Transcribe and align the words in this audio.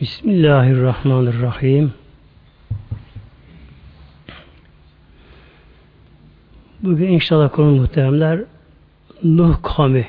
Bismillahirrahmanirrahim. 0.00 1.92
Bugün 6.82 7.08
inşallah 7.08 7.52
konu 7.52 7.70
muhteremler 7.70 8.40
Nuh 9.24 9.62
kavmi 9.62 10.08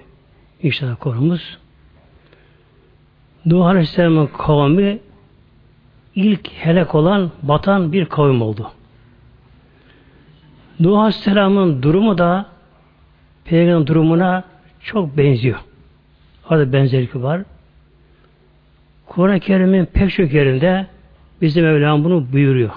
inşallah 0.63 0.95
konumuz. 0.99 1.57
Nuh 3.45 3.65
Aleyhisselam'ın 3.65 4.27
kavmi 4.27 4.99
ilk 6.15 6.51
helak 6.51 6.95
olan 6.95 7.31
batan 7.41 7.91
bir 7.91 8.05
kavim 8.05 8.41
oldu. 8.41 8.71
Nuh 10.79 10.99
Aleyhisselam'ın 10.99 11.83
durumu 11.83 12.17
da 12.17 12.45
Peygamber 13.45 13.87
durumuna 13.87 14.43
çok 14.83 15.17
benziyor. 15.17 15.59
Orada 16.49 16.73
benzerlik 16.73 17.15
var. 17.15 17.41
Kur'an-ı 19.17 19.39
Kerim'in 19.39 19.85
pek 19.85 20.11
çok 20.11 20.33
yerinde 20.33 20.87
bizim 21.41 21.65
Mevlam 21.65 22.03
bunu 22.03 22.31
buyuruyor. 22.33 22.71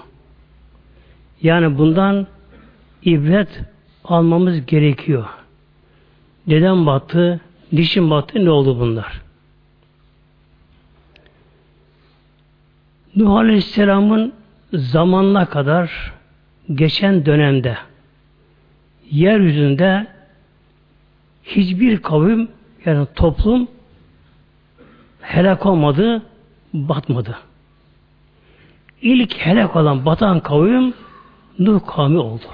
Yani 1.43 1.79
bundan 1.79 2.27
ibret 3.03 3.49
almamız 4.05 4.67
gerekiyor. 4.67 5.25
Neden 6.47 6.87
battı? 6.87 7.41
Niçin 7.73 8.11
battı? 8.11 8.45
Ne 8.45 8.51
oldu 8.51 8.81
bunlar? 8.81 9.23
Nuh 13.17 13.37
Aleyhisselam'ın 13.37 14.33
zamanına 14.73 15.47
kadar 15.47 16.13
geçen 16.75 17.27
dönemde 17.27 17.77
yeryüzünde 19.11 20.07
hiçbir 21.45 22.03
kavim 22.03 22.49
yani 22.85 23.07
toplum 23.15 23.69
helak 25.21 25.67
olmadı, 25.67 26.23
batmadı. 26.73 27.39
İlk 29.03 29.37
helak 29.37 29.77
olan 29.77 30.07
batan 30.07 30.41
kavim 30.41 30.95
Nuh 31.59 31.87
kavmi 31.87 32.19
oldu. 32.19 32.45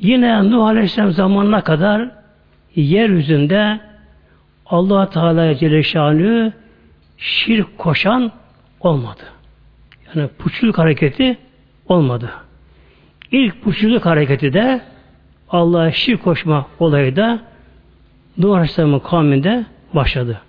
Yine 0.00 0.50
Nuh 0.50 0.64
Aleyhisselam 0.64 1.12
zamanına 1.12 1.64
kadar 1.64 2.10
yeryüzünde 2.74 3.80
Allah 4.66 5.10
Teala 5.10 5.56
Celle 5.56 6.52
şirk 7.18 7.78
koşan 7.78 8.32
olmadı. 8.80 9.22
Yani 10.14 10.28
puçluluk 10.28 10.78
hareketi 10.78 11.38
olmadı. 11.88 12.30
İlk 13.32 13.62
puçluluk 13.62 14.06
hareketi 14.06 14.52
de 14.52 14.80
Allah'a 15.50 15.92
şirk 15.92 16.24
koşma 16.24 16.66
olayı 16.78 17.16
da 17.16 17.40
Nuh 18.38 18.54
Aleyhisselam'ın 18.54 18.98
kavminde 18.98 19.64
başladı. 19.94 20.40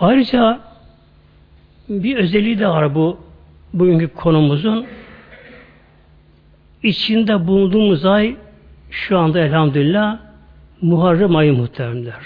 Ayrıca 0.00 0.60
bir 1.88 2.16
özelliği 2.16 2.58
de 2.58 2.68
var 2.68 2.94
bu 2.94 3.20
bugünkü 3.72 4.08
konumuzun. 4.08 4.86
içinde 6.82 7.46
bulunduğumuz 7.46 8.04
ay 8.04 8.36
şu 8.90 9.18
anda 9.18 9.40
elhamdülillah 9.40 10.18
Muharrem 10.82 11.36
ayı 11.36 11.52
muhteremler. 11.52 12.22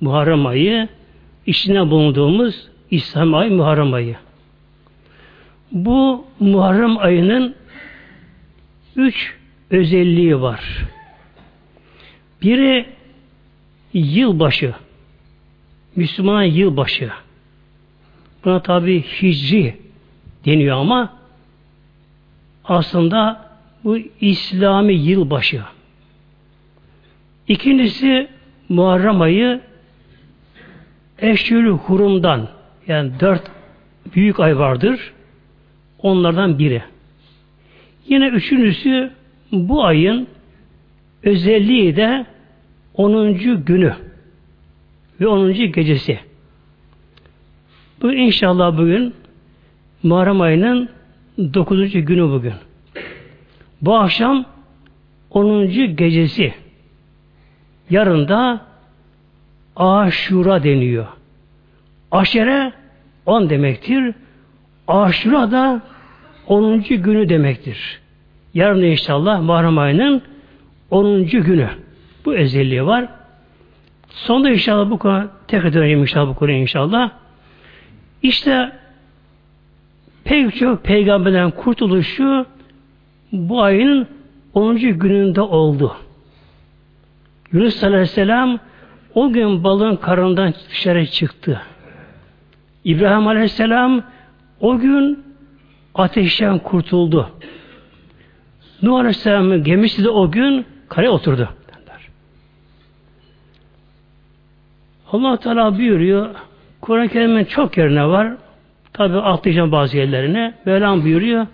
Muharrem 0.00 0.46
ayı 0.46 0.88
içinde 1.46 1.90
bulunduğumuz 1.90 2.68
İslam 2.90 3.34
ayı 3.34 3.52
Muharrem 3.52 3.94
ayı. 3.94 4.16
Bu 5.72 6.24
Muharrem 6.40 6.98
ayının 6.98 7.54
üç 8.96 9.34
özelliği 9.70 10.40
var. 10.40 10.84
Biri 12.42 12.86
yılbaşı. 13.92 14.74
Müslüman 15.96 16.42
yılbaşı. 16.42 17.10
Buna 18.44 18.62
tabi 18.62 19.02
hicri 19.02 19.76
deniyor 20.44 20.76
ama 20.76 21.12
aslında 22.64 23.46
bu 23.84 23.98
İslami 24.20 24.94
yılbaşı. 24.94 25.62
İkincisi 27.48 28.28
Muharrem 28.68 29.20
ayı 29.20 29.60
Eşyülü 31.18 31.70
Hurum'dan 31.70 32.48
yani 32.86 33.12
dört 33.20 33.42
büyük 34.14 34.40
ay 34.40 34.58
vardır. 34.58 35.12
Onlardan 35.98 36.58
biri. 36.58 36.82
Yine 38.08 38.28
üçüncüsü 38.28 39.12
bu 39.52 39.84
ayın 39.84 40.28
özelliği 41.22 41.96
de 41.96 42.26
10. 42.94 43.34
günü 43.64 43.94
ve 45.20 45.26
10. 45.26 45.52
gecesi. 45.52 46.18
Bu 48.02 48.12
inşallah 48.12 48.78
bugün 48.78 49.14
Muharrem 50.02 50.40
ayının 50.40 50.88
9. 51.38 51.92
günü 51.92 52.30
bugün. 52.30 52.54
Bu 53.82 53.96
akşam 53.96 54.44
10. 55.30 55.66
gecesi. 55.96 56.54
Yarın 57.90 58.28
da 58.28 58.66
Aşura 59.76 60.62
deniyor. 60.62 61.06
Aşere 62.10 62.72
10 63.26 63.50
demektir. 63.50 64.14
Aşura 64.88 65.50
da 65.50 65.82
10. 66.46 66.82
günü 66.82 67.28
demektir. 67.28 68.00
Yarın 68.54 68.82
inşallah 68.82 69.40
Muharrem 69.40 69.78
ayının 69.78 70.22
10. 70.90 71.26
günü. 71.26 71.68
Bu 72.24 72.34
özelliği 72.34 72.86
var. 72.86 73.08
Sonunda 74.08 74.50
inşallah 74.50 74.90
bu 74.90 74.98
konu 74.98 75.28
tekrar 75.48 75.72
döneceğim 75.72 76.00
inşallah 76.00 76.28
bu 76.28 76.34
konuya 76.34 76.58
inşallah. 76.58 77.10
İşte 78.22 78.72
pek 80.24 80.56
çok 80.56 80.84
peygamberden 80.84 81.50
kurtuluşu 81.50 82.46
bu 83.32 83.62
ayın 83.62 84.06
10. 84.54 84.76
gününde 84.76 85.40
oldu. 85.40 85.96
Yunus 87.52 87.84
Aleyhisselam 87.84 88.58
o 89.14 89.32
gün 89.32 89.64
balığın 89.64 89.96
karından 89.96 90.54
dışarı 90.70 91.06
çıktı. 91.06 91.62
İbrahim 92.84 93.26
Aleyhisselam 93.26 94.02
o 94.60 94.78
gün 94.78 95.24
ateşten 95.94 96.58
kurtuldu. 96.58 97.30
Nuh 98.82 98.98
Aleyhisselam'ın 98.98 99.64
gemisi 99.64 100.04
de 100.04 100.08
o 100.08 100.30
gün 100.30 100.66
kare 100.88 101.10
oturdu. 101.10 101.48
Allah 105.12 105.36
Teala 105.36 105.78
buyuruyor 105.78 106.34
Kur'an-ı 106.80 107.08
Kerim'in 107.08 107.44
çok 107.44 107.76
yerine 107.76 108.06
var. 108.06 108.32
Tabi 108.92 109.16
atlayacağım 109.18 109.72
bazı 109.72 109.96
yerlerine. 109.96 110.54
Mevlam 110.64 111.04
buyuruyor 111.04 111.46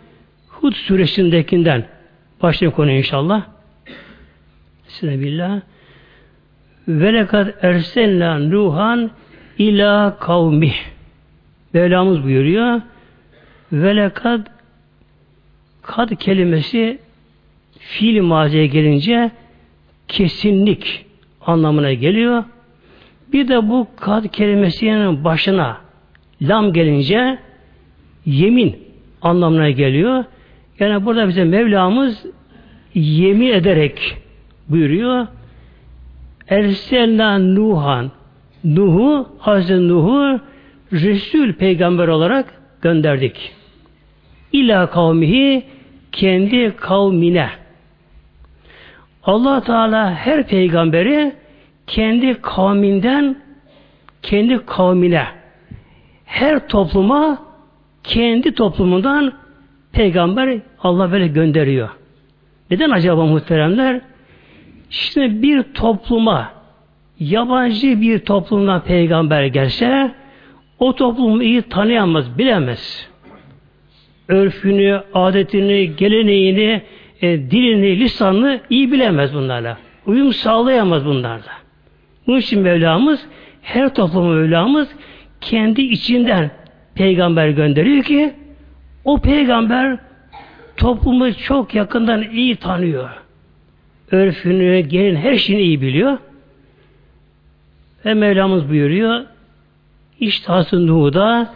Hud 0.49 0.73
suresindekinden 0.73 1.85
başlayalım 2.43 2.77
konu 2.77 2.91
inşallah. 2.91 3.43
Bismillah. 4.89 5.61
Ve 6.89 7.15
lekad 7.15 7.49
erselna 7.63 8.39
Nuhan 8.39 9.11
ila 9.59 10.17
kavmi. 10.19 10.73
Mevlamız 11.73 12.25
buyuruyor. 12.25 12.81
Ve 13.73 13.97
lekad 13.97 14.47
kad 15.83 16.17
kelimesi 16.17 16.99
fiil 17.79 18.23
maziye 18.23 18.67
gelince 18.67 19.31
kesinlik 20.09 21.07
anlamına 21.47 21.93
geliyor. 21.93 22.45
Bir 23.33 23.49
de 23.49 23.69
bu 23.69 23.87
kad 23.97 24.25
kelimesinin 24.29 25.25
başına 25.25 25.77
lam 26.43 26.73
gelince 26.73 27.39
yemin 28.27 28.77
anlamına 29.23 29.71
geliyor. 29.71 30.25
Yani 30.79 31.05
burada 31.05 31.29
bize 31.29 31.45
Mevlamız 31.45 32.27
yemin 32.95 33.53
ederek 33.53 34.17
buyuruyor. 34.69 35.27
Erselna 36.49 37.39
Nuhan 37.39 38.11
Nuh'u, 38.65 39.29
Hazreti 39.39 39.89
Nuh'u 39.89 40.41
Resul 40.93 41.53
peygamber 41.53 42.09
olarak 42.09 42.55
gönderdik. 42.83 43.53
İla 44.53 44.91
kavmihi 44.91 45.63
kendi 46.13 46.77
kavmine. 46.77 47.49
Allah 49.25 49.61
Teala 49.61 50.15
her 50.15 50.47
peygamberi 50.47 51.33
kendi 51.93 52.35
kavminden 52.35 53.37
kendi 54.23 54.67
kavmine 54.67 55.27
her 56.25 56.69
topluma 56.69 57.43
kendi 58.05 58.55
toplumundan 58.55 59.33
peygamber 59.93 60.59
Allah 60.83 61.13
böyle 61.13 61.27
gönderiyor. 61.27 61.89
Neden 62.71 62.91
acaba 62.91 63.27
muhteremler? 63.27 64.01
Şimdi 64.91 65.43
bir 65.43 65.63
topluma 65.63 66.53
yabancı 67.21 68.01
bir 68.01 68.19
toplumdan 68.19 68.81
peygamber 68.85 69.45
gelse 69.45 70.15
o 70.79 70.95
toplumu 70.95 71.43
iyi 71.43 71.63
tanıyamaz, 71.63 72.39
bilemez. 72.39 73.09
Örfünü, 74.29 75.03
adetini, 75.15 75.97
geleneğini, 75.97 76.83
e, 77.23 77.51
dilini, 77.51 78.01
lisanını 78.01 78.61
iyi 78.71 78.93
bilemez 78.93 79.35
bunlarla. 79.35 79.79
Uyum 80.07 80.33
sağlayamaz 80.33 81.05
bunlarla. 81.05 81.62
Bunun 82.27 82.39
için 82.39 82.61
Mevlamız 82.61 83.27
her 83.63 83.95
toplum 83.95 84.35
Mevlamız 84.35 84.89
kendi 85.41 85.83
içinden 85.83 86.51
peygamber 86.95 87.49
gönderiyor 87.49 88.05
ki 88.05 88.33
o 89.05 89.21
peygamber 89.21 89.99
toplumu 90.77 91.35
çok 91.35 91.75
yakından 91.75 92.23
iyi 92.23 92.57
tanıyor. 92.57 93.11
Örfünü, 94.11 94.81
gelin 94.81 95.17
her 95.17 95.37
şeyini 95.37 95.63
iyi 95.63 95.81
biliyor. 95.81 96.19
Ve 98.05 98.15
Mevlamız 98.15 98.69
buyuruyor 98.69 99.25
işte 100.21 100.47
Hasan 100.47 100.87
Nuh'u 100.87 101.13
da 101.13 101.55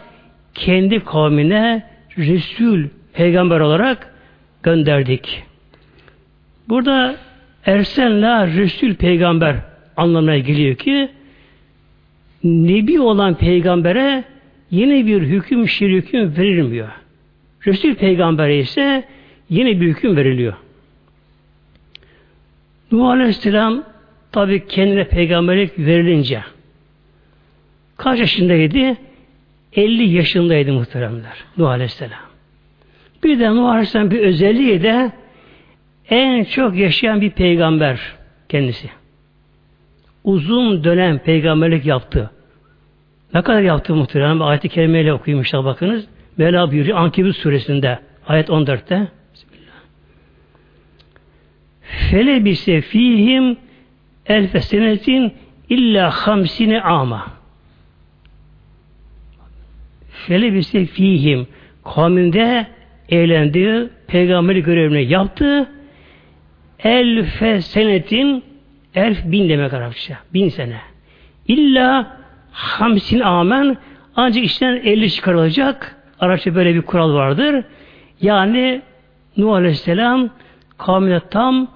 kendi 0.53 0.99
kavmine 0.99 1.83
Resul, 2.17 2.83
peygamber 3.13 3.59
olarak 3.59 4.13
gönderdik. 4.63 5.43
Burada 6.69 7.15
Ersenla 7.65 8.47
Resul 8.47 8.95
peygamber 8.95 9.55
anlamına 9.97 10.37
geliyor 10.37 10.75
ki 10.75 11.09
Nebi 12.43 12.99
olan 12.99 13.35
peygambere 13.35 14.23
yeni 14.71 15.07
bir 15.07 15.21
hüküm 15.21 15.67
şirküm 15.67 16.37
verilmiyor. 16.37 16.87
Resul 17.67 17.95
peygambere 17.95 18.57
ise 18.57 19.03
yeni 19.49 19.81
bir 19.81 19.87
hüküm 19.87 20.15
veriliyor. 20.15 20.53
Nuh 22.91 23.09
Aleyhisselam 23.09 23.83
tabi 24.31 24.67
kendine 24.67 25.07
peygamberlik 25.07 25.79
verilince 25.79 26.41
kaç 27.97 28.19
yaşındaydı? 28.19 28.97
50 29.73 30.03
yaşındaydı 30.03 30.73
muhteremler 30.73 31.43
Nuh 31.57 31.69
Aleyhisselam. 31.69 32.19
Bir 33.23 33.39
de 33.39 33.55
Nuh 33.55 33.69
Aleyhisselam 33.69 34.11
bir 34.11 34.19
özelliği 34.19 34.83
de 34.83 35.11
en 36.09 36.43
çok 36.43 36.75
yaşayan 36.75 37.21
bir 37.21 37.29
peygamber 37.29 37.99
kendisi. 38.49 38.89
Uzun 40.27 40.83
dönem 40.83 41.19
peygamberlik 41.19 41.85
yaptı. 41.85 42.31
Ne 43.33 43.41
kadar 43.41 43.61
yaptı 43.61 43.95
muhterem? 43.95 44.41
Ayet-i 44.41 44.69
kerimeyle 44.69 45.13
okuyayım 45.13 45.43
işte 45.43 45.63
bakınız. 45.63 46.07
Mevla 46.37 46.71
buyuruyor 46.71 46.97
Ankebut 46.97 47.37
suresinde 47.37 47.99
ayet 48.27 48.49
14'te 48.49 49.07
Felebise 51.81 52.81
fihim 52.81 53.57
elfe 54.25 54.61
senetin 54.61 55.33
illa 55.69 56.11
hamsine 56.11 56.81
ama. 56.81 57.27
Felebise 60.09 60.85
fihim 60.85 61.47
kavminde 61.83 62.67
eğlendi, 63.09 63.89
peygamberlik 64.07 64.65
görevini 64.65 65.11
yaptı. 65.11 65.69
Elfe 66.79 67.61
senetin 67.61 68.43
elf 68.97 69.25
bin 69.25 69.49
demek 69.49 69.73
Arapça. 69.73 70.17
Bin 70.33 70.49
sene. 70.49 70.79
İlla 71.47 72.17
hamsin 72.51 73.19
amen 73.19 73.77
ancak 74.15 74.43
işten 74.43 74.73
elli 74.73 75.11
çıkarılacak. 75.11 75.95
Arapça 76.19 76.55
böyle 76.55 76.75
bir 76.75 76.81
kural 76.81 77.13
vardır. 77.13 77.63
Yani 78.21 78.81
Nuh 79.37 79.53
Aleyhisselam 79.53 80.29
kavmine 80.77 81.19
tam 81.19 81.67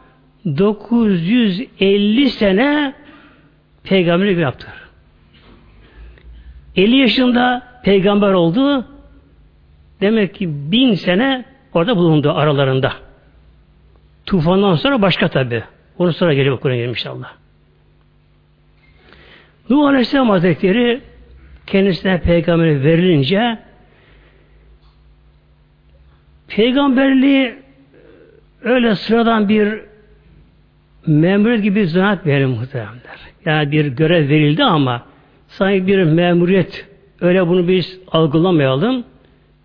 950 0.46 2.30
sene 2.30 2.94
peygamberlik 3.84 4.40
yaptı. 4.40 4.68
50 6.76 6.96
yaşında 6.98 7.62
peygamber 7.84 8.34
oldu. 8.34 8.86
Demek 10.02 10.36
ki 10.36 10.72
bin 10.72 10.94
sene 10.94 11.46
orada 11.74 11.98
bulundu 11.98 12.32
aralarında. 12.32 12.94
Tufandan 14.26 14.76
sonra 14.76 15.02
başka 15.02 15.28
tabi. 15.28 15.64
Onu 16.02 16.14
sonra 16.14 16.34
geliyor 16.34 16.60
Kur'an 16.60 16.76
gelir 16.76 16.88
inşallah. 16.88 17.34
Nuh 19.70 19.88
Aleyhisselam 19.88 20.30
Hazretleri 20.30 21.02
kendisine 21.68 22.22
peygamber 22.22 22.84
verilince 22.84 23.58
peygamberliği 26.48 27.56
öyle 28.62 28.96
sıradan 28.96 29.50
bir 29.50 29.82
memuriyet 31.08 31.64
gibi 31.64 31.88
zanaat 31.88 32.26
verir 32.26 32.46
muhtemelenler. 32.46 33.20
Yani 33.46 33.72
bir 33.72 33.86
görev 33.86 34.30
verildi 34.30 34.64
ama 34.64 35.06
sanki 35.48 35.88
bir 35.88 36.04
memuriyet 36.04 36.88
öyle 37.22 37.48
bunu 37.48 37.68
biz 37.68 38.00
algılamayalım. 38.12 39.04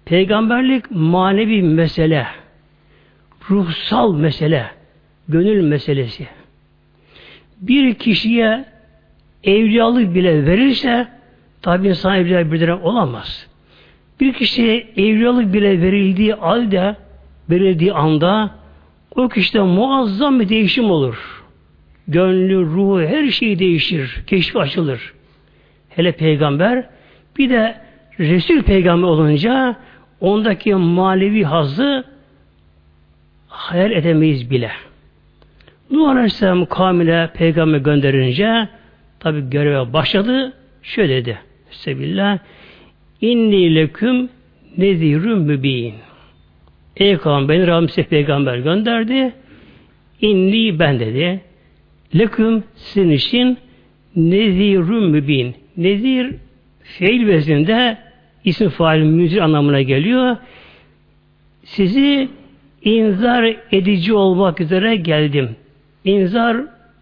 Peygamberlik 0.05 0.91
manevi 0.91 1.63
mesele. 1.63 2.27
Ruhsal 3.51 4.15
mesele. 4.15 4.77
Gönül 5.29 5.63
meselesi. 5.63 6.27
Bir 7.61 7.95
kişiye 7.95 8.65
evliyalık 9.45 10.15
bile 10.15 10.47
verirse 10.47 11.09
tabi 11.63 11.89
insan 11.89 12.17
evliya 12.17 12.53
bir 12.53 12.69
olamaz. 12.69 13.47
Bir 14.21 14.33
kişiye 14.33 14.77
evliyalık 14.97 15.53
bile 15.53 15.83
verildiği 15.83 16.33
halde 16.33 16.97
verildiği 17.51 17.93
anda 17.93 18.51
o 19.15 19.29
kişide 19.29 19.61
muazzam 19.61 20.41
bir 20.41 20.49
değişim 20.49 20.91
olur. 20.91 21.45
Gönlü, 22.09 22.61
ruhu, 22.61 23.01
her 23.01 23.31
şey 23.31 23.59
değişir. 23.59 24.23
Keşfi 24.27 24.59
açılır. 24.59 25.13
Hele 25.89 26.13
peygamber 26.13 26.89
bir 27.39 27.51
de 27.51 27.81
Resul 28.21 28.63
peygamber 28.63 29.09
olunca 29.09 29.77
ondaki 30.21 30.75
manevi 30.75 31.45
hazı 31.45 32.05
hayal 33.49 33.91
edemeyiz 33.91 34.51
bile. 34.51 34.71
Nuh 35.91 36.09
Aleyhisselam 36.09 36.67
kavmine 36.67 37.31
peygamber 37.35 37.79
gönderince 37.79 38.69
tabi 39.21 39.51
göreve 39.51 39.93
başladı. 39.93 40.53
Şöyle 40.83 41.17
dedi. 41.17 41.39
Sebillah 41.71 42.39
inni 43.21 43.75
leküm 43.75 44.29
nezirün 44.77 45.39
mübin. 45.39 45.95
Ey 46.97 47.17
kavim 47.17 47.49
beni 47.49 47.67
Rabbim 47.67 47.89
size 47.89 48.03
peygamber 48.03 48.57
gönderdi. 48.57 49.33
İnni 50.21 50.79
ben 50.79 51.01
dedi. 51.01 51.41
Leküm 52.19 52.65
sizin 52.77 53.11
için 53.11 53.59
nezirün 54.17 55.05
mübin. 55.05 55.55
Nezir 55.77 56.35
fiil 56.83 57.27
vezinde 57.27 57.99
isim 58.45 58.69
fail 58.69 59.03
müzir 59.03 59.39
anlamına 59.39 59.83
geliyor. 59.83 60.37
Sizi 61.65 62.29
inzar 62.83 63.57
edici 63.73 64.13
olmak 64.13 64.61
üzere 64.61 64.97
geldim. 64.97 65.57
İnzar 66.07 66.57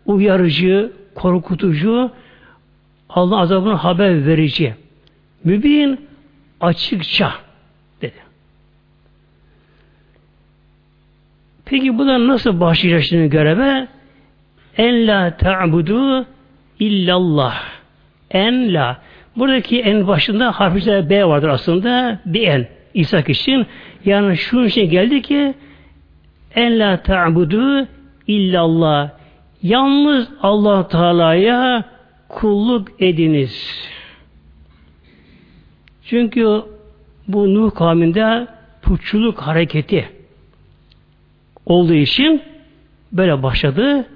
uyarıcı, 0.07 0.93
korkutucu, 1.15 2.11
Allah 3.09 3.39
azabını 3.39 3.75
haber 3.75 4.27
verici. 4.27 4.75
Mübin 5.45 6.01
açıkça 6.61 7.33
dedi. 8.03 8.25
Peki 11.65 11.99
bu 11.99 12.07
da 12.07 12.29
nasıl 12.29 12.61
başlayacak 12.61 13.03
şimdi 13.03 13.31
göreve? 13.31 13.89
En 14.77 15.07
la 15.07 15.37
ta'budu 15.37 16.27
illallah. 16.79 17.63
En 18.31 18.75
la. 18.75 18.99
Buradaki 19.37 19.81
en 19.81 20.07
başında 20.07 20.53
harfler 20.53 21.11
B 21.11 21.25
vardır 21.25 21.49
aslında. 21.49 22.21
Bir 22.27 22.49
en. 22.49 22.69
İshak 22.95 23.29
için. 23.29 23.67
Yani 24.05 24.37
şu 24.37 24.71
şey 24.71 24.89
geldi 24.89 25.23
ki 25.23 25.55
en 26.55 26.79
la 26.79 27.03
ta'budu 27.03 27.87
illallah. 28.27 29.11
Yalnız 29.63 30.29
Allah 30.43 30.89
Teala'ya 30.89 31.85
kulluk 32.29 32.89
ediniz. 32.99 33.89
Çünkü 36.05 36.63
bu 37.29 37.55
Nuh 37.55 37.75
kavminde 37.75 38.47
putçuluk 38.83 39.39
hareketi 39.39 40.09
olduğu 41.67 41.95
için 41.95 42.43
böyle 43.13 43.43
başladı. 43.43 44.07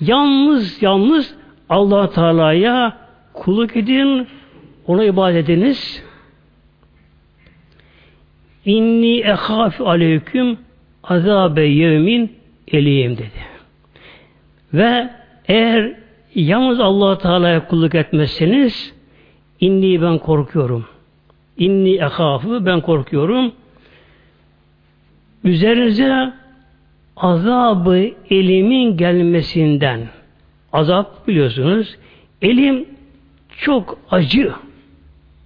Yalnız 0.00 0.82
yalnız 0.82 1.34
allah 1.68 2.10
Teala'ya 2.10 2.96
kulluk 3.32 3.76
edin, 3.76 4.26
ona 4.86 5.04
ibadet 5.04 5.44
ediniz. 5.44 6.02
İnni 8.64 9.18
ehâfü 9.18 9.84
aleyküm 9.84 10.58
azabe 11.04 11.62
yevmin 11.62 12.36
eliyim 12.68 13.16
dedi. 13.16 13.46
Ve 14.74 15.10
eğer 15.48 15.92
yalnız 16.34 16.80
allah 16.80 17.18
Teala'ya 17.18 17.68
kulluk 17.68 17.94
etmezseniz 17.94 18.94
inni 19.60 20.02
ben 20.02 20.18
korkuyorum. 20.18 20.86
İnni 21.58 21.94
ehâfü 21.94 22.66
ben 22.66 22.80
korkuyorum. 22.80 23.52
Üzerinize 25.44 26.32
azabı 27.16 28.10
elimin 28.30 28.96
gelmesinden 28.96 30.08
azap 30.72 31.28
biliyorsunuz 31.28 31.96
elim 32.42 32.88
çok 33.58 33.98
acı 34.10 34.52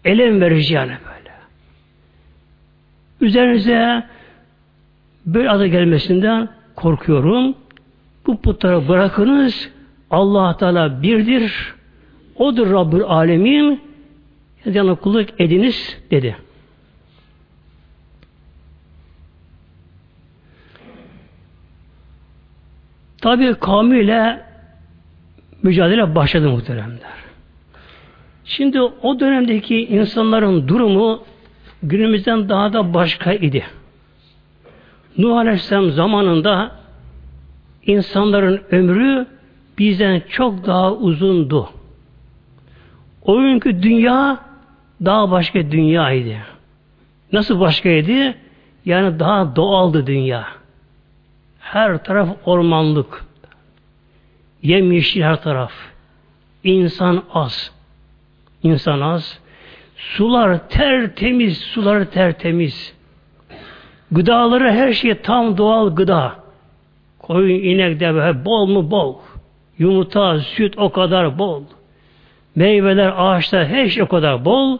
elem 0.05 0.41
verici 0.41 0.75
yani 0.75 0.91
böyle 0.91 1.31
üzerinize 3.21 4.05
böyle 5.27 5.51
azap 5.51 5.67
gelmesinden 5.67 6.49
korkuyorum 6.77 7.55
bu 8.27 8.41
putları 8.41 8.89
bırakınız 8.89 9.71
Allah 10.11 10.57
Teala 10.57 11.03
birdir 11.03 11.75
Odur 12.37 12.71
Rabbül 12.71 13.03
Alemin 13.03 13.81
yani 14.65 14.97
kulluk 14.97 15.41
ediniz 15.41 15.99
dedi. 16.11 16.37
Tabi 23.21 23.55
kavmiyle 23.55 24.41
mücadele 25.63 26.15
başladı 26.15 26.49
muhteremler. 26.49 27.21
Şimdi 28.45 28.81
o 28.81 29.21
dönemdeki 29.21 29.87
insanların 29.87 30.69
durumu 30.69 31.23
günümüzden 31.83 32.49
daha 32.49 32.73
da 32.73 32.95
başka 32.95 33.33
idi. 33.33 33.65
Nuh 35.19 35.37
Aleyhisselam 35.37 35.91
zamanında 35.91 36.73
insanların 37.87 38.63
ömrü 38.71 39.27
bizden 39.79 40.23
çok 40.29 40.67
daha 40.67 40.93
uzundu. 40.93 41.71
O 43.23 43.41
günkü 43.41 43.83
dünya 43.83 44.39
daha 45.05 45.31
başka 45.31 45.71
dünyaydı. 45.71 46.37
Nasıl 47.33 47.61
başkaydı? 47.61 48.35
Yani 48.85 49.19
daha 49.19 49.57
doğaldı 49.57 50.07
dünya. 50.07 50.47
Her 51.61 52.05
taraf 52.05 52.29
ormanlık. 52.45 53.25
Yemyeşil 54.63 55.23
her 55.23 55.43
taraf. 55.43 55.73
İnsan 56.65 57.23
az. 57.35 57.73
İnsan 58.63 59.01
az. 59.01 59.39
Sular 59.97 60.69
tertemiz, 60.69 61.59
sular 61.59 62.05
tertemiz. 62.05 62.95
Gıdaları 64.13 64.73
her 64.73 64.93
şey 64.93 65.15
tam 65.15 65.59
doğal 65.59 65.95
gıda. 65.95 66.35
Koyun, 67.19 67.65
inek 67.65 68.01
de 68.01 68.45
bol 68.45 68.67
mu 68.67 68.91
bol. 68.91 69.17
Yumurta, 69.79 70.39
süt 70.39 70.79
o 70.79 70.93
kadar 70.93 71.39
bol. 71.39 71.63
Meyveler, 72.55 73.13
ağaçlar 73.17 73.67
her 73.67 73.89
şey 73.89 74.03
o 74.03 74.09
kadar 74.09 74.45
bol. 74.45 74.79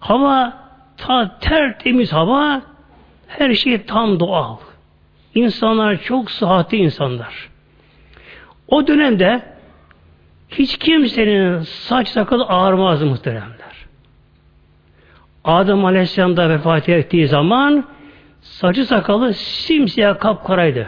Hava 0.00 0.52
ta 0.96 1.38
tertemiz 1.40 2.12
hava. 2.12 2.62
Her 3.26 3.54
şey 3.54 3.82
tam 3.82 4.20
doğal. 4.20 4.56
İnsanlar 5.34 6.02
çok 6.02 6.30
sıhhatli 6.30 6.78
insanlar. 6.78 7.48
O 8.68 8.86
dönemde 8.86 9.42
hiç 10.50 10.76
kimsenin 10.76 11.60
saç 11.60 12.08
sakalı 12.08 12.44
ağarmazdı 12.44 13.06
muhteremler. 13.06 13.86
Adem 15.44 15.84
Aleyhisselam 15.84 16.36
da 16.36 16.50
vefat 16.50 16.88
ettiği 16.88 17.28
zaman 17.28 17.84
saçı 18.42 18.86
sakalı 18.86 19.34
simsiyah 19.34 20.18
kapkaraydı. 20.18 20.86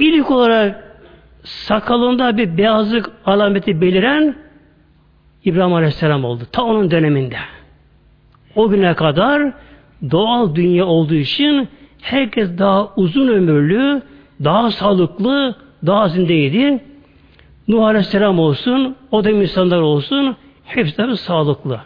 İlk 0.00 0.30
olarak 0.30 0.98
sakalında 1.44 2.36
bir 2.36 2.56
beyazlık 2.56 3.10
alameti 3.26 3.80
beliren 3.80 4.36
İbrahim 5.44 5.74
Aleyhisselam 5.74 6.24
oldu. 6.24 6.44
Ta 6.52 6.62
onun 6.62 6.90
döneminde. 6.90 7.36
O 8.56 8.68
güne 8.68 8.94
kadar 8.94 9.52
doğal 10.10 10.54
dünya 10.54 10.86
olduğu 10.86 11.14
için 11.14 11.68
herkes 12.02 12.58
daha 12.58 12.94
uzun 12.96 13.28
ömürlü, 13.28 14.02
daha 14.44 14.70
sağlıklı, 14.70 15.56
daha 15.86 16.08
zindeydi. 16.08 16.84
Nuh 17.68 17.84
Aleyhisselam 17.84 18.38
olsun, 18.38 18.96
o 19.10 19.24
da 19.24 19.30
insanlar 19.30 19.80
olsun, 19.80 20.36
hepsi 20.64 21.16
sağlıklı. 21.16 21.80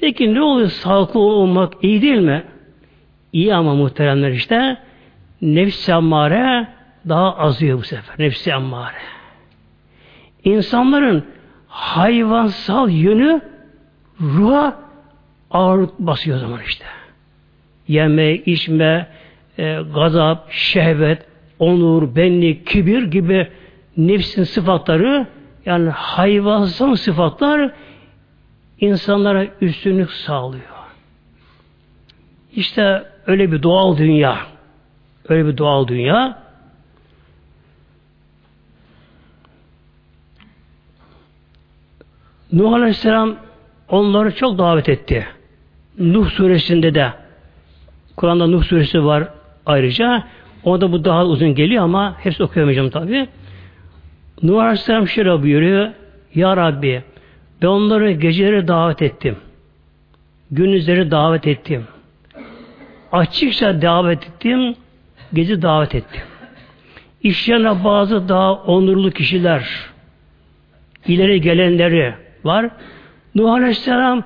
Peki 0.00 0.34
ne 0.34 0.42
oluyor 0.42 0.68
sağlıklı 0.68 1.20
olmak 1.20 1.72
iyi 1.82 2.02
değil 2.02 2.18
mi? 2.18 2.44
İyi 3.32 3.54
ama 3.54 3.74
muhteremler 3.74 4.30
işte 4.30 4.76
nefs-i 5.42 5.94
ammare 5.94 6.68
daha 7.08 7.36
azıyor 7.36 7.78
bu 7.78 7.82
sefer. 7.82 8.14
Nefsi 8.18 8.54
ammare. 8.54 8.96
İnsanların 10.44 11.24
hayvansal 11.68 12.90
yönü 12.90 13.40
ruha 14.20 14.76
ağırlık 15.50 15.98
basıyor 15.98 16.36
o 16.36 16.40
zaman 16.40 16.60
işte. 16.66 16.84
Yeme, 17.88 18.34
içme, 18.34 19.06
e, 19.58 19.78
gazap, 19.94 20.52
şehvet, 20.52 21.26
onur, 21.58 22.16
benlik, 22.16 22.66
kibir 22.66 23.02
gibi 23.02 23.48
nefsin 23.96 24.42
sıfatları 24.42 25.26
yani 25.66 25.90
hayvansal 25.90 26.94
sıfatlar 26.94 27.72
insanlara 28.80 29.46
üstünlük 29.60 30.12
sağlıyor. 30.12 30.64
İşte 32.56 33.04
öyle 33.26 33.52
bir 33.52 33.62
doğal 33.62 33.96
dünya. 33.96 34.38
Öyle 35.28 35.46
bir 35.46 35.58
doğal 35.58 35.88
dünya. 35.88 36.38
Nuh 42.52 42.72
Aleyhisselam 42.72 43.36
onları 43.88 44.34
çok 44.34 44.58
davet 44.58 44.88
etti. 44.88 45.26
Nuh 45.98 46.30
suresinde 46.30 46.94
de 46.94 47.12
Kur'an'da 48.16 48.46
Nuh 48.46 48.64
suresi 48.64 49.04
var 49.04 49.28
ayrıca. 49.66 50.24
Orada 50.64 50.92
bu 50.92 51.04
daha 51.04 51.26
uzun 51.26 51.54
geliyor 51.54 51.84
ama 51.84 52.16
hepsi 52.18 52.42
okuyamayacağım 52.42 52.90
tabi. 52.90 53.28
Nuh 54.42 54.62
Aleyhisselam 54.62 55.08
şöyle 55.08 55.42
buyuruyor. 55.42 55.90
Ya 56.34 56.56
Rabbi 56.56 57.02
ben 57.62 57.66
onları 57.66 58.12
geceleri 58.12 58.68
davet 58.68 59.02
ettim. 59.02 59.36
Gündüzleri 60.50 61.10
davet 61.10 61.46
ettim. 61.46 61.86
Açıkça 63.12 63.82
davet 63.82 64.22
ettim. 64.22 64.74
Gece 65.32 65.62
davet 65.62 65.94
ettim. 65.94 66.22
İşlerine 67.22 67.84
bazı 67.84 68.28
daha 68.28 68.52
onurlu 68.54 69.10
kişiler, 69.10 69.68
ileri 71.06 71.40
gelenleri, 71.40 72.14
var. 72.44 72.70
Nuh 73.34 73.52
Aleyhisselam 73.52 74.22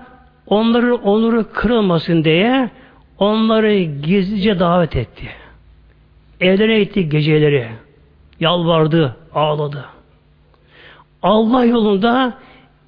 onların 0.46 1.02
onuru 1.02 1.52
kırılmasın 1.52 2.24
diye 2.24 2.70
onları 3.18 3.78
gizlice 3.78 4.58
davet 4.58 4.96
etti. 4.96 5.28
Evlerine 6.40 6.78
gitti 6.78 7.08
geceleri. 7.08 7.68
Yalvardı, 8.40 9.16
ağladı. 9.34 9.84
Allah 11.22 11.64
yolunda 11.64 12.38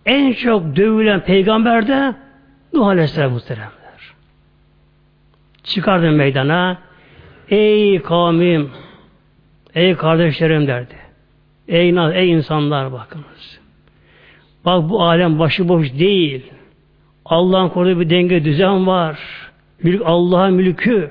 en 0.06 0.32
çok 0.32 0.76
dövülen 0.76 1.20
peygamber 1.20 1.88
de 1.88 2.14
Nuh 2.72 2.86
Aleyhisselam 2.86 3.32
muhteremler. 3.32 3.70
Çıkardı 5.64 6.10
meydana. 6.10 6.78
Ey 7.50 8.02
kavmim, 8.02 8.70
ey 9.75 9.96
kardeşlerim 9.96 10.66
derdi. 10.66 10.94
Ey, 11.68 11.94
ey 12.14 12.30
insanlar 12.30 12.92
bakınız. 12.92 13.60
Bak 14.64 14.88
bu 14.88 15.02
alem 15.02 15.38
başıboş 15.38 15.98
değil. 15.98 16.52
Allah'ın 17.25 17.68
koruduğu 17.68 18.00
bir 18.00 18.10
denge 18.10 18.44
düzen 18.44 18.86
var. 18.86 19.18
Mülk 19.82 20.02
Allah'ın 20.04 20.54
mülkü. 20.54 21.10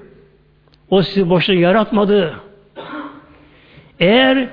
O 0.89 1.01
sizi 1.01 1.29
boşuna 1.29 1.55
yaratmadı. 1.55 2.33
Eğer 3.99 4.49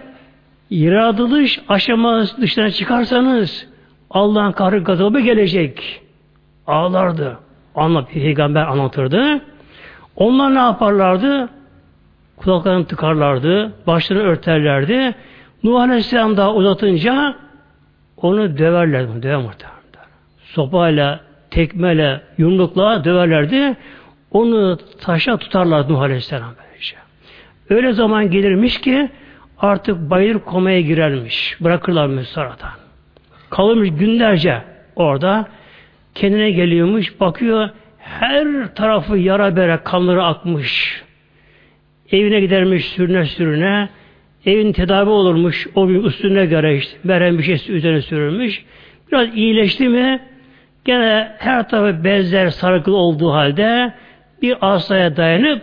yaratılış 0.70 1.60
aşaması 1.68 2.40
dışına 2.40 2.70
çıkarsanız 2.70 3.71
Allah'ın 4.12 4.52
kahrı 4.52 4.78
gazabı 4.78 5.20
gelecek. 5.20 6.02
Ağlardı. 6.66 7.38
Anla, 7.74 8.04
peygamber 8.04 8.66
anlatırdı. 8.66 9.40
Onlar 10.16 10.54
ne 10.54 10.58
yaparlardı? 10.58 11.48
Kulaklarını 12.36 12.86
tıkarlardı. 12.86 13.72
Başlarını 13.86 14.22
örterlerdi. 14.22 15.14
Nuh 15.64 15.80
Aleyhisselam 15.80 16.36
daha 16.36 16.54
uzatınca 16.54 17.36
onu 18.16 18.58
döverlerdi. 18.58 19.22
Döver 19.22 19.36
muhtemelen. 19.36 19.82
Sopayla, 20.44 21.20
tekmeyle, 21.50 22.20
yumrukla 22.38 23.04
döverlerdi. 23.04 23.76
Onu 24.30 24.78
taşa 25.00 25.36
tutarlardı 25.36 25.92
Nuh 25.92 26.00
Aleyhisselam. 26.00 26.54
Öyle 27.70 27.92
zaman 27.92 28.30
gelirmiş 28.30 28.80
ki 28.80 29.10
artık 29.58 30.10
bayır 30.10 30.38
komaya 30.38 30.80
girermiş. 30.80 31.56
Bırakırlarmış 31.60 32.28
sonradan. 32.28 32.81
Kalırmış 33.52 33.90
günlerce 33.98 34.58
orada. 34.96 35.48
Kendine 36.14 36.50
geliyormuş. 36.50 37.20
Bakıyor 37.20 37.68
her 37.98 38.74
tarafı 38.74 39.16
yara 39.16 39.56
bere 39.56 39.78
kanları 39.84 40.24
akmış. 40.24 41.02
Evine 42.12 42.40
gidermiş 42.40 42.84
sürüne 42.84 43.24
sürüne. 43.24 43.88
Evin 44.46 44.72
tedavi 44.72 45.10
olurmuş. 45.10 45.66
O 45.74 45.86
gün 45.86 46.04
üstüne 46.04 46.46
göre 46.46 46.76
işte 46.76 46.98
merhem 47.04 47.38
bir 47.38 47.42
şey 47.42 47.76
üzerine 47.76 48.02
sürülmüş. 48.02 48.64
Biraz 49.08 49.36
iyileşti 49.36 49.88
mi 49.88 50.20
gene 50.84 51.32
her 51.38 51.68
tarafı 51.68 52.04
bezler 52.04 52.48
sarıklı 52.48 52.96
olduğu 52.96 53.32
halde 53.32 53.92
bir 54.42 54.56
asaya 54.60 55.16
dayanıp 55.16 55.62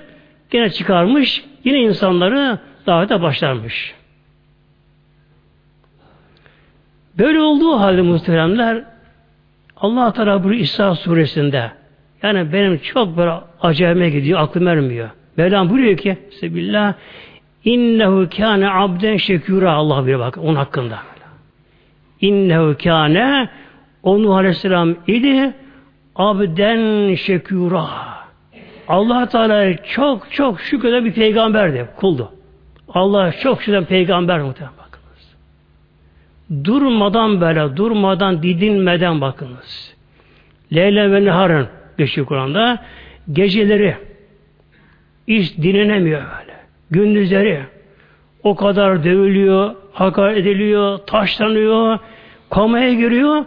gene 0.51 0.69
çıkarmış. 0.69 1.43
Yine 1.63 1.81
insanları 1.81 2.59
davete 2.87 3.21
başlarmış. 3.21 3.98
Böyle 7.19 7.39
olduğu 7.39 7.79
halde 7.79 8.01
muhteremler 8.01 8.83
Allah 9.77 10.13
Teala 10.13 10.43
bu 10.43 10.53
İsa 10.53 10.95
suresinde 10.95 11.71
yani 12.23 12.53
benim 12.53 12.77
çok 12.77 13.17
böyle 13.17 13.33
acayime 13.61 14.09
gidiyor, 14.09 14.39
aklım 14.39 14.67
ermiyor. 14.67 15.09
Mevlam 15.37 15.69
buyuruyor 15.69 15.97
ki 15.97 16.17
Sebillah 16.39 16.93
İnnehu 17.65 18.27
kâne 18.37 18.69
abden 18.69 19.17
şekûra 19.17 19.71
Allah 19.71 20.07
bir 20.07 20.19
bak 20.19 20.37
onun 20.37 20.55
hakkında. 20.55 20.97
İnnehu 22.21 22.75
kâne 22.83 23.49
o 24.03 24.23
Nuh 24.23 24.35
Aleyhisselam 24.35 24.95
idi 25.07 25.53
abden 26.15 27.15
şekûrâ. 27.15 27.85
Allah 28.87 29.25
Teala 29.25 29.83
çok 29.83 30.31
çok 30.31 30.61
şükreden 30.61 31.05
bir 31.05 31.13
peygamberdi, 31.13 31.87
kuldu. 31.95 32.31
Allah 32.93 33.31
çok 33.31 33.61
şükreden 33.61 33.85
peygamber 33.85 34.41
muhtemelen. 34.41 34.78
Durmadan 36.63 37.41
böyle, 37.41 37.77
durmadan, 37.77 38.43
didinmeden 38.43 39.21
bakınız. 39.21 39.95
Leyla 40.73 41.11
ve 41.11 41.23
Nihar'ın 41.23 41.67
geçiyor 41.97 42.27
Kur'an'da. 42.27 42.79
Geceleri 43.31 43.95
hiç 45.27 45.57
dinlenemiyor 45.57 46.21
böyle. 46.21 46.59
Gündüzleri 46.91 47.61
o 48.43 48.55
kadar 48.55 49.03
dövülüyor, 49.03 49.75
hakaret 49.93 50.37
ediliyor, 50.37 50.97
taşlanıyor, 50.97 51.99
komaya 52.49 52.93
giriyor. 52.93 53.45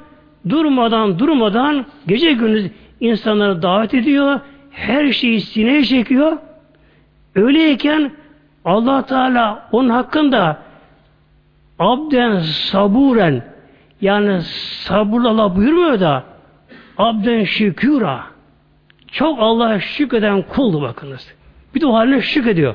Durmadan 0.49 1.19
durmadan 1.19 1.87
gece 2.07 2.33
gündüz 2.33 2.71
insanları 3.01 3.63
davet 3.63 3.95
ediyor. 3.95 4.41
Her 4.71 5.13
şeyi 5.13 5.41
sineye 5.41 5.85
çekiyor. 5.85 6.37
Öyleyken 7.35 8.13
allah 8.65 9.07
Teala 9.07 9.69
onun 9.73 9.89
hakkında 9.89 10.63
abden 11.83 12.39
saburen 12.39 13.43
yani 14.01 14.43
sabırla 14.43 15.29
Allah 15.29 15.57
buyurmuyor 15.57 16.01
da 16.01 16.25
abden 16.99 17.45
şüküra 17.45 18.25
çok 19.13 19.39
Allah'a 19.41 19.81
şükreden 19.81 20.43
kuldu 20.43 20.83
bakınız. 20.83 21.35
Bir 21.75 21.81
de 21.81 21.87
o 21.87 21.95
haline 21.95 22.21
şükrediyor. 22.21 22.75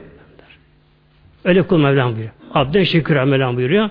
Öyle 1.43 1.67
kul 1.67 1.77
Mevlam 1.77 2.11
buyuruyor. 2.11 2.31
Abden 2.53 2.83
şükür 2.83 3.23
Mevlam 3.23 3.55
buyuruyor. 3.55 3.89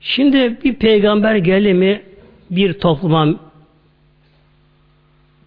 Şimdi 0.00 0.64
bir 0.64 0.74
peygamber 0.74 1.36
geldi 1.36 1.74
mi 1.74 2.02
bir 2.50 2.72
topluma 2.72 3.45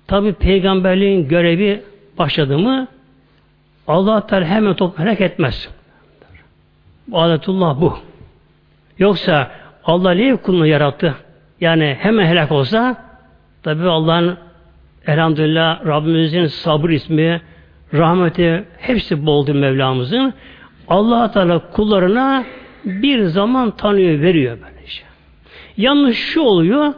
tabi 0.09 0.33
peygamberliğin 0.33 1.27
görevi 1.27 1.83
başladı 2.17 2.57
mı 2.57 2.87
Allah 3.87 4.27
Teala 4.27 4.45
hemen 4.45 4.73
toplum 4.73 5.05
helak 5.05 5.21
etmez. 5.21 5.69
Adetullah 7.13 7.81
bu. 7.81 7.97
Yoksa 8.99 9.51
Allah 9.85 10.11
niye 10.11 10.35
kulunu 10.35 10.67
yarattı? 10.67 11.15
Yani 11.61 11.97
hemen 11.99 12.25
helak 12.25 12.51
olsa 12.51 12.95
tabi 13.63 13.87
Allah'ın 13.87 14.37
elhamdülillah 15.07 15.85
Rabbimizin 15.85 16.45
sabır 16.45 16.89
ismi, 16.89 17.41
rahmeti 17.93 18.63
hepsi 18.77 19.25
boldur 19.25 19.55
Mevlamızın. 19.55 20.33
allah 20.87 21.31
Teala 21.31 21.71
kullarına 21.71 22.43
bir 22.85 23.23
zaman 23.23 23.71
tanıyor, 23.71 24.21
veriyor 24.21 24.57
böyle 24.61 24.87
şey. 24.87 25.05
Yalnız 25.77 26.15
şu 26.15 26.41
oluyor, 26.41 26.93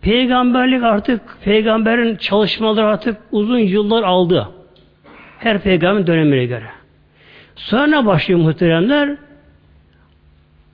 peygamberlik 0.00 0.82
artık, 0.82 1.20
peygamberin 1.44 2.16
çalışmaları 2.16 2.86
artık 2.86 3.16
uzun 3.32 3.58
yıllar 3.58 4.02
aldı. 4.02 4.48
Her 5.38 5.58
peygamberin 5.58 6.06
dönemine 6.06 6.44
göre. 6.44 6.66
Sonra 7.56 8.06
başlıyor 8.06 8.40
muhteremler, 8.40 9.16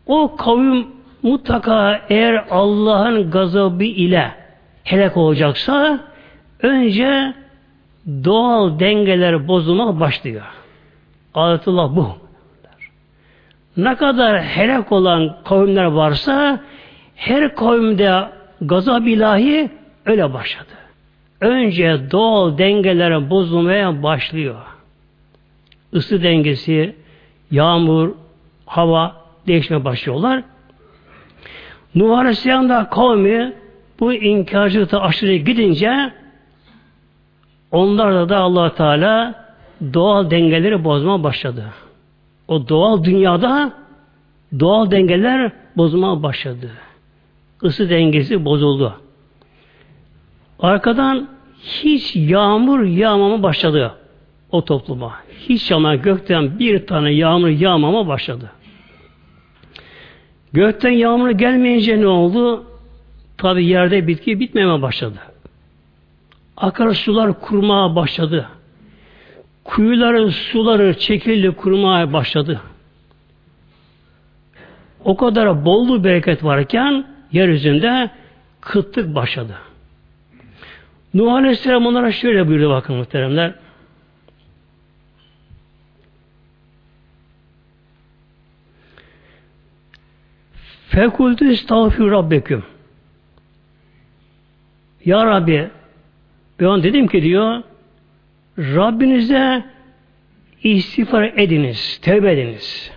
o 0.06 0.36
kavim 0.36 0.86
mutlaka 1.22 2.00
eğer 2.08 2.44
Allah'ın 2.50 3.30
gazabı 3.30 3.84
ile 3.84 4.32
helak 4.84 5.16
olacaksa 5.16 6.00
önce 6.62 7.34
doğal 8.24 8.78
dengeler 8.78 9.48
bozulmak 9.48 10.00
başlıyor. 10.00 10.44
Adetullah 11.34 11.96
bu. 11.96 12.16
Ne 13.76 13.94
kadar 13.94 14.42
helak 14.42 14.92
olan 14.92 15.36
kavimler 15.44 15.84
varsa 15.84 16.60
her 17.16 17.54
kavimde 17.54 18.28
gazab 18.66 19.06
ilahi 19.06 19.70
öyle 20.06 20.32
başladı. 20.32 20.72
Önce 21.40 22.10
doğal 22.10 22.58
dengeler 22.58 23.30
bozulmaya 23.30 24.02
başlıyor. 24.02 24.56
Isı 25.92 26.22
dengesi, 26.22 26.96
yağmur, 27.50 28.10
hava 28.66 29.16
değişmeye 29.46 29.84
başlıyorlar. 29.84 30.42
Nuh 31.94 32.18
Aleyhisselam 32.18 32.68
da 32.68 32.88
kavmi 32.90 33.52
bu 34.00 34.12
inkarcılıkta 34.12 35.00
aşırı 35.00 35.34
gidince 35.34 36.12
onlar 37.70 38.28
da 38.28 38.38
allah 38.38 38.74
Teala 38.74 39.34
doğal 39.94 40.30
dengeleri 40.30 40.84
bozmaya 40.84 41.22
başladı. 41.22 41.64
O 42.48 42.68
doğal 42.68 43.04
dünyada 43.04 43.72
doğal 44.60 44.90
dengeler 44.90 45.52
bozmaya 45.76 46.22
başladı. 46.22 46.70
Isı 47.64 47.90
dengesi 47.90 48.44
bozuldu. 48.44 48.94
Arkadan 50.58 51.28
hiç 51.62 52.16
yağmur 52.16 52.82
yağmama 52.82 53.42
başladı 53.42 53.94
o 54.50 54.64
topluma. 54.64 55.14
Hiç 55.48 55.72
ama 55.72 55.94
gökten 55.94 56.58
bir 56.58 56.86
tane 56.86 57.12
yağmur 57.12 57.48
yağmama 57.48 58.06
başladı. 58.08 58.50
Gökten 60.52 60.90
yağmur 60.90 61.30
gelmeyince 61.30 62.00
ne 62.00 62.06
oldu? 62.06 62.64
Tabi 63.38 63.64
yerde 63.64 64.06
bitki 64.06 64.40
bitmeme 64.40 64.82
başladı. 64.82 65.18
Akarsular 66.56 67.40
kurmaya 67.40 67.96
başladı. 67.96 68.48
Kuyuların 69.64 70.28
suları 70.28 70.98
çekildi 70.98 71.50
kurmaya 71.50 72.12
başladı. 72.12 72.60
O 75.04 75.16
kadar 75.16 75.64
bollu 75.64 76.04
bereket 76.04 76.44
varken 76.44 77.13
yeryüzünde 77.34 78.10
kıtlık 78.60 79.14
başladı. 79.14 79.58
Nuh 81.14 81.32
Aleyhisselam 81.32 81.86
onlara 81.86 82.12
şöyle 82.12 82.48
buyurdu 82.48 82.70
bakın 82.70 82.96
muhteremler. 82.96 83.54
Fekultü 90.88 91.52
estağfir 91.52 92.04
Rabbeküm. 92.04 92.64
Ya 95.04 95.26
Rabbi 95.26 95.70
ben 96.60 96.82
dedim 96.82 97.06
ki 97.06 97.22
diyor 97.22 97.62
Rabbinize 98.58 99.64
istiğfar 100.62 101.22
ediniz, 101.22 101.98
tevbe 102.02 102.32
ediniz. 102.32 102.90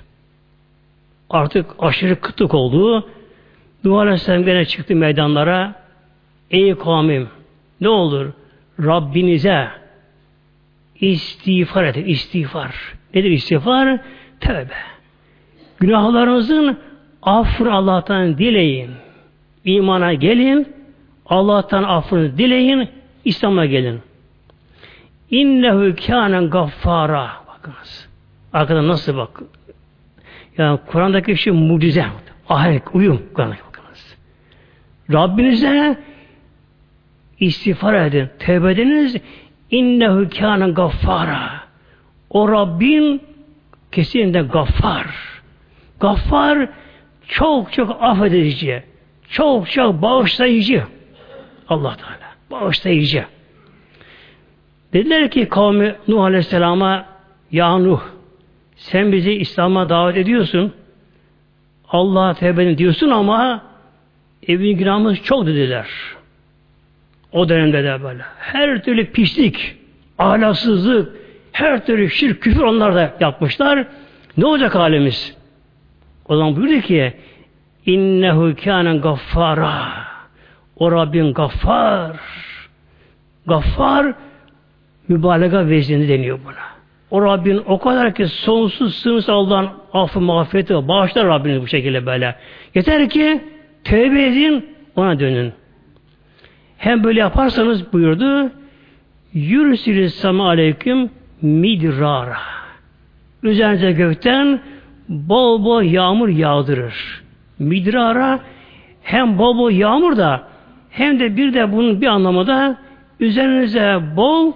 Artık 1.30 1.66
aşırı 1.80 2.22
kıtlık 2.22 2.54
oldu. 2.54 3.10
Nuh 3.88 4.00
Aleyhisselam 4.00 4.44
gene 4.44 4.66
çıktı 4.66 4.96
meydanlara. 4.96 5.74
Ey 6.52 6.76
kavmim 6.76 7.28
ne 7.82 7.90
olur 7.90 8.32
Rabbinize 8.80 9.68
istiğfar 11.00 11.84
edin. 11.84 12.06
İstiğfar. 12.06 12.76
Nedir 13.14 13.32
istiğfar? 13.32 14.00
Tövbe. 14.40 14.74
Günahlarınızın 15.80 16.78
affını 17.22 17.74
Allah'tan 17.74 18.38
dileyin. 18.38 18.92
İmana 19.66 20.14
gelin. 20.14 20.68
Allah'tan 21.26 21.84
affını 21.84 22.38
dileyin. 22.38 22.90
İslam'a 23.26 23.66
gelin. 23.66 24.00
İnnehu 25.32 25.96
kânen 26.08 26.50
gaffara. 26.50 27.32
Bakınız. 27.48 28.10
Arkada 28.54 28.88
nasıl 28.88 29.18
bak. 29.18 29.42
Yani 30.58 30.80
Kur'an'daki 30.88 31.38
şey 31.38 31.54
mucize. 31.54 32.06
Ahenk, 32.50 32.96
uyum. 32.96 33.22
Kur'an'daki. 33.34 33.67
Rabbinize 35.14 35.98
istiğfar 37.40 37.94
edin. 37.94 38.30
Tevbe 38.40 38.72
ediniz. 38.72 39.16
İnnehu 39.72 40.30
kânen 40.30 40.74
gaffara. 40.74 41.50
O 42.30 42.52
Rabbin 42.52 43.22
kesinlikle 43.92 44.42
gaffar. 44.42 45.08
Gaffar 46.00 46.70
çok 47.28 47.74
çok 47.74 47.98
affedici. 48.02 48.84
Çok 49.30 49.70
çok 49.72 50.02
bağışlayıcı. 50.02 50.84
Allah 51.70 51.96
Teala. 51.96 52.28
Bağışlayıcı. 52.52 53.26
Dediler 54.94 55.32
ki 55.32 55.50
kavmi 55.50 55.96
Nuh 56.08 56.24
Aleyhisselam'a 56.24 57.06
Ya 57.52 57.78
Nuh 57.78 58.02
sen 58.76 59.12
bizi 59.12 59.34
İslam'a 59.34 59.90
davet 59.90 60.18
ediyorsun. 60.18 60.74
Allah'a 61.90 62.34
tevbe 62.34 62.78
diyorsun 62.78 63.10
ama 63.10 63.62
evin 64.48 64.78
günahımız 64.78 65.18
çok 65.18 65.48
dediler. 65.48 65.88
O 67.32 67.50
dönemde 67.50 67.84
de 67.84 68.04
böyle. 68.04 68.24
Her 68.40 68.84
türlü 68.84 69.12
pislik, 69.12 69.76
ahlaksızlık, 70.18 71.16
her 71.52 71.86
türlü 71.86 72.10
şirk, 72.10 72.42
küfür 72.42 72.62
onlar 72.62 72.96
da 72.96 73.14
yapmışlar. 73.20 73.88
Ne 74.38 74.46
olacak 74.46 74.76
halimiz? 74.76 75.38
O 76.26 76.36
zaman 76.36 76.56
buyurdu 76.56 76.82
ki 76.82 77.14
innehu 77.86 78.56
kânen 78.64 79.02
gaffara 79.02 80.08
o 80.76 80.92
Rabbin 80.92 81.34
gaffar 81.34 82.16
gaffar 83.48 84.14
mübalağa 85.08 85.68
vezni 85.68 86.10
deniyor 86.10 86.40
buna. 86.46 86.68
O 87.12 87.22
Rabbin 87.22 87.64
o 87.66 87.80
kadar 87.80 88.16
ki 88.16 88.28
sonsuz 88.28 88.96
sınırsız 88.96 89.30
Allah'ın 89.30 89.70
affı 89.94 90.22
mağfireti 90.22 90.88
bağışlar 90.88 91.28
Rabbiniz 91.28 91.62
bu 91.62 91.68
şekilde 91.68 92.06
böyle. 92.06 92.36
Yeter 92.76 93.10
ki 93.10 93.44
tövbe 93.90 94.26
edin 94.26 94.66
ona 94.96 95.20
dönün. 95.20 95.54
Hem 96.78 97.04
böyle 97.04 97.20
yaparsanız 97.20 97.94
buyurdu 97.94 98.52
yürüsülü 99.34 100.10
sama 100.10 100.48
aleyküm 100.48 101.10
midrara. 101.42 102.38
Üzerinize 103.44 103.92
gökten 103.92 104.60
bol 105.10 105.66
bol 105.66 105.82
yağmur 105.82 106.30
yağdırır. 106.30 107.24
Midrara 107.60 108.40
hem 109.04 109.38
bol 109.38 109.58
bol 109.58 109.72
yağmur 109.72 110.18
da 110.18 110.48
hem 110.90 111.20
de 111.20 111.38
bir 111.38 111.54
de 111.54 111.72
bunun 111.72 112.02
bir 112.02 112.08
anlamı 112.08 112.48
da 112.48 112.78
üzerinize 113.20 114.00
bol 114.16 114.54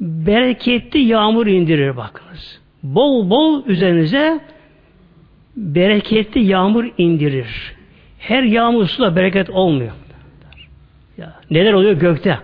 bereketli 0.00 1.00
yağmur 1.00 1.46
indirir 1.46 1.96
bakınız. 1.96 2.60
Bol 2.82 3.30
bol 3.30 3.66
üzerinize 3.66 4.40
bereketli 5.56 6.40
yağmur 6.40 6.84
indirir. 6.98 7.74
Her 8.28 8.42
yağmur 8.42 8.86
suda 8.86 9.16
bereket 9.16 9.50
olmuyor. 9.50 9.92
Ya, 11.18 11.32
neler 11.50 11.72
oluyor 11.72 11.92
gökte? 11.92 12.38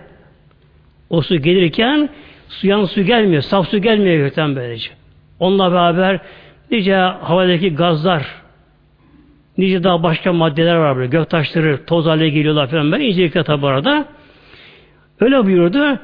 O 1.09 1.21
su 1.21 1.35
gelirken 1.35 2.09
suyan 2.49 2.85
su 2.85 3.01
gelmiyor. 3.01 3.41
Saf 3.41 3.67
su 3.67 3.77
gelmiyor 3.77 4.17
gökten 4.17 4.55
böylece. 4.55 4.91
Onunla 5.39 5.71
beraber 5.71 6.19
nice 6.71 6.95
havadaki 6.95 7.75
gazlar, 7.75 8.27
nice 9.57 9.83
daha 9.83 10.03
başka 10.03 10.33
maddeler 10.33 10.75
var 10.75 10.97
böyle. 10.97 11.07
Gök 11.07 11.29
taşları, 11.29 11.85
toz 11.85 12.05
haline 12.05 12.29
geliyorlar 12.29 12.67
falan. 12.67 12.91
Ben 12.91 12.99
incelikle 12.99 13.43
tabi 13.43 13.67
arada. 13.67 14.05
Öyle 15.19 15.45
buyurdu. 15.45 15.99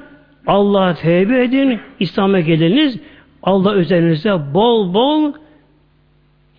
Allah'a 0.47 0.93
tevbe 0.93 1.43
edin, 1.43 1.79
İslam'a 1.99 2.39
geliniz. 2.39 2.99
Allah 3.43 3.75
üzerinize 3.75 4.53
bol 4.53 4.93
bol 4.93 5.33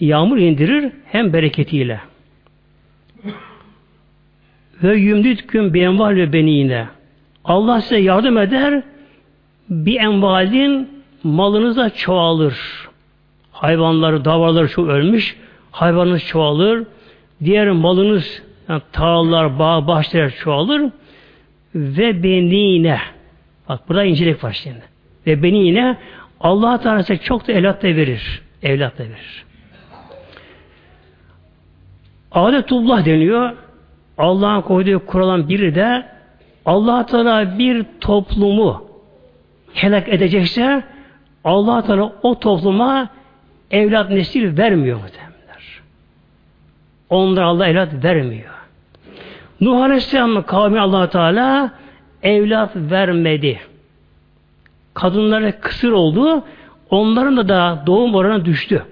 yağmur 0.01 0.39
indirir 0.39 0.93
hem 1.05 1.33
bereketiyle. 1.33 2.01
Ve 4.83 4.97
yümdütküm 4.97 5.75
bir 5.75 5.83
enval 5.83 6.17
ve 6.17 6.33
benine. 6.33 6.89
Allah 7.45 7.81
size 7.81 7.99
yardım 7.99 8.39
eder, 8.39 8.83
bir 9.71 10.01
envalin 10.01 10.89
malınıza 11.23 11.91
çoğalır. 11.91 12.59
Hayvanları, 13.53 14.25
davaları 14.25 14.69
çok 14.69 14.89
ölmüş, 14.89 15.37
hayvanınız 15.71 16.25
çoğalır. 16.25 16.87
Diğer 17.45 17.71
malınız, 17.71 18.43
yani 18.69 18.83
tağlar, 18.93 19.59
bağ, 19.59 19.87
bahçeler 19.87 20.35
çoğalır. 20.35 20.91
Ve 21.75 22.23
benine. 22.23 23.01
Bak 23.69 23.89
burada 23.89 24.05
incelik 24.05 24.45
var 24.45 24.53
şimdi. 24.53 24.83
Ve 25.27 25.43
beni 25.43 25.67
yine 25.67 25.97
Allah 26.41 26.81
Teala 26.81 27.17
çok 27.17 27.49
da 27.49 27.53
evlat 27.53 27.83
da 27.83 27.89
verir. 27.89 28.43
Evlat 28.63 28.99
da 28.99 29.05
verir. 29.05 29.45
Adetullah 32.33 33.05
deniyor. 33.05 33.57
Allah'ın 34.19 34.61
koyduğu 34.61 35.07
kuralan 35.07 35.49
biri 35.49 35.75
de 35.75 36.07
Allah 36.67 37.07
Teala 37.07 37.59
bir 37.59 37.87
toplumu 38.01 38.85
helak 39.75 40.09
edecekse 40.09 40.83
Allah 41.45 41.83
Teala 41.83 42.13
o 42.23 42.39
topluma 42.39 43.09
evlat 43.71 44.11
nesil 44.11 44.59
vermiyor 44.59 44.97
muhtemelenler. 44.97 45.81
Onlara 47.11 47.47
Allah 47.47 47.67
evlat 47.67 48.05
vermiyor. 48.05 48.55
Nuh 49.61 49.83
Aleyhisselam'ın 49.83 50.43
kavmi 50.43 50.81
allah 50.81 51.11
Teala 51.11 51.71
evlat 52.23 52.71
vermedi. 52.77 53.61
Kadınlara 54.95 55.61
kısır 55.61 55.93
oldu. 55.93 56.45
Onların 56.91 57.37
da, 57.37 57.49
da 57.49 57.83
doğum 57.87 58.15
oranı 58.15 58.45
düştü. 58.45 58.85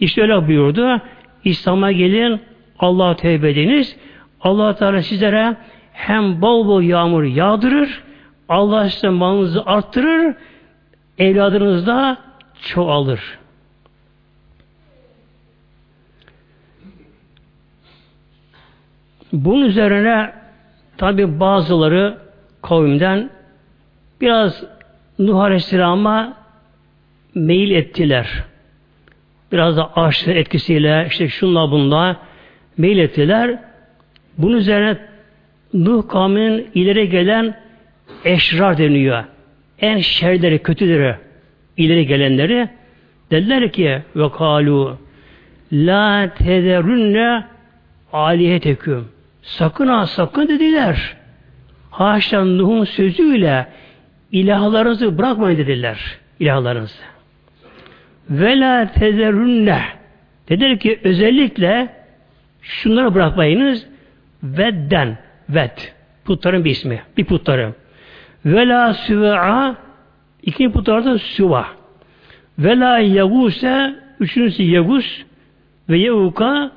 İşte 0.00 0.22
öyle 0.22 0.48
buyurdu. 0.48 1.00
İslam'a 1.44 1.92
gelin, 1.92 2.40
Allah'a 2.78 3.16
tevbe 3.16 3.50
ediniz. 3.50 3.96
allah 4.40 4.76
Teala 4.76 5.02
sizlere 5.02 5.56
hem 5.92 6.42
bol 6.42 6.66
bol 6.66 6.82
yağmur 6.82 7.22
yağdırır, 7.22 8.02
Allah 8.48 8.90
size 8.90 9.08
malınızı 9.08 9.62
arttırır, 9.66 10.34
evladınız 11.18 11.86
da 11.86 12.18
çoğalır. 12.62 13.38
Bunun 19.32 19.66
üzerine 19.66 20.32
tabi 20.96 21.40
bazıları 21.40 22.18
kavimden 22.62 23.30
biraz 24.20 24.64
Nuh 25.18 25.40
Aleyhisselam'a 25.40 26.36
meyil 27.34 27.70
ettiler. 27.70 28.44
Biraz 29.52 29.76
da 29.76 29.96
aşkın 29.96 30.32
etkisiyle 30.32 31.06
işte 31.10 31.28
şunla 31.28 31.70
bunla 31.70 32.16
meyil 32.78 32.98
ettiler. 32.98 33.58
Bunun 34.38 34.56
üzerine 34.56 34.98
Nuh 35.74 36.08
kavminin 36.08 36.70
ileri 36.74 37.08
gelen 37.08 37.56
eşrar 38.24 38.78
deniyor. 38.78 39.24
En 39.80 39.98
şerleri, 39.98 40.58
kötüleri 40.58 41.16
ileri 41.76 42.06
gelenleri 42.06 42.68
dediler 43.30 43.72
ki 43.72 44.02
ve 44.16 44.32
kalu 44.32 44.98
la 45.72 46.34
tederünne 46.34 47.44
aliheteküm 48.12 49.08
sakın 49.42 49.86
ha 49.86 50.06
sakın 50.06 50.48
dediler. 50.48 51.16
Haşa 51.90 52.44
Nuh'un 52.44 52.84
sözüyle 52.84 53.66
ilahlarınızı 54.32 55.18
bırakmayın 55.18 55.58
dediler. 55.58 56.18
İlahlarınızı. 56.40 57.15
Ve 58.30 58.60
la 58.60 58.92
tezerünne 58.92 59.82
dediler 60.48 60.78
ki 60.78 61.00
özellikle 61.04 61.88
şunları 62.62 63.14
bırakmayınız 63.14 63.86
vedden 64.42 65.18
ved 65.48 65.78
putların 66.24 66.64
bir 66.64 66.70
ismi 66.70 67.02
bir 67.16 67.24
putları 67.24 67.72
ve 68.44 68.68
la 68.68 68.94
süve'a 68.94 69.76
ikinci 70.42 70.72
putlardan 70.72 71.16
süva 71.16 71.66
ve 72.58 72.78
la 72.78 72.98
yaguse 72.98 73.94
üçüncüsü 74.20 74.62
yagus 74.62 75.22
ve 75.88 75.98
yevuka 75.98 76.72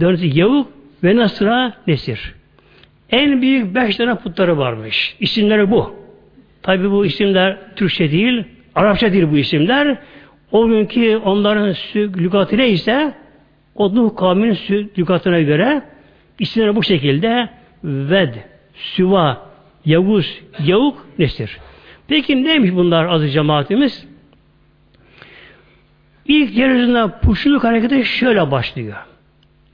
dördüncüsü 0.00 0.38
yevuk 0.38 0.72
ve 1.04 1.16
nasra 1.16 1.72
nesir. 1.86 2.34
En 3.10 3.42
büyük 3.42 3.74
beş 3.74 3.96
tane 3.96 4.14
putları 4.14 4.58
varmış. 4.58 5.16
İsimleri 5.20 5.70
bu. 5.70 5.96
Tabi 6.62 6.90
bu 6.90 7.06
isimler 7.06 7.58
Türkçe 7.76 8.10
değil, 8.10 8.44
Arapça 8.74 9.12
değil 9.12 9.26
bu 9.30 9.38
isimler. 9.38 9.98
O 10.52 10.68
günkü 10.68 11.16
onların 11.16 11.74
lügatı 11.96 12.56
neyse 12.56 13.14
o 13.74 13.94
Nuh 13.94 14.16
kavminin 14.16 14.90
lügatına 14.98 15.40
göre 15.40 15.82
isimleri 16.38 16.76
bu 16.76 16.82
şekilde 16.82 17.48
Ved, 17.84 18.34
Süva, 18.74 19.50
Yavuz, 19.84 20.40
Yavuk, 20.64 21.06
Nesir. 21.18 21.58
Peki 22.08 22.44
neymiş 22.44 22.72
bunlar 22.74 23.06
azı 23.06 23.28
cemaatimiz? 23.28 24.06
İlk 26.26 26.56
yeryüzünde 26.56 27.06
puşluluk 27.22 27.64
hareketi 27.64 28.04
şöyle 28.04 28.50
başlıyor. 28.50 28.96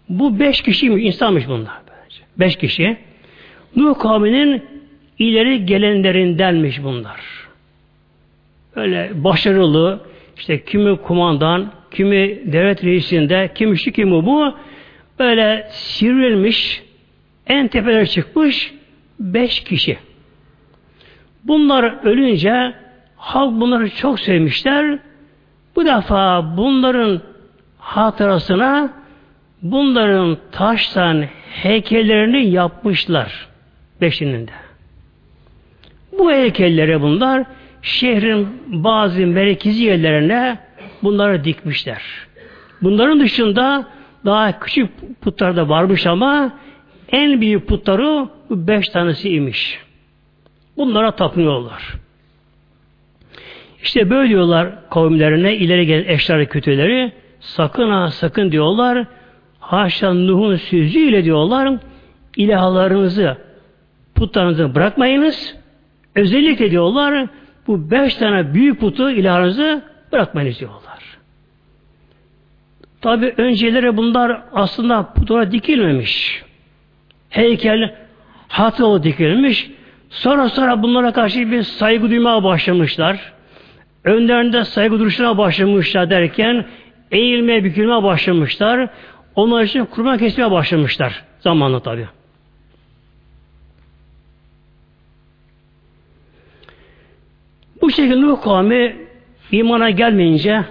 Bu 0.08 0.40
beş 0.40 0.62
kişiymiş, 0.62 1.04
insanmış 1.04 1.48
bunlar. 1.48 1.80
Bence. 1.88 2.20
Beş 2.36 2.56
kişi. 2.56 2.96
Nuh 3.76 3.98
kavminin 3.98 4.62
ileri 5.18 5.66
gelenlerindenmiş 5.66 6.82
bunlar. 6.82 7.20
Öyle 8.76 9.10
başarılı, 9.14 10.00
işte 10.36 10.64
kimi 10.64 10.96
kumandan, 10.96 11.72
kimi 11.90 12.52
devlet 12.52 12.84
reisinde, 12.84 13.50
kimi 13.54 13.78
şu 13.78 13.90
kimi 13.90 14.26
bu, 14.26 14.54
böyle 15.18 15.68
sivrilmiş, 15.70 16.82
en 17.46 17.68
tepelere 17.68 18.06
çıkmış 18.06 18.74
beş 19.20 19.60
kişi. 19.64 19.98
Bunlar 21.44 22.04
ölünce 22.04 22.74
halk 23.16 23.60
bunları 23.60 23.90
çok 23.90 24.20
sevmişler. 24.20 24.98
Bu 25.76 25.86
defa 25.86 26.56
bunların 26.56 27.20
hatırasına 27.78 28.92
bunların 29.62 30.38
taştan 30.52 31.24
heykellerini 31.50 32.50
yapmışlar. 32.50 33.48
Beşinin 34.00 34.46
de. 34.46 34.52
Bu 36.18 36.32
heykellere 36.32 37.00
bunlar 37.00 37.44
şehrin 37.82 38.48
bazı 38.66 39.26
merkezi 39.26 39.84
yerlerine 39.84 40.58
bunları 41.02 41.44
dikmişler. 41.44 42.02
Bunların 42.82 43.20
dışında 43.20 43.86
daha 44.24 44.58
küçük 44.60 44.90
putlar 45.20 45.56
da 45.56 45.68
varmış 45.68 46.06
ama 46.06 46.52
en 47.08 47.40
büyük 47.40 47.66
putları 47.66 48.28
bu 48.50 48.68
beş 48.68 48.88
tanesi 48.88 49.28
imiş. 49.34 49.80
Bunlara 50.76 51.10
tapınıyorlar. 51.10 51.94
İşte 53.82 54.10
böyle 54.10 54.28
diyorlar 54.28 54.88
kavimlerine 54.90 55.56
ileri 55.56 55.86
gelen 55.86 56.08
eşler 56.08 56.48
kötüleri 56.48 57.12
sakın 57.40 57.90
ha 57.90 58.10
sakın 58.10 58.52
diyorlar 58.52 59.06
haşa 59.60 60.14
Nuh'un 60.14 60.56
sözüyle 60.56 61.24
diyorlar 61.24 61.78
ilahlarınızı 62.36 63.36
putlarınızı 64.14 64.74
bırakmayınız. 64.74 65.56
Özellikle 66.14 66.70
diyorlar 66.70 67.28
bu 67.66 67.90
beş 67.90 68.14
tane 68.14 68.54
büyük 68.54 68.80
putu 68.80 69.10
ilahınızı 69.10 69.82
bırakmayın 70.12 70.54
diyorlar. 70.54 71.02
Tabi 73.00 73.34
önceleri 73.36 73.96
bunlar 73.96 74.42
aslında 74.52 75.12
putlara 75.12 75.52
dikilmemiş. 75.52 76.42
Heykel 77.30 77.94
hatırlı 78.48 79.02
dikilmiş. 79.02 79.70
Sonra 80.10 80.48
sonra 80.48 80.82
bunlara 80.82 81.12
karşı 81.12 81.50
bir 81.50 81.62
saygı 81.62 82.10
duymaya 82.10 82.44
başlamışlar. 82.44 83.32
Önlerinde 84.04 84.64
saygı 84.64 84.98
duruşuna 84.98 85.38
başlamışlar 85.38 86.10
derken 86.10 86.64
eğilmeye 87.10 87.64
bükülmeye 87.64 88.02
başlamışlar. 88.02 88.88
Onlar 89.34 89.62
için 89.62 89.84
kurban 89.84 90.18
kesmeye 90.18 90.50
başlamışlar 90.50 91.22
zamanla 91.40 91.80
tabi. 91.80 92.08
Bu 97.82 97.90
şekilde 97.90 98.20
Nuh 98.20 98.42
kavmi 98.42 98.96
imana 99.52 99.90
gelmeyince 99.90 100.64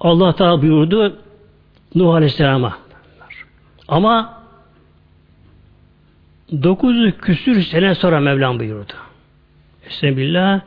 Allah 0.00 0.36
Teala 0.36 0.62
buyurdu 0.62 1.18
Nuh 1.94 2.14
Aleyhisselam'a. 2.14 2.78
Ama 3.88 4.42
900 6.62 7.18
küsür 7.18 7.62
sene 7.62 7.94
sonra 7.94 8.20
Mevlam 8.20 8.58
buyurdu. 8.58 8.92
Estağfirullah 9.86 10.60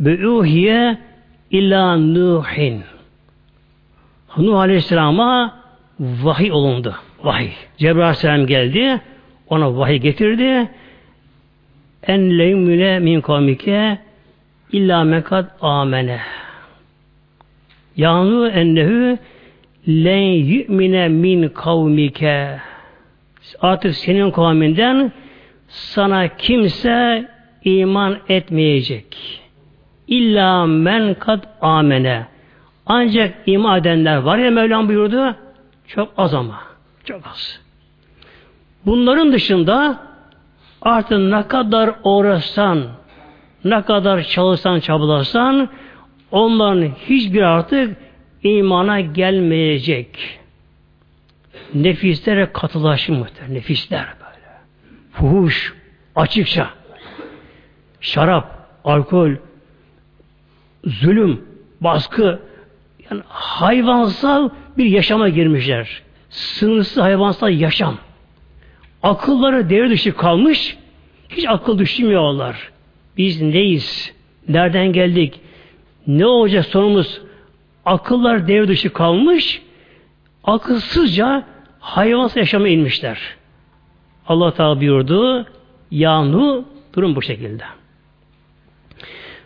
Be'uhiye 0.00 0.98
illa 1.50 1.96
Nuhin. 1.96 2.82
Nuh 4.36 4.58
Aleyhisselam'a 4.58 5.62
vahiy 6.00 6.52
olundu. 6.52 6.94
Vahiy. 7.24 7.50
Cebrail 7.78 8.04
Aleyhisselam 8.04 8.46
geldi. 8.46 9.00
Ona 9.48 9.76
vahiy 9.76 9.96
getirdi. 9.96 10.68
En 12.06 12.38
leymüne 12.38 12.98
min 12.98 13.20
kavmike 13.20 13.98
illa 14.72 15.04
mekad 15.04 15.46
amene. 15.60 16.20
Yanu 17.96 18.48
ennehu 18.48 19.18
len 19.88 20.28
yu'mine 20.52 21.08
min 21.08 21.48
kavmike. 21.48 22.58
Artık 23.60 23.94
senin 23.94 24.30
kavminden 24.30 25.12
sana 25.68 26.28
kimse 26.28 27.28
iman 27.64 28.18
etmeyecek. 28.28 29.40
İlla 30.08 30.66
men 30.66 31.14
kad 31.14 31.44
amene. 31.60 32.26
Ancak 32.86 33.34
iman 33.46 33.80
edenler 33.80 34.16
var 34.16 34.38
ya 34.38 34.50
Mevlam 34.50 34.88
buyurdu. 34.88 35.36
Çok 35.86 36.12
az 36.16 36.34
ama. 36.34 36.71
Çok 37.04 37.26
az. 37.26 37.60
Bunların 38.86 39.32
dışında 39.32 40.00
artık 40.82 41.18
ne 41.18 41.48
kadar 41.48 41.94
uğraşsan, 42.04 42.88
ne 43.64 43.82
kadar 43.82 44.22
çalışsan, 44.22 44.80
çabalasan 44.80 45.68
onların 46.30 46.88
hiçbir 46.88 47.42
artık 47.42 47.96
imana 48.42 49.00
gelmeyecek. 49.00 50.38
Nefislere 51.74 52.52
katılaşır 52.52 53.12
muhtemelen. 53.12 53.54
Nefisler 53.54 54.06
böyle. 54.20 54.58
Fuhuş, 55.12 55.74
açıkça. 56.16 56.70
Şarap, 58.00 58.68
alkol, 58.84 59.30
zulüm, 60.84 61.44
baskı, 61.80 62.40
yani 63.10 63.22
hayvansal 63.28 64.50
bir 64.78 64.84
yaşama 64.84 65.28
girmişler. 65.28 66.02
Sınırsız 66.32 67.02
hayvansal 67.02 67.52
yaşam. 67.52 67.98
Akılları 69.02 69.70
devre 69.70 69.90
dışı 69.90 70.16
kalmış, 70.16 70.76
hiç 71.28 71.44
akıl 71.48 71.78
düşünmüyorlar. 71.78 72.70
Biz 73.16 73.42
neyiz? 73.42 74.12
Nereden 74.48 74.92
geldik? 74.92 75.40
Ne 76.06 76.26
olacak 76.26 76.66
sonumuz? 76.66 77.20
Akıllar 77.84 78.48
devre 78.48 78.68
dışı 78.68 78.92
kalmış, 78.92 79.62
akılsızca 80.44 81.44
hayvansal 81.80 82.40
yaşama 82.40 82.68
inmişler. 82.68 83.18
Allah 84.26 84.54
Teala 84.54 84.80
buyurdu, 84.80 85.46
Yanu 85.90 86.64
durum 86.94 87.16
bu 87.16 87.22
şekilde. 87.22 87.64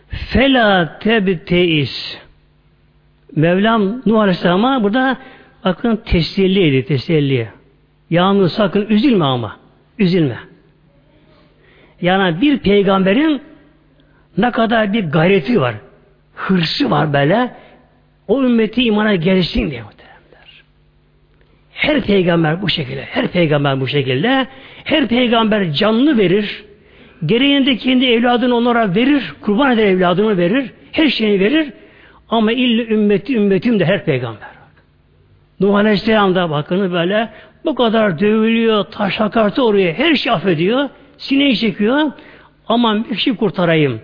Fela 0.09 0.99
tebteis 0.99 2.17
Mevlam 3.35 4.01
Nuh 4.05 4.19
Aleyhisselam'a 4.19 4.83
burada 4.83 5.17
bakın 5.65 5.95
teselliydi, 5.95 6.85
teselli. 6.85 7.49
Yağmur 8.09 8.47
sakın 8.47 8.87
üzülme 8.89 9.25
ama. 9.25 9.57
Üzülme. 9.99 10.37
Yani 12.01 12.41
bir 12.41 12.57
peygamberin 12.57 13.41
ne 14.37 14.51
kadar 14.51 14.93
bir 14.93 15.03
gayreti 15.03 15.61
var. 15.61 15.75
Hırsı 16.35 16.91
var 16.91 17.13
böyle. 17.13 17.51
O 18.27 18.43
ümmeti 18.43 18.83
imana 18.83 19.15
gelsin 19.15 19.71
diye 19.71 19.81
muhteremler. 19.81 20.63
Her 21.73 22.01
peygamber 22.01 22.61
bu 22.61 22.69
şekilde. 22.69 23.01
Her 23.01 23.27
peygamber 23.27 23.79
bu 23.79 23.87
şekilde. 23.87 24.47
Her 24.83 25.07
peygamber 25.07 25.71
canlı 25.73 26.17
verir. 26.17 26.63
Gereğinde 27.25 27.77
kendi 27.77 28.05
evladını 28.05 28.55
onlara 28.55 28.95
verir. 28.95 29.33
Kurban 29.41 29.71
eder 29.71 29.85
evladını 29.85 30.37
verir. 30.37 30.71
Her 30.91 31.07
şeyini 31.07 31.39
verir. 31.39 31.73
Ama 32.29 32.51
illa 32.51 32.83
ümmeti 32.83 33.35
ümmetim 33.35 33.79
de 33.79 33.85
her 33.85 34.05
peygamber. 34.05 34.56
Nuh 35.59 35.75
Aleyhisselam 35.75 36.35
da 36.35 36.49
böyle 36.91 37.29
bu 37.65 37.75
kadar 37.75 38.19
dövülüyor, 38.19 38.83
taş 38.83 39.19
hakartı 39.19 39.65
oraya, 39.65 39.93
her 39.93 40.15
şey 40.15 40.31
affediyor, 40.31 40.89
sineği 41.17 41.57
çekiyor. 41.57 42.11
Aman 42.67 43.05
bir 43.09 43.15
şey 43.15 43.35
kurtarayım. 43.35 44.01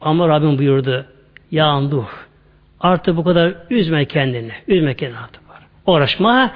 Ama 0.00 0.28
Rabbim 0.28 0.58
buyurdu. 0.58 1.06
Ya 1.50 1.80
Nuh, 1.80 2.08
artık 2.80 3.16
bu 3.16 3.24
kadar 3.24 3.54
üzme 3.70 4.04
kendini. 4.04 4.52
Üzme 4.68 4.94
kendini 4.94 5.18
artık 5.18 5.48
var. 5.48 5.62
Uğraşma. 5.86 6.50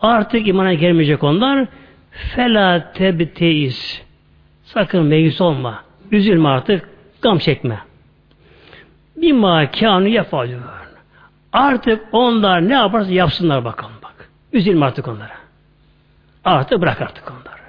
Artık 0.00 0.48
imana 0.48 0.74
gelmeyecek 0.74 1.24
onlar. 1.24 1.66
Fela 2.10 2.92
tebteyiz. 2.92 4.02
Sakın 4.64 5.04
meyus 5.04 5.40
olma. 5.40 5.84
Üzülme 6.12 6.48
artık. 6.48 6.88
Gam 7.22 7.38
çekme. 7.38 7.78
Bima 9.16 9.70
kânü 9.70 10.08
yapalıyor. 10.08 10.79
Artık 11.52 12.04
onlar 12.12 12.68
ne 12.68 12.72
yaparsa 12.72 13.10
yapsınlar 13.10 13.64
bakalım 13.64 13.94
bak. 14.02 14.30
Üzülme 14.52 14.86
artık 14.86 15.08
onlara. 15.08 15.36
Artık 16.44 16.80
bırak 16.80 17.02
artık 17.02 17.30
onları. 17.30 17.60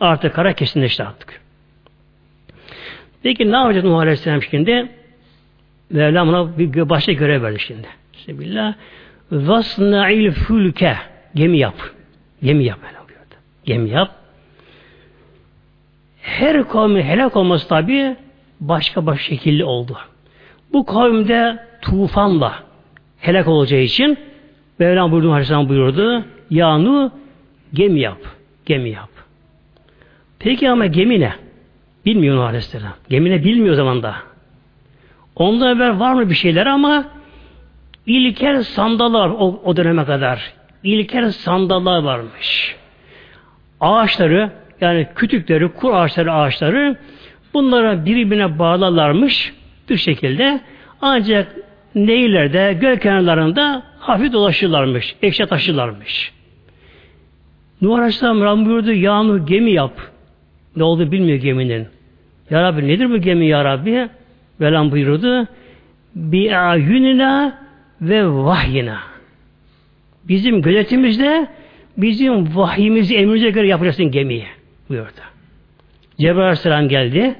Artık 0.00 0.34
kara 0.34 0.52
kesinleşti 0.52 1.04
artık. 1.04 1.40
Peki 3.22 3.52
ne 3.52 3.56
yapacak 3.56 3.84
Nuh 3.84 3.98
Aleyhisselam 3.98 4.42
şimdi? 4.42 4.88
Mevlam 5.90 6.28
ona 6.28 6.58
bir 6.58 6.88
başka 6.88 7.12
görev 7.12 7.42
verdi 7.42 7.60
şimdi. 7.60 7.88
Bismillah. 8.12 8.74
Vasna'il 9.32 10.30
fülke. 10.30 10.96
Gemi 11.34 11.58
yap. 11.58 11.74
Gemi 12.42 12.64
yap. 12.64 12.78
Gemi 13.64 13.90
yap. 13.90 14.10
Her 16.22 16.68
kavmin 16.68 17.02
helak 17.02 17.36
olması 17.36 17.68
tabi 17.68 18.16
başka 18.60 19.06
başka 19.06 19.24
şekilli 19.24 19.64
oldu. 19.64 19.98
Bu 20.72 20.86
kavimde 20.86 21.66
tufanla 21.82 22.67
helak 23.20 23.48
olacağı 23.48 23.80
için 23.80 24.18
Mevlam 24.78 25.12
buyurdu 25.12 25.32
Aleyhisselam 25.32 25.68
buyurdu. 25.68 26.24
Yanu 26.50 27.12
gemi 27.74 28.00
yap. 28.00 28.18
Gemi 28.66 28.90
yap. 28.90 29.08
Peki 30.38 30.70
ama 30.70 30.86
gemi 30.86 31.20
ne? 31.20 31.32
Bilmiyor 32.06 32.36
Nuh 32.36 32.44
Aleyhisselam. 32.44 32.92
Gemi 33.08 33.30
ne 33.30 33.44
bilmiyor 33.44 33.74
zaman 33.74 34.02
da. 34.02 34.14
Ondan 35.36 35.76
evvel 35.76 36.00
var 36.00 36.12
mı 36.12 36.30
bir 36.30 36.34
şeyler 36.34 36.66
ama 36.66 37.04
ilkel 38.06 38.62
sandallar 38.62 39.28
o, 39.28 39.60
o 39.64 39.76
döneme 39.76 40.04
kadar. 40.04 40.52
İlkel 40.82 41.30
sandallar 41.30 42.02
varmış. 42.02 42.76
Ağaçları 43.80 44.50
yani 44.80 45.08
kütükleri, 45.14 45.68
kur 45.68 45.94
ağaçları 45.94 46.32
ağaçları 46.32 46.96
bunlara 47.54 48.04
birbirine 48.04 48.58
bağlarlarmış 48.58 49.52
bir 49.88 49.96
şekilde 49.96 50.60
ancak 51.00 51.56
nehirlerde, 51.94 52.78
göl 52.80 52.96
kenarlarında 52.96 53.82
hafif 53.98 54.32
dolaşırlarmış, 54.32 55.16
eşya 55.22 55.46
taşırlarmış. 55.46 56.32
Nuh 57.82 57.94
Aleyhisselam 57.94 58.40
Rabbim 58.40 58.66
buyurdu, 58.66 58.92
yağmur 58.92 59.46
gemi 59.46 59.70
yap. 59.70 59.92
Ne 60.76 60.84
oldu 60.84 61.12
bilmiyor 61.12 61.38
geminin. 61.38 61.86
Ya 62.50 62.62
Rabbi 62.62 62.88
nedir 62.88 63.10
bu 63.10 63.18
gemi 63.18 63.46
ya 63.46 63.64
Rabbi? 63.64 64.08
Velam 64.60 64.90
buyurdu. 64.90 65.46
Bi 66.14 66.56
ayunina 66.56 67.58
ve 68.00 68.28
vahyina. 68.28 68.98
Bizim 70.28 70.62
gözetimizde 70.62 71.46
bizim 71.96 72.56
vahyimizi 72.56 73.16
emrimize 73.16 73.50
göre 73.50 73.68
yapacaksın 73.68 74.10
gemiyi 74.10 74.46
buyurdu. 74.88 75.20
Cebrail 76.18 76.38
Aleyhisselam 76.38 76.88
geldi. 76.88 77.34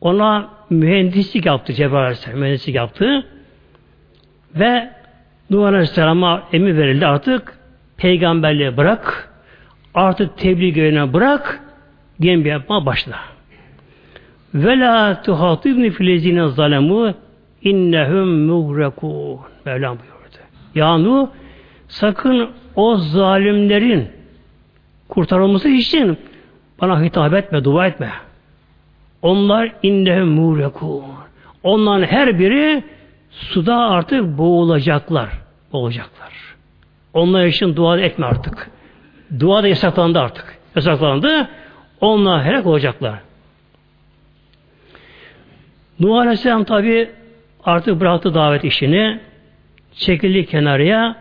Ona 0.00 0.50
mühendislik 0.70 1.46
yaptı 1.46 1.72
Cebrail 1.72 2.04
Aleyhisselam. 2.04 2.38
Mühendislik 2.38 2.74
yaptı. 2.74 3.26
Ve 4.54 4.90
Nuh 5.50 5.66
Aleyhisselam'a 5.66 6.42
emir 6.52 6.76
verildi 6.76 7.06
artık 7.06 7.58
peygamberliği 7.96 8.76
bırak 8.76 9.34
Artık 9.94 10.38
tebliğ 10.38 10.72
görevine 10.72 11.12
bırak, 11.12 11.60
gemi 12.20 12.48
yapma 12.48 12.86
başla. 12.86 13.16
Ve 14.54 14.78
la 14.78 15.22
tuhatibni 15.22 15.90
filezine 15.90 16.48
zalemu 16.48 17.14
innehum 17.62 18.46
mugrakun. 18.46 19.38
Mevlam 19.64 19.98
buyurdu. 19.98 20.38
Yani 20.74 21.28
sakın 21.88 22.50
o 22.76 22.96
zalimlerin 22.96 24.08
kurtarılması 25.08 25.68
için 25.68 26.18
bana 26.80 27.02
hitap 27.02 27.34
etme, 27.34 27.64
dua 27.64 27.86
etme. 27.86 28.10
Onlar 29.22 29.72
innehum 29.82 30.28
mugrakun. 30.28 31.02
Onların 31.62 32.06
her 32.06 32.38
biri 32.38 32.82
suda 33.34 33.76
artık 33.76 34.38
boğulacaklar. 34.38 35.30
Boğulacaklar. 35.72 36.32
Onlar 37.12 37.46
için 37.46 37.76
dua 37.76 38.00
etme 38.00 38.26
artık. 38.26 38.70
Dua 39.40 39.62
da 39.62 39.68
yasaklandı 39.68 40.20
artık. 40.20 40.58
Yasaklandı. 40.76 41.48
Onlar 42.00 42.44
helak 42.44 42.66
olacaklar. 42.66 43.18
Nuh 46.00 46.18
Aleyhisselam 46.18 46.64
tabi 46.64 47.10
artık 47.64 48.00
bıraktı 48.00 48.34
davet 48.34 48.64
işini. 48.64 49.20
Çekildi 49.92 50.46
kenarıya. 50.46 51.16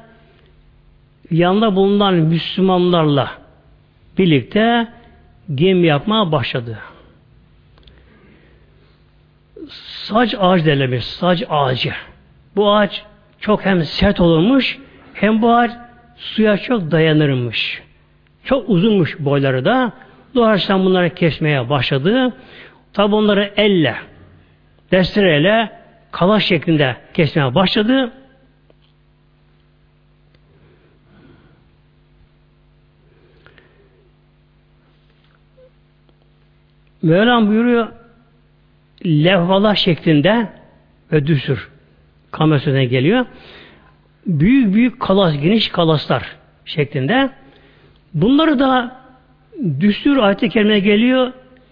Yanında 1.31 1.75
bulunan 1.75 2.13
Müslümanlarla 2.13 3.31
birlikte 4.17 4.87
gemi 5.55 5.87
yapmaya 5.87 6.31
başladı. 6.31 6.77
Saç 9.69 10.35
ağacı 10.39 10.65
derlemiş. 10.65 11.05
Saç 11.05 11.43
ağacı. 11.49 11.93
Bu 12.55 12.71
ağaç 12.75 13.03
çok 13.39 13.65
hem 13.65 13.83
sert 13.83 14.19
olurmuş 14.19 14.79
hem 15.13 15.41
bu 15.41 15.55
ağaç 15.55 15.71
suya 16.17 16.57
çok 16.57 16.91
dayanırmış. 16.91 17.81
Çok 18.43 18.69
uzunmuş 18.69 19.19
boyları 19.19 19.65
da. 19.65 19.91
Doğaçtan 20.35 20.85
bunları 20.85 21.15
kesmeye 21.15 21.69
başladı. 21.69 22.33
Tabi 22.93 23.15
onları 23.15 23.53
elle, 23.57 23.95
destereyle, 24.91 25.71
kalaş 26.11 26.45
şeklinde 26.45 26.95
kesmeye 27.13 27.55
başladı. 27.55 28.11
Mevlam 37.01 37.47
buyuruyor 37.47 37.87
levhalar 39.05 39.75
şeklinde 39.75 40.47
ve 41.11 41.27
düsür 41.27 41.69
kamerasına 42.31 42.83
geliyor. 42.83 43.25
Büyük 44.25 44.73
büyük 44.73 44.99
kalas, 44.99 45.37
geniş 45.41 45.69
kalaslar 45.69 46.35
şeklinde. 46.65 47.29
Bunları 48.13 48.59
da 48.59 49.01
düstur 49.79 50.17
ayet-i 50.17 50.49
kerime 50.49 50.79
geliyor. 50.79 51.31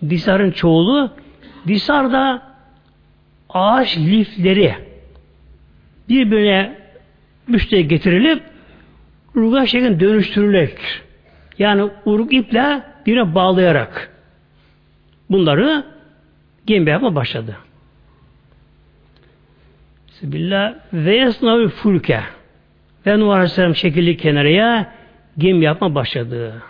Disar'ın 0.10 0.52
çoğulu. 0.52 1.12
Disar 1.67 2.12
da 2.12 2.41
ağaç 3.50 3.98
lifleri 3.98 4.76
birbirine 6.10 6.76
üste 7.48 7.82
getirilip 7.82 8.44
urga 9.36 9.65
şeklinde 9.65 10.00
dönüştürülerek 10.00 10.78
yani 11.60 11.89
uruk 12.06 12.34
iple 12.34 12.84
birine 13.06 13.36
bağlayarak 13.36 14.12
bunları 15.30 15.84
gemi 16.72 16.90
yapma 16.90 17.16
başladı. 17.16 17.58
Bismillah 20.08 20.74
ve 20.94 21.16
yasnavi 21.16 21.68
fulke 21.68 22.22
ve 23.06 23.20
Nuh 23.20 23.34
Aleyhisselam 23.34 23.76
şekilli 23.76 24.18
kenarıya 24.18 24.94
gemi 25.38 25.66
yapma 25.66 25.96
başladı. 25.96 26.62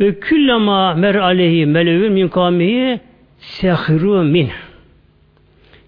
Ve 0.00 0.20
küllema 0.20 0.94
mer 0.94 1.14
aleyhi 1.14 1.66
melevün 1.66 2.12
min 2.12 2.28
kavmihi 2.28 3.00
sehiru 3.38 4.22
min. 4.22 4.50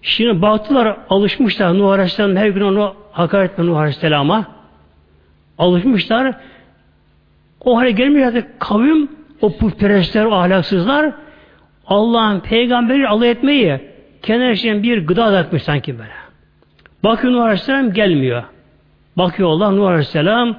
Şimdi 0.01 0.41
baktılar, 0.41 0.97
alışmışlar 1.09 1.77
Nuh 1.77 1.89
Aleyhisselam 1.89 2.35
her 2.35 2.47
gün 2.47 2.61
onu 2.61 2.95
hakaret 3.11 3.51
etme 3.51 3.65
Nuh 3.65 3.77
Aleyhisselam'a. 3.77 4.45
Alışmışlar. 5.57 6.35
O 7.61 7.77
hale 7.77 7.91
gelmiş 7.91 8.23
artık 8.23 8.59
kavim, 8.59 9.09
o 9.41 9.57
putperestler, 9.57 10.25
o 10.25 10.33
ahlaksızlar 10.33 11.13
Allah'ın 11.87 12.39
peygamberi 12.39 13.07
alay 13.07 13.31
etmeyi 13.31 13.79
kenarından 14.21 14.83
bir 14.83 15.07
gıda 15.07 15.23
atmış 15.23 15.63
sanki 15.63 15.99
böyle. 15.99 16.11
Bakıyor 17.03 17.33
Nuh 17.33 17.43
Aleyhisselam 17.43 17.93
gelmiyor. 17.93 18.43
Bakıyor 19.17 19.49
Allah 19.49 19.71
Nuh 19.71 19.87
Aleyhisselam 19.87 20.57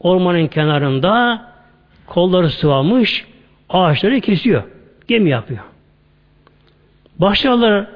ormanın 0.00 0.46
kenarında 0.46 1.42
kolları 2.06 2.50
sıvamış 2.50 3.26
ağaçları 3.68 4.20
kesiyor. 4.20 4.62
Gemi 5.08 5.30
yapıyor. 5.30 5.60
Başlarlar 7.18 7.86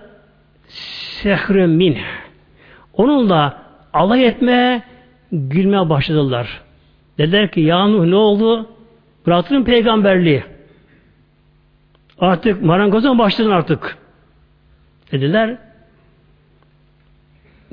sehrü 0.69 1.67
min. 1.67 1.99
Onunla 2.93 3.63
alay 3.93 4.27
etme, 4.27 4.83
gülmeye 5.33 5.89
başladılar. 5.89 6.61
Dediler 7.19 7.51
ki 7.51 7.61
ya 7.61 7.87
Nuh 7.87 8.05
ne 8.05 8.17
oldu? 8.17 8.69
Bıraktın 9.27 9.65
peygamberliği. 9.65 10.45
Artık 12.21 12.63
marangoza 12.63 13.19
başladın 13.19 13.51
artık. 13.51 13.99
Dediler. 15.13 15.57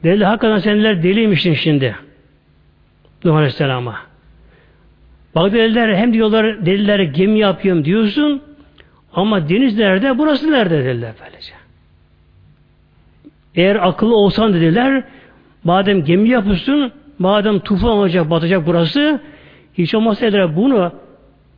Dediler 0.03 0.25
hakikaten 0.25 0.57
senler 0.57 1.03
deliymişsin 1.03 1.53
şimdi. 1.53 1.95
Nuh 3.23 3.35
Aleyhisselam'a. 3.35 3.95
Bak 5.35 5.53
dediler 5.53 5.95
hem 5.95 6.13
diyorlar 6.13 6.65
dediler 6.65 6.99
gemi 6.99 7.39
yapıyorum 7.39 7.85
diyorsun 7.85 8.41
ama 9.13 9.49
deniz 9.49 9.77
nerede 9.77 10.17
burası 10.17 10.51
nerede 10.51 10.85
dediler 10.85 11.13
böylece. 11.23 11.53
Eğer 13.55 13.87
akıllı 13.87 14.15
olsan 14.15 14.53
dediler 14.53 15.03
madem 15.63 16.03
gemi 16.03 16.29
yapıyorsun 16.29 16.91
madem 17.19 17.59
tufan 17.59 17.89
olacak 17.89 18.29
batacak 18.29 18.67
burası 18.67 19.21
hiç 19.77 19.95
olmazsa 19.95 20.25
dediler 20.25 20.55
bunu 20.55 20.91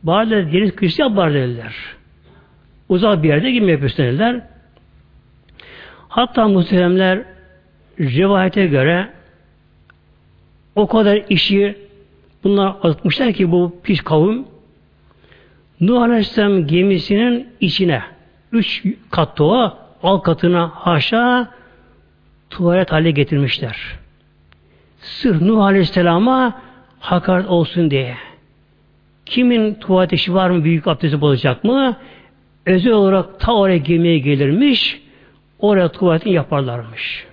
bari 0.02 0.52
deniz 0.52 0.76
kıyısı 0.76 1.02
yap 1.02 1.16
bari 1.16 1.34
dediler. 1.34 1.74
Uzak 2.88 3.22
bir 3.22 3.28
yerde 3.28 3.48
yapıyorsun 3.48 4.04
dediler. 4.04 4.40
Hatta 6.08 6.48
muhteremler 6.48 7.22
rivayete 8.00 8.66
göre 8.66 9.08
o 10.74 10.86
kadar 10.86 11.22
işi 11.28 11.76
bunlar 12.44 12.76
atmışlar 12.82 13.32
ki 13.32 13.50
bu 13.50 13.80
pis 13.82 14.00
kavim 14.00 14.44
Nuh 15.80 16.02
Aleyhisselam 16.02 16.66
gemisinin 16.66 17.48
içine 17.60 18.02
üç 18.52 18.84
kat 19.10 19.40
o 19.40 19.78
alt 20.02 20.22
katına 20.22 20.70
haşa 20.74 21.48
tuvalet 22.50 22.92
hale 22.92 23.10
getirmişler. 23.10 23.76
Sırf 24.98 25.42
Nuh 25.42 25.64
Aleyhisselam'a 25.64 26.62
hakaret 27.00 27.46
olsun 27.46 27.90
diye. 27.90 28.16
Kimin 29.26 29.74
tuvalet 29.74 30.12
işi 30.12 30.34
var 30.34 30.50
mı? 30.50 30.64
Büyük 30.64 30.86
abdesti 30.86 31.20
bulacak 31.20 31.64
mı? 31.64 31.96
Özel 32.68 32.92
olarak 32.92 33.40
ta 33.40 33.54
oraya 33.54 33.76
gemiye 33.76 34.18
gelirmiş. 34.18 35.00
Oraya 35.58 35.88
tuvaletini 35.88 36.32
yaparlarmış. 36.32 37.26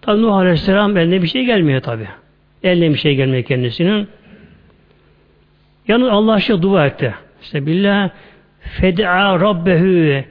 Tabi 0.00 0.22
Nuh 0.22 0.34
Aleyhisselam 0.34 0.96
eline 0.96 1.22
bir 1.22 1.26
şey 1.26 1.44
gelmiyor 1.44 1.80
tabi. 1.80 2.08
Eline 2.62 2.90
bir 2.90 2.98
şey 2.98 3.14
gelmiyor 3.14 3.42
kendisinin. 3.42 4.08
Yalnız 5.88 6.08
Allah 6.08 6.32
aşkına 6.32 6.62
dua 6.62 6.86
etti. 6.86 7.14
İşte 7.42 7.66
billah 7.66 8.10
fed'a 8.60 9.40
rabbehu 9.40 10.24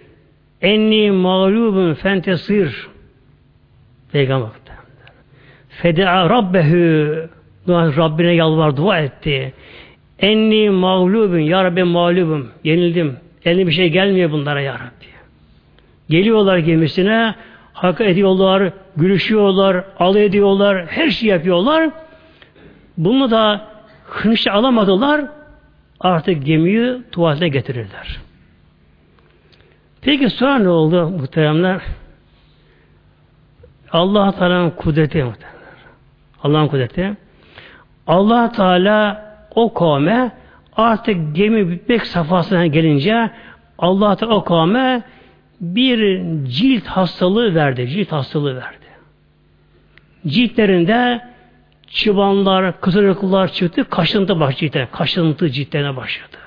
enni 0.62 1.12
mağlubun 1.12 1.94
fentesir 1.94 2.88
Peygamber 4.12 4.50
fed'a 5.70 6.30
rabbehu 6.30 7.16
Nuh 7.68 7.98
Rabbine 7.98 8.34
yalvar 8.34 8.78
dua 8.78 9.00
etti. 9.00 9.54
Enni 10.20 10.70
mağlubun 10.70 11.40
ya 11.40 11.64
Rabbi 11.64 11.84
mağlubum 11.84 12.48
yenildim. 12.64 13.18
Eline 13.46 13.68
bir 13.68 13.72
şey 13.72 13.90
gelmiyor 13.90 14.32
bunlara 14.32 14.62
ya 14.62 14.74
Rabbi. 14.74 15.06
Geliyorlar 16.10 16.58
gemisine 16.58 17.36
hak 17.74 18.02
ediyorlar, 18.02 18.74
gülüşüyorlar, 18.98 19.84
alay 20.00 20.26
ediyorlar, 20.26 20.86
her 20.88 21.10
şey 21.10 21.30
yapıyorlar. 21.30 21.90
Bunu 22.98 23.32
da 23.32 23.68
hınçla 24.06 24.54
alamadılar. 24.54 25.26
Artık 26.00 26.46
gemiyi 26.46 26.98
tuvalete 27.12 27.48
getirirler. 27.48 28.20
Peki 30.02 30.30
sonra 30.30 30.58
ne 30.58 30.70
oldu 30.70 31.10
muhteremler? 31.10 31.82
Allah 33.92 34.32
Teala'nın 34.32 34.70
kudreti 34.70 35.24
muhteremler. 35.24 35.60
Allah'ın 36.44 36.68
kudreti. 36.68 37.18
Allah 38.08 38.52
Teala 38.52 39.26
o 39.56 39.74
kavme 39.74 40.32
artık 40.80 41.36
gemi 41.36 41.72
bitmek 41.72 42.06
safhasına 42.06 42.68
gelince 42.68 43.32
Allah 43.78 44.16
Teala 44.16 44.36
o 44.36 44.44
kavme 44.44 45.02
bir 45.62 46.22
cilt 46.46 46.86
hastalığı 46.86 47.56
verdi. 47.56 47.88
Cilt 47.88 48.12
hastalığı 48.12 48.56
verdi. 48.56 48.86
Ciltlerinde 50.28 51.22
çıbanlar, 51.88 52.82
kızırıklar 52.82 53.52
çıktı, 53.52 53.90
kaşıntı 53.90 54.40
başladı. 54.40 54.88
Kaşıntı 54.92 55.50
cidden 55.50 55.96
başladı. 55.96 56.38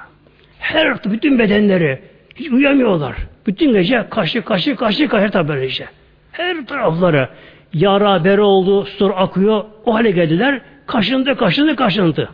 Her 0.58 1.04
bütün 1.04 1.38
bedenleri 1.38 2.02
hiç 2.34 2.50
uyamıyorlar. 2.50 3.16
Bütün 3.46 3.72
gece 3.72 4.06
kaşı 4.10 4.42
kaşı 4.42 4.76
kaşı 4.76 5.08
kaşı 5.08 5.30
tabi 5.30 5.48
böylece. 5.48 5.86
Her 6.32 6.66
tarafları 6.66 7.28
yara 7.74 8.24
bere 8.24 8.40
oldu, 8.40 8.84
sular 8.84 9.14
akıyor. 9.16 9.64
O 9.84 9.94
hale 9.94 10.10
geldiler. 10.10 10.60
Kaşıntı, 10.86 11.36
kaşıntı, 11.36 11.76
kaşıntı. 11.76 12.28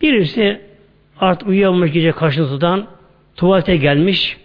Birisi 0.00 0.60
artık 1.20 1.48
uyuyamamış 1.48 1.92
gece 1.92 2.12
kaşıntıdan 2.12 2.86
tuvalete 3.36 3.76
gelmiş. 3.76 4.36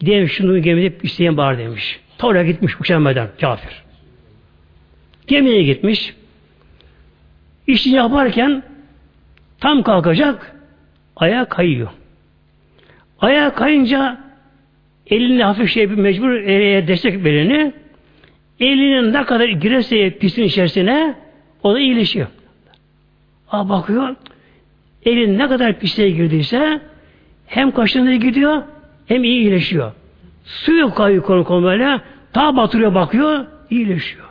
Gideyim 0.00 0.28
şunu 0.28 0.62
gemide 0.62 0.92
isteyen 1.02 1.36
bağır 1.36 1.58
demiş. 1.58 2.00
Tuvalete 2.18 2.52
gitmiş 2.52 2.72
üşenmeden 2.80 3.28
kafir. 3.40 3.82
Gemiye 5.26 5.62
gitmiş. 5.62 6.14
İşini 7.66 7.94
yaparken 7.94 8.62
tam 9.60 9.82
kalkacak 9.82 10.56
ayağa 11.16 11.44
kayıyor. 11.44 11.88
Ayağa 13.20 13.54
kayınca 13.54 14.20
elini 15.06 15.44
hafif 15.44 15.70
şey 15.70 15.86
mecbur 15.86 16.30
e, 16.32 16.88
destek 16.88 17.24
belini 17.24 17.72
elinin 18.60 19.12
ne 19.12 19.24
kadar 19.24 19.48
girerse 19.48 20.10
pisin 20.10 20.42
içerisine 20.42 21.14
o 21.62 21.74
da 21.74 21.80
iyileşiyor. 21.80 22.26
A 23.50 23.68
bakıyor 23.68 24.16
elin 25.06 25.38
ne 25.38 25.48
kadar 25.48 25.78
pisliğe 25.78 26.10
girdiyse 26.10 26.80
hem 27.46 27.70
kaşındığı 27.70 28.14
gidiyor 28.14 28.62
hem 29.06 29.24
iyi 29.24 29.40
iyileşiyor. 29.40 29.92
Suyu 30.44 30.94
kayıyor 30.94 31.22
konu 31.22 31.44
konu 31.44 31.64
böyle 31.64 32.00
daha 32.34 32.56
batırıyor 32.56 32.94
bakıyor 32.94 33.46
iyileşiyor. 33.70 34.26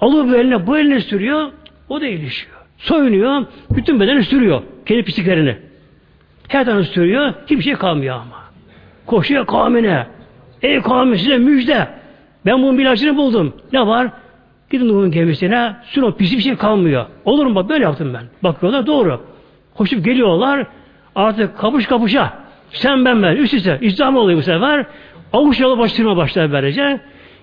Alıyor 0.00 0.28
bu 0.28 0.36
eline 0.36 0.66
bu 0.66 0.78
eline 0.78 1.00
sürüyor 1.00 1.48
o 1.88 2.00
da 2.00 2.06
iyileşiyor. 2.06 2.56
Soyunuyor 2.78 3.46
bütün 3.70 4.00
bedeni 4.00 4.24
sürüyor 4.24 4.62
kendi 4.86 5.02
pisliklerini. 5.02 5.56
Her 6.48 6.64
tane 6.64 6.84
sürüyor 6.84 7.34
hiçbir 7.46 7.62
şey 7.62 7.74
kalmıyor 7.74 8.14
ama. 8.14 8.38
Koşuyor 9.06 9.46
kavmine. 9.46 10.06
Ey 10.62 10.80
kavmi 10.80 11.18
size 11.18 11.38
müjde. 11.38 11.88
Ben 12.46 12.62
bunun 12.62 12.78
ilacını 12.78 13.16
buldum. 13.16 13.54
Ne 13.72 13.86
var? 13.86 14.08
Gidin 14.70 14.88
Nuh'un 14.88 15.10
gemisine 15.10 15.76
sür 15.84 16.02
o 16.02 16.16
pis 16.16 16.32
bir 16.32 16.40
şey 16.40 16.56
kalmıyor. 16.56 17.06
Olur 17.24 17.46
mu? 17.46 17.68
Böyle 17.68 17.84
yaptım 17.84 18.14
ben. 18.14 18.22
Bakıyorlar 18.42 18.86
doğru. 18.86 19.20
Koşup 19.78 20.04
geliyorlar. 20.04 20.66
Artık 21.14 21.58
kapış 21.58 21.86
kapışa. 21.86 22.38
Sen 22.70 23.04
ben 23.04 23.22
ben. 23.22 23.36
Üst 23.36 23.54
üste. 23.54 23.78
İzdam 23.80 24.16
oluyor 24.16 24.38
bu 24.38 24.42
sefer. 24.42 24.86
Avuç 25.32 25.60
yolu 25.60 25.78
baştırma 25.78 26.16
başlar 26.16 26.52
böylece. 26.52 27.00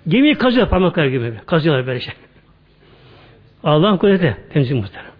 Gemiyi 0.07 0.35
kazıyor 0.35 0.69
parmaklar 0.69 1.05
gibi. 1.05 1.33
Kazıyorlar 1.45 1.87
böylece. 1.87 2.11
Allah'ın 3.63 3.97
kudreti. 3.97 4.37
Temsil 4.53 4.75
muhterem. 4.75 5.11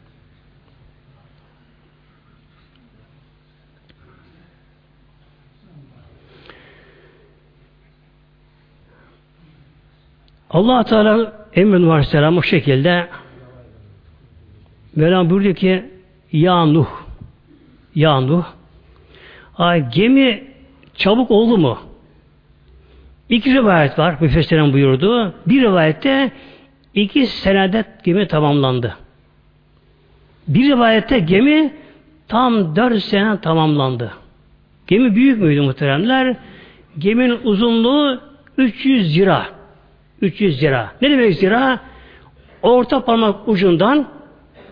allah 10.50 10.84
Teala 10.84 11.34
Emre 11.54 11.92
Aleyhisselam 11.92 12.38
o 12.38 12.42
şekilde 12.42 13.08
Mevlam 14.96 15.30
buyurdu 15.30 15.54
ki 15.54 15.86
Ya 16.32 16.66
Nuh 16.66 17.05
Ya 17.96 18.20
Nuh 18.22 18.46
ay, 19.58 19.90
gemi 19.90 20.44
çabuk 20.96 21.32
oldu 21.32 21.58
mu? 21.58 21.80
İki 23.30 23.54
rivayet 23.54 24.00
var. 24.00 24.16
Müfessir'in 24.22 24.74
buyurdu. 24.74 25.34
Bir 25.48 25.62
rivayette 25.62 26.32
iki 26.94 27.28
senede 27.28 27.86
gemi 28.04 28.28
tamamlandı. 28.28 28.98
Bir 30.48 30.70
rivayette 30.70 31.20
gemi 31.20 31.74
tam 32.28 32.76
dört 32.76 33.04
sene 33.04 33.42
tamamlandı. 33.42 34.12
Gemi 34.88 35.16
büyük 35.16 35.42
müydü 35.42 35.62
muhteremler? 35.62 36.36
Geminin 36.98 37.40
uzunluğu 37.44 38.22
300 38.58 39.14
zira. 39.14 39.46
300 40.22 40.64
lira. 40.64 40.92
Ne 41.02 41.10
demek 41.10 41.36
zira? 41.36 41.80
Orta 42.62 43.06
parmak 43.06 43.48
ucundan 43.48 44.08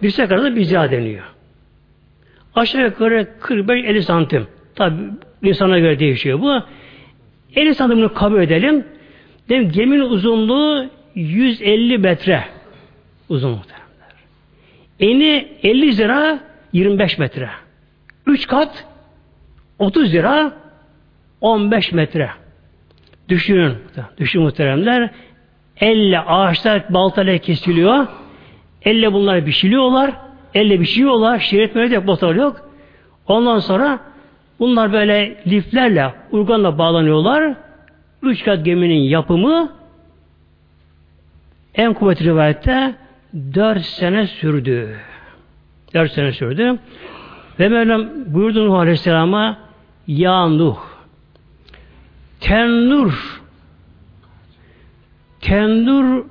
dirsek 0.01 0.31
arasında 0.31 0.55
bir 0.55 0.63
zira 0.63 0.91
deniyor. 0.91 1.32
Aşağı 2.55 2.83
yukarı 2.83 3.27
45-50 3.41 4.01
santim. 4.01 4.47
Tabi 4.75 4.95
insana 5.43 5.79
göre 5.79 5.99
değişiyor 5.99 6.39
bu. 6.39 6.63
50 7.55 7.75
santimini 7.75 8.13
kabul 8.13 8.41
edelim. 8.41 8.85
Demek 9.49 9.73
geminin 9.73 10.01
uzunluğu 10.01 10.89
150 11.15 11.97
metre 11.97 12.43
uzun 13.29 13.51
muhteremler. 13.51 13.83
Eni 14.99 15.47
50 15.63 15.97
lira 15.97 16.39
25 16.73 17.17
metre. 17.17 17.49
3 18.27 18.47
kat 18.47 18.85
30 19.79 20.13
lira 20.13 20.53
15 21.41 21.91
metre. 21.91 22.29
Düşünün. 23.29 23.77
Düşün 24.17 24.41
muhteremler. 24.41 25.09
Elle 25.77 26.19
ağaçlar 26.19 26.93
baltayla 26.93 27.37
kesiliyor. 27.37 28.07
Elle 28.85 29.13
bunlar 29.13 29.45
biçiliyorlar. 29.45 30.11
Elle 30.55 30.79
biçiyorlar. 30.79 31.39
Şerit 31.39 31.75
böyle 31.75 32.07
botalar 32.07 32.35
yok. 32.35 32.69
Ondan 33.27 33.59
sonra 33.59 33.99
bunlar 34.59 34.93
böyle 34.93 35.43
liflerle, 35.47 36.13
urganla 36.31 36.77
bağlanıyorlar. 36.77 37.53
Üç 38.21 38.43
kat 38.43 38.65
geminin 38.65 39.01
yapımı 39.01 39.71
en 41.75 41.93
kuvvetli 41.93 42.25
rivayette 42.25 42.95
dört 43.53 43.85
sene 43.85 44.27
sürdü. 44.27 44.99
Dört 45.93 46.11
sene 46.11 46.31
sürdü. 46.31 46.79
Ve 47.59 47.69
Mevlam 47.69 48.09
buyurdu 48.25 48.67
Nuh 48.67 48.79
Aleyhisselam'a 48.79 49.57
Ya 50.07 50.47
Nuh 50.47 50.77
Tennur 52.39 53.41
kendur 55.41 56.25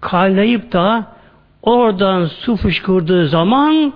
kaynayıp 0.00 0.72
da 0.72 1.15
oradan 1.66 2.26
su 2.26 2.56
fışkırdığı 2.56 3.28
zaman 3.28 3.92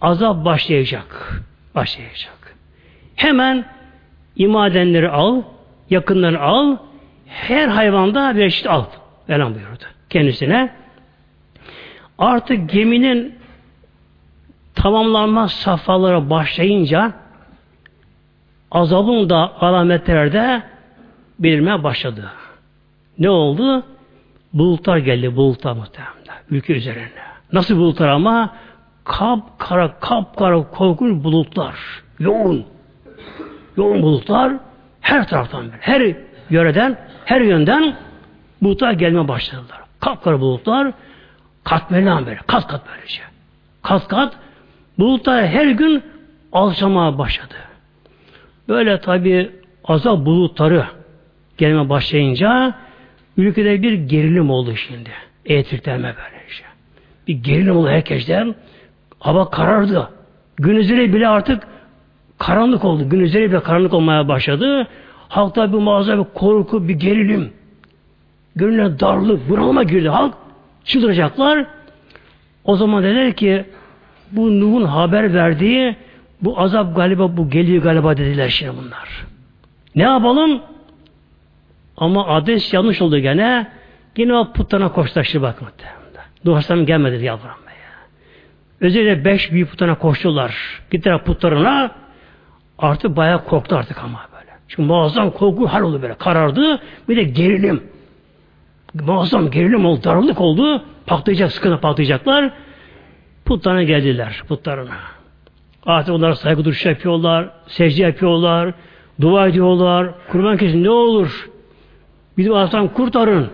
azap 0.00 0.44
başlayacak. 0.44 1.40
Başlayacak. 1.74 2.56
Hemen 3.16 3.64
imadenleri 4.36 5.10
al, 5.10 5.42
yakınlarını 5.90 6.40
al, 6.40 6.76
her 7.26 7.68
hayvanda 7.68 8.36
bir 8.36 8.42
eşit 8.42 8.66
al. 8.66 8.84
Velham 9.28 9.54
buyurdu 9.54 9.84
kendisine. 10.10 10.74
Artık 12.18 12.70
geminin 12.70 13.38
tamamlanma 14.74 15.48
safhaları 15.48 16.30
başlayınca 16.30 17.12
azabın 18.70 19.30
da 19.30 19.60
alametleri 19.60 20.32
de 20.32 20.62
belirmeye 21.38 21.82
başladı. 21.82 22.30
Ne 23.18 23.30
oldu? 23.30 23.82
Bulutlar 24.52 24.98
geldi, 24.98 25.36
bulutlar 25.36 25.72
muhtemelen. 25.72 26.23
Ülke 26.50 26.72
üzerine. 26.72 27.08
Nasıl 27.52 27.76
bulutlar 27.76 28.08
ama? 28.08 28.54
Kap 29.04 29.58
kara, 29.58 29.98
kap 30.00 30.36
kara 30.36 30.62
korkunç 30.62 31.24
bulutlar. 31.24 31.74
Yoğun. 32.18 32.64
Yoğun 33.76 34.02
bulutlar 34.02 34.52
her 35.00 35.28
taraftan 35.28 35.64
böyle. 35.64 35.76
Her 35.80 36.16
yöreden, 36.50 36.98
her 37.24 37.40
yönden 37.40 37.96
bulutlar 38.62 38.92
gelme 38.92 39.28
başladılar. 39.28 39.80
Kap 40.00 40.24
kara 40.24 40.40
bulutlar 40.40 40.92
katmerli 41.64 42.26
böyle. 42.26 42.40
Kat 42.46 42.66
kat 42.66 42.80
böylece. 42.94 43.22
Kat 43.82 44.08
kat 44.08 44.34
bulutlar 44.98 45.46
her 45.46 45.66
gün 45.66 46.02
alçamaya 46.52 47.18
başladı. 47.18 47.54
Böyle 48.68 49.00
tabi 49.00 49.50
azap 49.84 50.26
bulutları 50.26 50.86
gelme 51.58 51.88
başlayınca 51.88 52.74
Ülkede 53.36 53.82
bir 53.82 53.92
gerilim 53.92 54.50
oldu 54.50 54.76
şimdi. 54.76 55.10
Elektriklenme 55.46 56.14
böyle. 56.16 56.33
Bir 57.28 57.34
gerilim 57.34 57.76
oldu 57.76 57.88
herkesten. 57.88 58.54
Hava 59.18 59.50
karardı. 59.50 60.08
Gün 60.56 60.76
üzeri 60.76 61.12
bile 61.12 61.28
artık 61.28 61.62
karanlık 62.38 62.84
oldu. 62.84 63.08
Gün 63.08 63.20
üzeri 63.20 63.50
bile 63.50 63.60
karanlık 63.60 63.94
olmaya 63.94 64.28
başladı. 64.28 64.86
Halkta 65.28 65.72
bir 65.72 65.78
mağaza 65.78 66.18
bir 66.18 66.24
korku, 66.34 66.88
bir 66.88 66.94
gerilim. 66.94 67.52
Gönlüne 68.56 69.00
darlık, 69.00 69.48
bunalıma 69.48 69.82
girdi 69.82 70.08
halk. 70.08 70.34
Çıldıracaklar. 70.84 71.66
O 72.64 72.76
zaman 72.76 73.02
dediler 73.02 73.32
ki 73.32 73.64
bu 74.32 74.60
Nuh'un 74.60 74.84
haber 74.84 75.34
verdiği 75.34 75.96
bu 76.42 76.60
azap 76.60 76.96
galiba 76.96 77.36
bu 77.36 77.50
geliyor 77.50 77.82
galiba 77.82 78.16
dediler 78.16 78.48
şimdi 78.48 78.72
bunlar. 78.76 79.26
Ne 79.94 80.02
yapalım? 80.02 80.60
Ama 81.96 82.26
adres 82.26 82.72
yanlış 82.72 83.02
oldu 83.02 83.18
gene. 83.18 83.66
Yine 84.16 84.34
o 84.34 84.52
putlarına 84.52 84.92
koştaştı 84.92 85.42
bak 85.42 85.62
muhtemelen. 86.44 86.86
Duharsam 86.86 86.86
gelmedi 86.86 87.24
ya. 87.24 87.38
Özellikle 88.80 89.24
beş 89.24 89.52
büyük 89.52 89.70
putlarına 89.70 89.98
koştular. 89.98 90.80
Gittiler 90.90 91.24
putlarına. 91.24 91.90
Artık 92.78 93.16
bayağı 93.16 93.44
korktu 93.44 93.76
artık 93.76 94.04
ama 94.04 94.20
böyle. 94.32 94.50
Çünkü 94.68 94.82
muazzam 94.82 95.30
korku 95.30 95.66
hal 95.66 95.82
oldu 95.82 96.02
böyle. 96.02 96.14
Karardı. 96.14 96.80
Bir 97.08 97.16
de 97.16 97.22
gerilim. 97.22 97.82
muazzam 98.94 99.50
gerilim 99.50 99.84
oldu, 99.84 100.04
darlık 100.04 100.40
oldu. 100.40 100.82
Patlayacak, 101.06 101.52
sıkıntı 101.52 101.80
patlayacaklar. 101.80 102.52
Putlarına 103.44 103.82
geldiler, 103.82 104.42
putlarına. 104.48 104.96
Artık 105.86 106.14
onlar 106.14 106.32
saygı 106.32 106.64
duruşu 106.64 106.88
yapıyorlar, 106.88 107.50
secde 107.66 108.02
yapıyorlar, 108.02 108.74
dua 109.20 109.48
ediyorlar. 109.48 110.14
Kurban 110.30 110.56
kesin 110.56 110.84
ne 110.84 110.90
olur? 110.90 111.48
Bizim 112.38 112.54
aslan 112.54 112.88
kurtarın. 112.88 113.48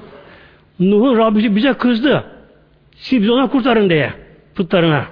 Nuh'un 0.81 1.19
Rabbi 1.19 1.57
bize 1.57 1.73
kızdı. 1.73 2.25
Siz 3.01 3.23
bizi 3.23 3.33
ona 3.33 3.51
kurtarın 3.51 3.91
diye. 3.91 4.13
Putlarına. 4.55 5.07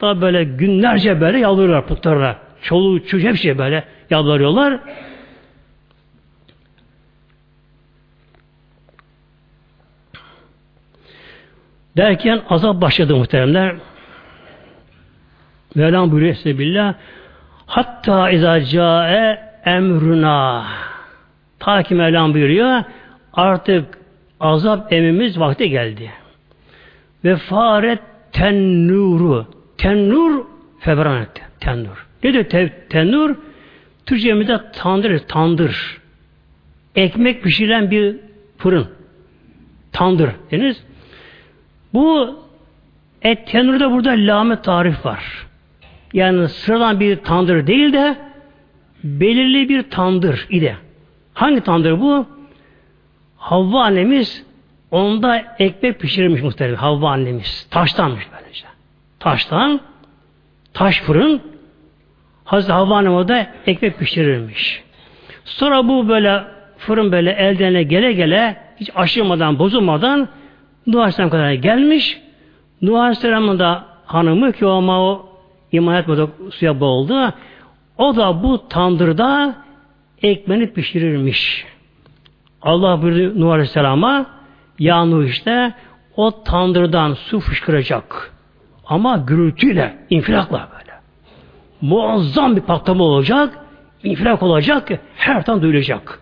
Daha 0.00 0.20
böyle 0.20 0.44
günlerce 0.44 1.20
böyle 1.20 1.38
yalvarıyorlar 1.38 1.86
putlarına. 1.86 2.36
Çoluğu, 2.62 3.06
çocuğu 3.06 3.28
hepsi 3.28 3.58
böyle 3.58 3.84
yalvarıyorlar. 4.10 4.80
Derken 11.96 12.42
azap 12.48 12.80
başladı 12.80 13.16
muhteremler. 13.16 13.76
Mevlam 15.74 16.10
buyuruyor 16.10 16.34
Sebillah 16.34 16.94
Hatta 17.66 18.30
izâ 18.30 18.64
câe 18.64 19.38
emruna 19.64 20.66
Ta 21.58 21.82
ki 21.82 21.94
Mevlam 21.94 22.34
buyuruyor 22.34 22.82
artık 23.32 23.98
azap 24.40 24.92
emimiz 24.92 25.40
vakti 25.40 25.70
geldi. 25.70 26.23
Ve 27.24 27.36
faret 27.36 27.98
tennuru 28.32 29.46
tennur 29.76 30.44
febran 30.80 31.26
tennur. 31.60 32.06
Ne 32.24 32.34
de 32.34 32.48
te, 32.48 32.86
tennur? 32.88 33.36
Türkçemizde 34.06 34.60
tandır, 34.72 35.18
tandır. 35.18 35.98
Ekmek 36.96 37.42
pişirilen 37.42 37.90
bir 37.90 38.16
fırın. 38.58 38.88
Tandır 39.92 40.30
deniz. 40.50 40.84
Bu 41.94 42.38
et 43.22 43.46
tenurda 43.46 43.90
burada 43.90 44.10
lamet 44.10 44.64
tarif 44.64 45.06
var. 45.06 45.46
Yani 46.12 46.48
sıradan 46.48 47.00
bir 47.00 47.16
tandır 47.16 47.66
değil 47.66 47.92
de 47.92 48.16
belirli 49.04 49.68
bir 49.68 49.82
tandır 49.90 50.46
ile. 50.50 50.76
Hangi 51.34 51.60
tandır 51.60 52.00
bu? 52.00 52.26
Havva 53.36 53.84
annemiz 53.84 54.44
onda 54.94 55.44
ekmek 55.58 56.00
pişirmiş 56.00 56.42
muhtemelen 56.42 56.76
Havva 56.76 57.10
annemiz. 57.10 57.66
Taştanmış 57.70 58.24
böylece. 58.32 58.64
Taştan 59.20 59.80
taş 60.74 61.00
fırın 61.00 61.40
Hazreti 62.44 62.72
Havva 62.72 62.96
annemiz 62.96 63.28
da 63.28 63.46
ekmek 63.66 63.98
pişirirmiş. 63.98 64.82
Sonra 65.44 65.88
bu 65.88 66.08
böyle 66.08 66.44
fırın 66.78 67.12
böyle 67.12 67.32
eldene 67.32 67.82
gele 67.82 68.12
gele 68.12 68.56
hiç 68.80 68.90
aşılmadan, 68.94 69.58
bozulmadan 69.58 70.28
Nuh 70.86 70.98
Aleyhisselam 70.98 71.30
kadar 71.30 71.52
gelmiş. 71.52 72.20
Nuh 72.82 73.00
Aleyhisselam'ın 73.00 73.58
da 73.58 73.84
hanımı 74.06 74.52
ki 74.52 74.66
o 74.66 74.70
ama 74.70 75.00
o 75.00 75.28
iman 75.72 75.94
etmedi 75.94 76.26
suya 76.50 76.80
boğuldu. 76.80 77.32
O 77.98 78.16
da 78.16 78.42
bu 78.42 78.68
tandırda 78.68 79.54
ekmeğini 80.22 80.72
pişirirmiş. 80.72 81.64
Allah 82.62 83.02
buyurdu 83.02 83.40
Nuh 83.40 83.52
Aleyhisselam'a 83.52 84.33
ya 84.78 85.04
Nuh 85.04 85.26
işte 85.26 85.72
o 86.16 86.42
tandırdan 86.42 87.14
su 87.14 87.40
fışkıracak. 87.40 88.32
Ama 88.86 89.16
gürültüyle, 89.16 89.98
infilakla 90.10 90.68
böyle. 90.72 90.92
Muazzam 91.80 92.56
bir 92.56 92.60
patlama 92.60 93.04
olacak, 93.04 93.58
infilak 94.02 94.42
olacak, 94.42 94.88
her 95.16 95.44
tam 95.44 95.62
duyulacak. 95.62 96.20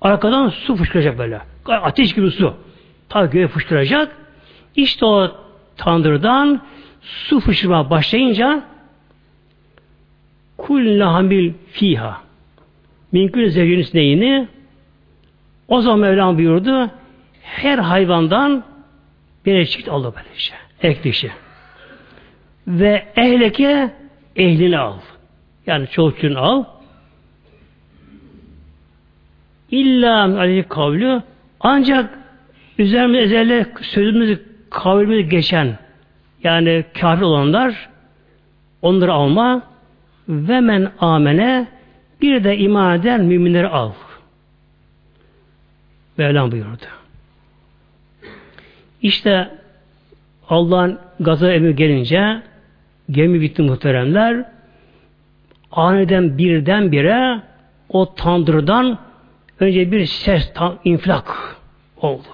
Arkadan 0.00 0.48
su 0.48 0.76
fışkıracak 0.76 1.18
böyle. 1.18 1.40
Ateş 1.66 2.14
gibi 2.14 2.30
su. 2.30 2.54
Ta 3.08 3.26
göğe 3.26 3.48
fışkıracak. 3.48 4.16
İşte 4.76 5.06
o 5.06 5.30
tandırdan 5.76 6.60
su 7.00 7.40
fışkırma 7.40 7.90
başlayınca 7.90 8.62
kulle 10.58 11.04
hamil 11.04 11.52
fiha 11.70 12.20
minkül 13.12 13.50
zevcün 13.50 13.86
neyini 13.94 14.48
o 15.68 15.80
zaman 15.80 15.98
Mevlam 15.98 16.38
buyurdu 16.38 16.90
her 17.48 17.78
hayvandan 17.78 18.64
bir 19.46 19.66
çift 19.66 19.88
aldı 19.88 20.12
böylece. 20.16 20.54
Ek 20.82 21.02
dişi. 21.02 21.30
Ve 22.66 23.06
ehleke 23.16 23.90
ehlini 24.36 24.78
al. 24.78 24.98
Yani 25.66 25.86
çoluk 25.86 26.24
al. 26.36 26.64
İlla 29.70 30.22
aleyhi 30.22 30.62
kavlu 30.62 31.22
ancak 31.60 32.18
üzerimize 32.78 33.20
ezelle 33.24 33.66
sözümüzü 33.80 34.44
kavlimizi 34.70 35.28
geçen 35.28 35.78
yani 36.44 36.84
kafir 37.00 37.22
olanlar 37.22 37.88
onları 38.82 39.12
alma 39.12 39.62
ve 40.28 40.60
men 40.60 40.92
amene 40.98 41.66
bir 42.20 42.44
de 42.44 42.58
iman 42.58 43.00
eden 43.00 43.24
müminleri 43.24 43.68
al. 43.68 43.92
Mevlam 46.16 46.52
buyurdu. 46.52 46.97
İşte 49.02 49.50
Allah'ın 50.48 50.98
gaza 51.20 51.52
emri 51.52 51.76
gelince 51.76 52.42
gemi 53.10 53.40
bitti 53.40 53.62
muhteremler 53.62 54.44
aniden 55.72 56.38
birden 56.38 56.92
bire 56.92 57.42
o 57.88 58.14
tandırdan 58.14 58.98
önce 59.60 59.92
bir 59.92 60.06
ses 60.06 60.52
infilak 60.84 61.56
oldu. 61.96 62.28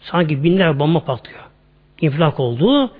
Sanki 0.00 0.44
binler 0.44 0.78
bomba 0.78 1.04
patlıyor. 1.04 1.40
İnfilak 2.00 2.40
oldu. 2.40 2.90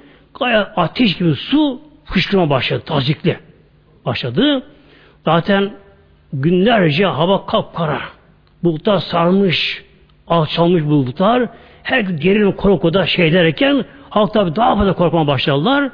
Gaya 0.41 0.72
ateş 0.76 1.16
gibi 1.16 1.34
su 1.34 1.80
fışkırma 2.05 2.51
başladı. 2.51 2.82
Tazikli 2.86 3.38
başladı. 4.07 4.62
Zaten 5.24 5.72
günlerce 6.32 7.07
hava 7.07 7.47
kapkara. 7.47 8.01
Bulutlar 8.64 8.99
sarmış, 8.99 9.84
alçalmış 10.28 10.84
bulutlar. 10.84 11.49
Her 11.83 12.01
gerilim 12.01 12.53
korkuda 12.53 13.07
şey 13.07 13.33
derken 13.33 13.85
halk 14.11 14.33
tabi 14.35 14.57
daha 14.57 14.76
fazla 14.76 14.93
korkmaya 14.93 15.26
başladılar. 15.26 15.91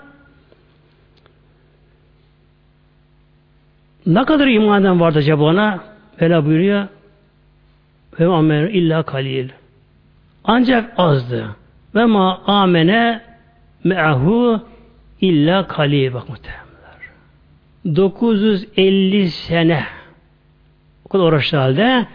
Ne 4.06 4.24
kadar 4.24 4.46
imanen 4.46 5.00
vardı 5.00 5.18
acaba 5.18 5.44
ona? 5.44 5.80
Vela 6.20 6.46
buyuruyor. 6.46 6.88
Ve 8.20 8.26
amen 8.26 8.66
illa 8.66 9.02
kalil. 9.02 9.48
Ancak 10.44 10.92
azdı. 10.96 11.56
Ve 11.94 12.04
ma 12.04 12.42
amene 12.46 13.20
me'ahu 13.84 14.60
illa 15.20 15.66
kalil. 15.66 16.14
Bak 16.14 16.28
muhtemelenler. 16.28 16.66
950 17.96 19.30
sene 19.30 19.84
o 21.04 21.08
kadar 21.08 21.24
uğraştı 21.24 21.56
halde 21.56 22.06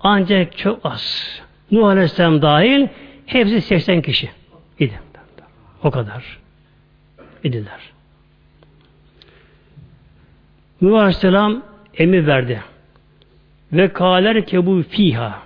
ancak 0.00 0.58
çok 0.58 0.86
az. 0.86 1.40
Nuh 1.70 1.86
Aleyhisselam 1.86 2.42
dahil 2.42 2.88
hepsi 3.28 3.60
80 3.60 4.02
kişi 4.02 4.30
idi. 4.78 5.00
O 5.82 5.90
kadar 5.90 6.38
idiler. 7.44 7.80
Nuh 10.80 10.98
Aleyhisselam 10.98 11.62
emir 11.94 12.26
verdi. 12.26 12.62
Ve 13.72 13.92
kâler 13.92 14.46
kebu 14.46 14.82
fiha. 14.82 15.42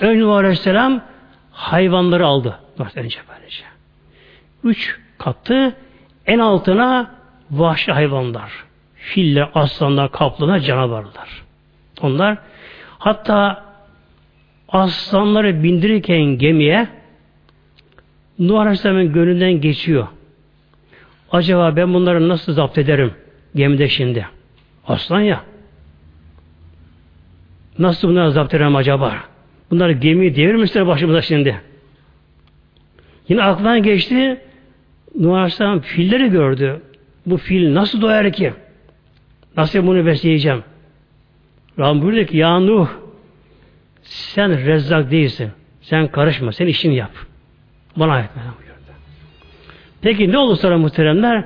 Önce 0.00 0.20
Nuh 0.20 0.34
Aleyhisselam 0.34 1.02
hayvanları 1.50 2.26
aldı. 2.26 2.58
Önce 2.94 3.18
böylece. 3.28 3.64
Üç 4.64 4.98
kattı. 5.18 5.76
En 6.26 6.38
altına 6.38 7.10
vahşi 7.50 7.92
hayvanlar. 7.92 8.52
Filler, 8.94 9.50
aslanlar, 9.54 10.12
kaplanlar, 10.12 10.58
canavarlar. 10.58 11.42
Onlar 12.00 12.38
hatta 12.98 13.64
aslanları 14.72 15.62
bindirirken 15.62 16.22
gemiye 16.22 16.88
Nuh 18.38 18.60
Aleyhisselam'ın 18.60 19.12
gönlünden 19.12 19.52
geçiyor. 19.52 20.06
Acaba 21.32 21.76
ben 21.76 21.94
bunları 21.94 22.28
nasıl 22.28 22.52
zapt 22.52 22.78
ederim 22.78 23.12
gemide 23.54 23.88
şimdi? 23.88 24.26
Aslan 24.86 25.20
ya. 25.20 25.44
Nasıl 27.78 28.08
bunları 28.08 28.32
zapt 28.32 28.54
ederim 28.54 28.76
acaba? 28.76 29.14
Bunlar 29.70 29.90
gemiyi 29.90 30.36
devirmişler 30.36 30.86
başımıza 30.86 31.22
şimdi. 31.22 31.60
Yine 33.28 33.42
aklından 33.42 33.82
geçti. 33.82 34.40
Nuh 35.18 35.34
Aleyhisselam 35.34 35.80
filleri 35.80 36.30
gördü. 36.30 36.82
Bu 37.26 37.36
fil 37.36 37.74
nasıl 37.74 38.00
doyar 38.02 38.32
ki? 38.32 38.52
Nasıl 39.56 39.86
bunu 39.86 40.06
besleyeceğim? 40.06 40.62
Rabbim 41.78 42.02
buyuruyor 42.02 42.26
ki 42.26 42.36
ya 42.36 42.60
Nuh 42.60 42.88
sen 44.12 44.66
rezzak 44.66 45.10
değilsin. 45.10 45.50
Sen 45.80 46.08
karışma. 46.08 46.52
Sen 46.52 46.66
işini 46.66 46.94
yap. 46.94 47.10
Bana 47.96 48.12
ayet 48.12 48.30
buyurdu. 48.36 48.72
Peki 50.02 50.32
ne 50.32 50.38
olur 50.38 50.56
sonra 50.56 50.78
muhteremler? 50.78 51.44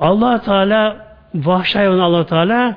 allah 0.00 0.42
Teala 0.42 1.06
vahşi 1.34 1.78
hayvan 1.78 1.98
allah 1.98 2.26
Teala 2.26 2.76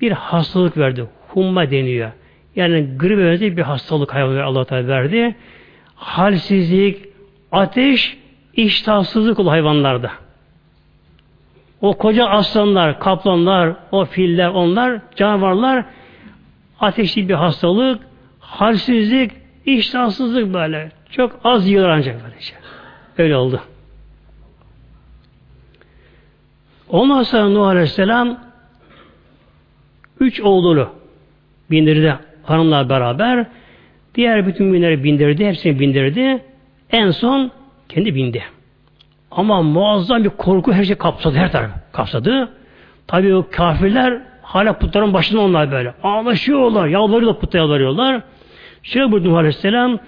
bir 0.00 0.12
hastalık 0.12 0.76
verdi. 0.76 1.06
Humma 1.28 1.70
deniyor. 1.70 2.10
Yani 2.56 2.88
grip 2.98 3.18
benzeri 3.18 3.56
bir 3.56 3.62
hastalık 3.62 4.14
hayvanlara 4.14 4.46
Allah 4.46 4.64
Teala 4.64 4.88
verdi. 4.88 5.36
Halsizlik, 5.94 7.04
ateş, 7.52 8.18
iştahsızlık 8.54 9.38
oluyor 9.38 9.50
hayvanlarda. 9.50 10.10
O 11.80 11.98
koca 11.98 12.26
aslanlar, 12.26 13.00
kaplanlar, 13.00 13.72
o 13.92 14.04
filler, 14.04 14.48
onlar, 14.48 15.00
canavarlar 15.16 15.84
ateşli 16.80 17.28
bir 17.28 17.34
hastalık, 17.34 18.07
halsizlik, 18.48 19.32
iştahsızlık 19.66 20.54
böyle. 20.54 20.90
Çok 21.10 21.40
az 21.44 21.68
yiyorlar 21.68 21.90
ancak 21.90 22.24
böylece. 22.24 22.46
Şey. 22.46 22.56
Öyle 23.18 23.36
oldu. 23.36 23.60
Ondan 26.88 27.22
sonra 27.22 27.48
Nuh 27.48 27.66
Aleyhisselam 27.66 28.38
üç 30.20 30.40
oğlunu 30.40 30.88
bindirdi 31.70 32.16
hanımla 32.42 32.88
beraber. 32.88 33.46
Diğer 34.14 34.46
bütün 34.46 34.72
binleri 34.72 35.04
bindirdi. 35.04 35.46
Hepsini 35.46 35.80
bindirdi. 35.80 36.44
En 36.90 37.10
son 37.10 37.50
kendi 37.88 38.14
bindi. 38.14 38.42
Ama 39.30 39.62
muazzam 39.62 40.24
bir 40.24 40.28
korku 40.28 40.72
her 40.72 40.84
şey 40.84 40.96
kapsadı. 40.96 41.38
Her 41.38 41.52
taraf 41.52 41.70
kapsadı. 41.92 42.48
Tabii 43.06 43.34
o 43.34 43.46
kafirler 43.50 44.22
hala 44.42 44.78
putların 44.78 45.14
başında 45.14 45.40
onlar 45.40 45.72
böyle. 45.72 45.94
Ağlaşıyorlar. 46.02 46.86
Yalvarıyorlar 46.86 47.40
putta 47.40 47.58
yalvarıyorlar. 47.58 48.22
Şöyle 48.82 49.12
buyurdu 49.12 49.36
Aleyhisselam 49.36 49.98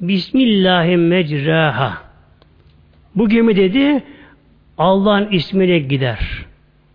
Bismillahirrahmanirrahim. 0.00 1.92
Bu 3.14 3.28
gemi 3.28 3.56
dedi 3.56 4.02
Allah'ın 4.78 5.28
ismiyle 5.30 5.78
gider. 5.78 6.44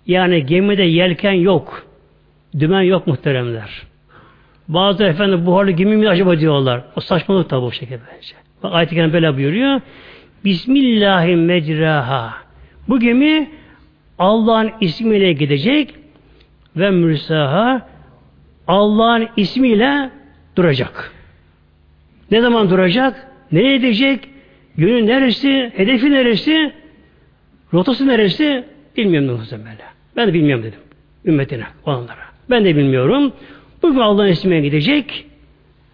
Yani 0.08 0.46
gemide 0.46 0.84
yelken 0.84 1.32
yok. 1.32 1.88
Dümen 2.60 2.82
yok 2.82 3.08
muhteremler. 3.08 3.70
Bazı 4.68 5.04
efendim 5.04 5.46
buharlı 5.46 5.72
gemi 5.72 5.96
mi 5.96 6.10
acaba 6.10 6.40
diyorlar. 6.40 6.84
O 6.96 7.02
saçmalık 7.02 7.50
tabi 7.50 7.66
o 7.66 7.72
şekilde 7.72 8.00
bence. 8.16 8.36
Bak 8.64 8.74
ayet-i 8.74 9.14
böyle 9.14 9.36
buyuruyor. 9.36 9.82
Bismillahirrahmanirrahim. 10.46 12.34
Bu 12.90 13.00
gemi 13.00 13.50
Allah'ın 14.20 14.72
ismiyle 14.82 15.34
gidecek 15.34 15.96
ve 16.76 16.92
mürsaha 16.92 17.88
Allah'ın 18.68 19.28
ismiyle 19.38 20.10
duracak. 20.56 21.12
Ne 22.32 22.42
zaman 22.42 22.70
duracak? 22.70 23.28
Nereye 23.52 23.78
gidecek? 23.78 24.30
Yönü 24.78 25.08
neresi? 25.08 25.72
Hedefi 25.76 26.12
neresi? 26.12 26.74
Rotası 27.74 28.08
neresi? 28.08 28.64
Bilmiyorum 28.98 29.32
muhtemelen. 29.40 29.78
Ben 30.16 30.28
de 30.28 30.34
bilmiyorum 30.34 30.64
dedim. 30.64 30.80
Ümmetine, 31.26 31.66
olanlara. 31.86 32.24
Ben 32.50 32.66
de 32.66 32.76
bilmiyorum. 32.76 33.34
Bugün 33.84 34.00
Allah'ın 34.00 34.28
ismine 34.28 34.62
gidecek 34.62 35.26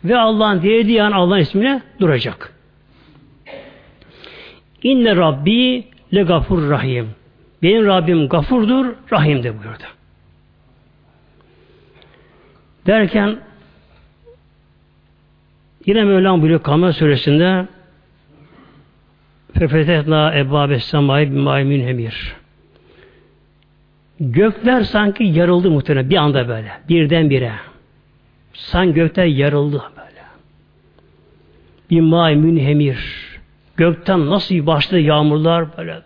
ve 0.03 0.17
Allah'ın 0.17 0.61
dilediği 0.61 1.03
an 1.03 1.11
Allah'ın 1.11 1.39
ismine 1.39 1.81
duracak. 1.99 2.53
İnne 4.83 5.15
Rabbi 5.15 5.83
le 6.13 6.23
gafur 6.23 6.69
rahim. 6.69 7.09
Benim 7.63 7.85
Rabbim 7.85 8.29
gafurdur, 8.29 8.85
rahimdir 9.11 9.49
buyurdu. 9.49 9.83
Derken 12.87 13.37
yine 15.85 16.03
Mevlam 16.03 16.41
buyuruyor 16.41 16.63
Kamer 16.63 16.91
suresinde 16.91 17.67
Fefetetna 19.53 20.35
ebbâbe 20.35 20.79
semâi 20.79 21.31
bimâi 21.31 21.63
münhemir. 21.63 22.35
Gökler 24.19 24.81
sanki 24.81 25.23
yarıldı 25.23 25.71
muhtemelen 25.71 26.09
bir 26.09 26.15
anda 26.15 26.47
böyle. 26.47 26.71
Birden 26.89 27.29
bire. 27.29 27.51
Sanki 28.53 28.93
gökler 28.93 29.25
yarıldı 29.25 29.83
böyle. 29.97 30.23
Bir 31.89 32.01
may 32.01 32.35
münhemir. 32.35 33.29
Gökten 33.77 34.29
nasıl 34.29 34.65
başladı 34.65 34.99
yağmurlar 34.99 35.77
böyle. 35.77 36.01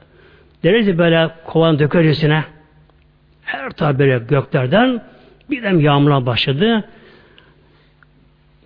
Derece 0.63 0.97
böyle 0.97 1.29
kovan 1.45 1.79
dökercesine 1.79 2.43
her 3.43 3.69
taraf 3.69 3.99
böyle 3.99 4.17
göklerden 4.17 5.01
birden 5.49 5.79
yağmurlar 5.79 6.25
başladı. 6.25 6.83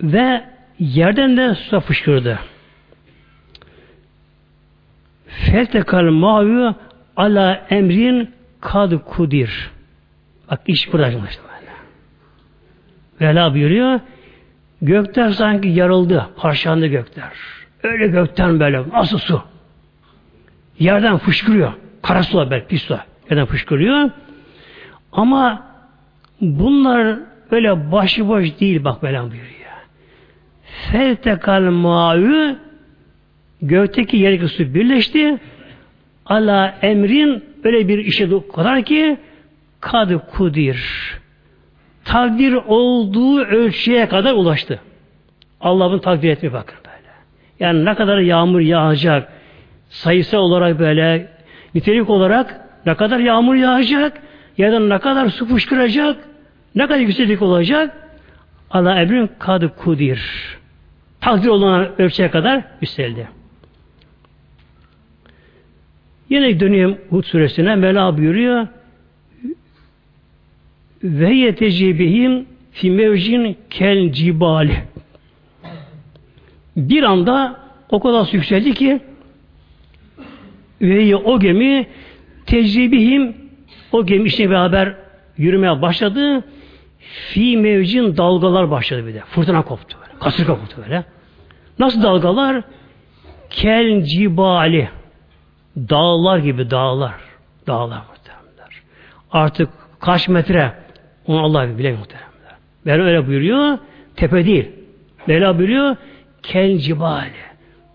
Ve 0.02 0.44
yerden 0.78 1.36
de 1.36 1.54
su 1.54 1.80
fışkırdı. 1.80 2.38
Feltekal 5.26 6.10
mavi 6.10 6.74
ala 7.16 7.66
emrin 7.70 8.34
kad 8.60 8.92
kudir. 9.04 9.70
Bak 10.50 10.60
iş 10.66 10.92
burada 10.92 11.08
işte 11.08 11.42
böyle. 11.42 11.72
Vela 13.20 13.54
buyuruyor. 13.54 14.00
Gökler 14.82 15.30
sanki 15.30 15.68
yarıldı. 15.68 16.28
Parçalandı 16.36 16.86
gökler. 16.86 17.32
Öyle 17.82 18.06
gökten 18.06 18.60
böyle 18.60 18.88
nasıl 18.88 19.18
su. 19.18 19.42
Yerden 20.78 21.18
fışkırıyor. 21.18 21.72
Kara 22.02 22.22
sular 22.22 22.50
belki 22.50 22.66
pis 22.66 22.82
sular. 22.82 23.04
Yerden 23.30 23.46
fışkırıyor. 23.46 24.10
Ama 25.12 25.66
bunlar 26.40 27.18
öyle 27.50 27.92
başıboş 27.92 28.60
değil 28.60 28.84
bak 28.84 29.02
böyle 29.02 29.20
buyuruyor. 29.20 29.57
Feltekal 30.78 31.62
mavi 31.62 32.56
gökteki 33.62 34.16
yerdeki 34.16 34.48
su 34.48 34.74
birleşti. 34.74 35.38
Ala 36.26 36.78
emrin 36.82 37.44
öyle 37.64 37.88
bir 37.88 37.98
işe 37.98 38.28
kadar 38.54 38.82
ki 38.82 39.16
kadı 39.80 40.18
kudir. 40.18 40.78
Takdir 42.04 42.52
olduğu 42.52 43.40
ölçüye 43.40 44.08
kadar 44.08 44.32
ulaştı. 44.32 44.80
Allah'ın 45.60 45.98
takdir 45.98 46.28
etmiyor 46.30 46.54
bakın 46.54 46.78
böyle. 46.84 47.14
Yani 47.60 47.84
ne 47.84 47.94
kadar 47.94 48.18
yağmur 48.18 48.60
yağacak, 48.60 49.32
sayısal 49.88 50.38
olarak 50.38 50.78
böyle, 50.78 51.28
nitelik 51.74 52.10
olarak 52.10 52.60
ne 52.86 52.94
kadar 52.94 53.18
yağmur 53.18 53.54
yağacak, 53.54 54.22
ya 54.58 54.72
da 54.72 54.80
ne 54.80 54.98
kadar 54.98 55.28
su 55.28 55.46
fışkıracak, 55.46 56.16
ne 56.74 56.86
kadar 56.86 56.98
yükseklik 56.98 57.42
olacak, 57.42 57.96
Allah 58.70 59.00
emrin 59.00 59.30
kadı 59.38 59.68
kudir. 59.76 60.57
Takdir 61.28 61.48
olan 61.48 62.00
ölçüye 62.00 62.30
kadar 62.30 62.64
yükseldi. 62.80 63.28
Yine 66.30 66.60
dönüyorum 66.60 66.98
Hud 67.10 67.24
suresine 67.24 67.76
Mela 67.76 68.18
buyuruyor 68.18 68.66
ve 71.02 71.34
yetecibihim 71.34 72.46
fi 72.72 72.90
mevcin 72.90 73.56
kel 73.70 74.12
cibali 74.12 74.82
bir 76.76 77.02
anda 77.02 77.60
o 77.90 78.00
kadar 78.00 78.28
yükseldi 78.32 78.74
ki 78.74 79.00
ve 80.82 81.16
o 81.16 81.40
gemi 81.40 81.86
tecrübihim 82.46 83.36
o 83.92 84.06
gemi 84.06 84.26
işte 84.26 84.50
beraber 84.50 84.94
yürümeye 85.36 85.82
başladı. 85.82 86.44
Fi 86.98 87.56
mevcin 87.56 88.16
dalgalar 88.16 88.70
başladı 88.70 89.06
bir 89.06 89.14
de. 89.14 89.20
Fırtına 89.20 89.62
koptu 89.62 89.98
böyle. 90.00 90.18
Kasırga 90.18 90.54
koptu 90.54 90.82
böyle. 90.82 91.04
Nasıl 91.78 92.02
dalgalar? 92.02 92.62
Kel 93.50 94.04
cibali. 94.04 94.88
Dağlar 95.76 96.38
gibi 96.38 96.70
dağlar. 96.70 97.14
Dağlar 97.66 98.02
muhteremler. 98.10 98.82
Artık 99.32 99.68
kaç 100.00 100.28
metre 100.28 100.72
onu 101.26 101.42
Allah 101.42 101.78
bile 101.78 101.92
muhteremler. 101.92 102.28
Mevla 102.84 103.04
öyle 103.04 103.26
buyuruyor. 103.26 103.78
Tepe 104.16 104.46
değil. 104.46 104.70
Mevla 105.26 105.58
buyuruyor. 105.58 105.96
Kel 106.42 106.78
cibali. 106.78 107.30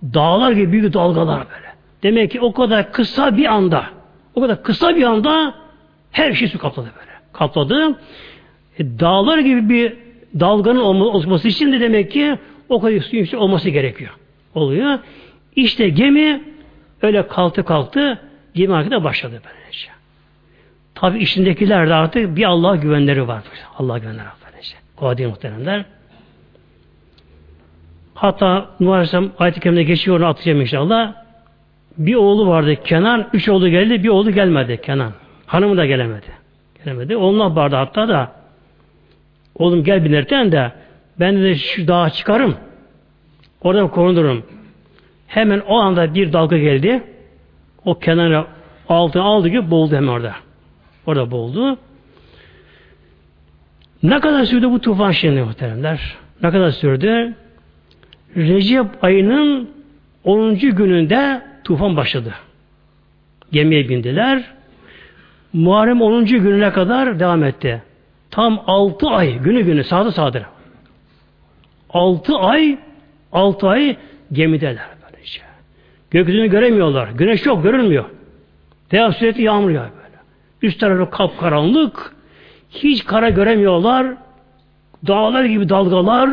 Dağlar 0.03 0.51
gibi 0.51 0.71
büyük 0.71 0.93
dalgalar 0.93 1.39
böyle. 1.39 1.73
Demek 2.03 2.31
ki 2.31 2.41
o 2.41 2.53
kadar 2.53 2.91
kısa 2.91 3.38
bir 3.38 3.45
anda 3.45 3.86
o 4.36 4.41
kadar 4.41 4.63
kısa 4.63 4.95
bir 4.95 5.03
anda 5.03 5.53
her 6.11 6.34
şey 6.34 6.47
su 6.47 6.59
kapladı 6.59 6.91
böyle. 6.99 7.11
Kapladı. 7.34 7.99
E, 8.79 8.99
dağlar 8.99 9.38
gibi 9.38 9.69
bir 9.69 9.97
dalganın 10.39 10.79
olması 10.79 11.47
için 11.47 11.71
de 11.71 11.79
demek 11.79 12.11
ki 12.11 12.38
o 12.74 12.82
kadar 12.82 12.99
suyun 12.99 13.38
olması 13.38 13.69
gerekiyor. 13.69 14.11
Oluyor. 14.55 14.99
İşte 15.55 15.89
gemi 15.89 16.53
Öyle 17.03 17.28
kalktı 17.28 17.63
kalktı, 17.63 18.19
gemi 18.55 18.74
harekete 18.74 19.03
başladı 19.03 19.41
böylece. 19.45 19.88
Tabi 20.95 21.19
içindekiler 21.19 21.89
de 21.89 21.93
artık 21.93 22.36
bir 22.36 22.43
Allah'a 22.43 22.76
güvenleri 22.76 23.28
var. 23.28 23.43
Allah 23.78 23.97
güvenleri 23.97 24.26
var 24.26 24.34
böylece. 24.51 24.76
O 25.01 25.17
değil 25.17 25.30
muhteremler. 25.30 25.86
Hatta 28.13 28.69
Nuh 28.80 28.91
Aleyhisselam 28.91 29.32
ayet-i 29.39 29.59
kerimde 29.59 29.84
geçiyor 29.84 30.17
onu 30.17 30.26
atacağım 30.26 30.61
inşallah. 30.61 31.13
Bir 31.97 32.15
oğlu 32.15 32.47
vardı 32.47 32.76
Kenan, 32.84 33.30
üç 33.34 33.49
oğlu 33.49 33.69
geldi, 33.69 34.03
bir 34.03 34.09
oğlu 34.09 34.32
gelmedi 34.32 34.82
Kenan. 34.82 35.11
Hanımı 35.45 35.78
da 35.78 35.86
gelemedi. 35.86 36.28
Gelemedi. 36.86 37.15
Oğluna 37.15 37.55
vardı 37.55 37.76
hatta 37.76 38.07
da 38.07 38.32
oğlum 39.55 39.84
gel 39.84 40.05
binirken 40.05 40.51
de 40.51 40.71
ben 41.20 41.43
de 41.43 41.55
şu 41.55 41.88
dağa 41.88 42.09
çıkarım. 42.09 42.55
Oradan 43.61 43.88
korunurum. 43.88 44.43
Hemen 45.28 45.59
o 45.59 45.76
anda 45.76 46.16
bir 46.16 46.34
dalga 46.34 46.57
geldi. 46.57 47.03
O 47.86 47.99
kenara 47.99 48.47
altına 48.89 49.24
aldı 49.24 49.47
gibi 49.47 49.72
boğuldu 49.72 49.95
hemen 49.95 50.07
orada. 50.07 50.36
Orada 51.05 51.32
boğuldu. 51.32 51.78
Ne 54.03 54.20
kadar 54.20 54.45
sürdü 54.45 54.72
bu 54.72 54.82
tufan 54.82 55.11
şimdi 55.11 55.41
muhteremler? 55.41 56.16
Ne 56.43 56.51
kadar 56.51 56.72
sürdü? 56.72 57.34
Recep 58.36 59.03
ayının 59.03 59.70
10. 60.24 60.55
gününde 60.55 61.41
tufan 61.64 61.97
başladı. 61.97 62.34
Gemiye 63.51 63.89
bindiler. 63.89 64.43
Muharrem 65.53 66.01
10. 66.01 66.26
gününe 66.26 66.72
kadar 66.72 67.20
devam 67.20 67.43
etti. 67.43 67.82
Tam 68.32 68.64
6 68.68 69.07
ay 69.07 69.38
günü 69.38 69.61
günü 69.61 69.84
sağda 69.84 70.11
sağdır. 70.11 70.43
6 71.93 72.37
ay 72.37 72.77
6 73.31 73.67
ay 73.67 73.95
gemideler 74.31 74.87
böylece. 75.03 75.41
Gökyüzünü 76.11 76.47
göremiyorlar. 76.47 77.09
Güneş 77.09 77.45
yok 77.45 77.63
görünmüyor. 77.63 78.05
Devam 78.91 79.13
sürekli 79.13 79.43
yağmur 79.43 79.69
yağıyor 79.69 79.91
böyle. 79.91 80.17
Üst 80.61 80.79
tarafı 80.79 81.11
kapkaranlık. 81.11 82.15
Hiç 82.69 83.05
kara 83.05 83.29
göremiyorlar. 83.29 84.07
Dağlar 85.07 85.43
gibi 85.43 85.69
dalgalar, 85.69 86.29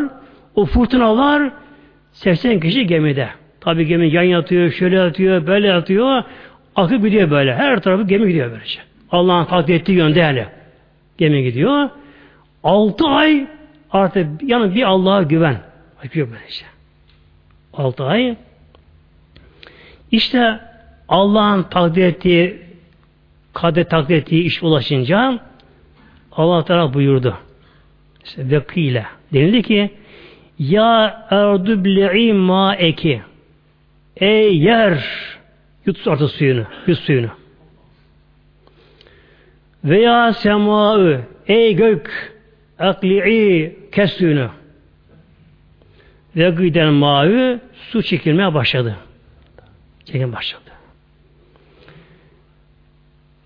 o 0.55 0.65
fırtınalar 0.65 1.51
80 2.13 2.61
kişi 2.61 2.87
gemide. 2.87 3.29
Tabi 3.61 3.87
gemi 3.87 4.11
yan 4.11 4.23
yatıyor, 4.23 4.71
şöyle 4.71 4.97
yatıyor, 4.97 5.47
böyle 5.47 5.67
yatıyor. 5.67 6.23
Akıp 6.77 7.03
gidiyor 7.03 7.31
böyle. 7.31 7.55
Her 7.55 7.83
tarafı 7.83 8.03
gemi 8.03 8.29
gidiyor 8.29 8.51
böylece. 8.51 8.81
Allah'ın 9.11 9.45
takdir 9.45 9.75
ettiği 9.75 9.93
yönde 9.93 10.19
yani. 10.19 10.45
Gemi 11.19 11.43
gidiyor. 11.43 11.89
Altı 12.65 13.07
ay 13.07 13.47
artık 13.93 14.43
yani 14.43 14.75
bir 14.75 14.83
Allah'a 14.83 15.23
güven. 15.23 15.61
Yapıyor 16.03 16.29
böylece. 16.31 16.65
Altı 17.73 18.05
ay. 18.05 18.37
İşte 20.11 20.61
Allah'ın 21.09 21.63
takdir 21.63 22.05
ettiği 22.05 22.63
kader 23.55 23.89
takdir 23.89 24.17
ettiği 24.17 24.43
iş 24.43 24.63
ulaşınca 24.63 25.39
Allah 26.33 26.65
Teala 26.65 26.95
buyurdu. 26.95 27.37
İşte 28.25 28.51
vekile. 28.51 29.07
Denildi 29.33 29.63
ki 29.63 29.91
Ya 30.59 31.27
erdu 31.31 31.85
bli'i 31.85 32.33
ma 32.33 32.75
eki 32.77 33.23
Ey 34.17 34.59
yer 34.59 35.05
yut 35.87 36.09
artık 36.09 36.31
suyunu, 36.31 36.65
yut 36.87 36.99
suyunu. 36.99 37.31
Veya 39.85 40.33
semaı 40.33 41.21
ey 41.47 41.75
gök 41.75 42.33
akli'i 42.79 43.80
kes 43.93 44.13
suyunu. 44.13 44.51
Ve 46.37 46.51
gıden 46.51 46.93
mavi 46.93 47.59
su 47.73 48.03
çekilmeye 48.03 48.55
başladı. 48.55 48.97
Çekilmeye 50.05 50.33
başladı. 50.33 50.71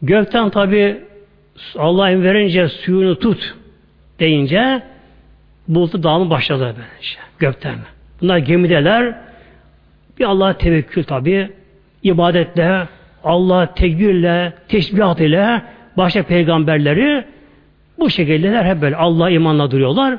Gökten 0.03 0.51
tabi 0.51 1.01
Allah'ın 1.79 2.23
verince 2.23 2.69
suyunu 2.69 3.19
tut 3.19 3.55
deyince 4.21 4.83
bulutu 5.69 6.03
dağılma 6.03 6.31
başladı 6.31 6.75
böylece. 6.79 7.19
Gökten. 7.39 7.79
Bunlar 8.21 8.39
gemideler. 8.39 9.15
Bir 10.19 10.25
Allah'a 10.25 10.59
tevekkül 10.59 11.05
tabi. 11.05 11.51
ibadetle, 12.03 12.89
Allah 13.25 13.75
tekbirle, 13.75 14.53
tesbihat 14.69 15.21
ile 15.21 15.63
başka 15.97 16.23
peygamberleri 16.23 17.25
bu 17.99 18.11
şekildeler 18.11 18.65
hep 18.65 18.83
böyle 18.83 18.97
Allah 18.97 19.31
imanla 19.31 19.71
duruyorlar. 19.71 20.19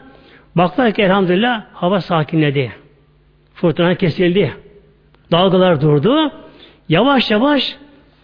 Baklar 0.55 0.91
ki 0.91 1.01
elhamdülillah 1.01 1.63
hava 1.73 2.01
sakinledi. 2.01 2.71
Fırtına 3.53 3.95
kesildi. 3.95 4.53
Dalgalar 5.31 5.81
durdu. 5.81 6.31
Yavaş 6.89 7.31
yavaş 7.31 7.77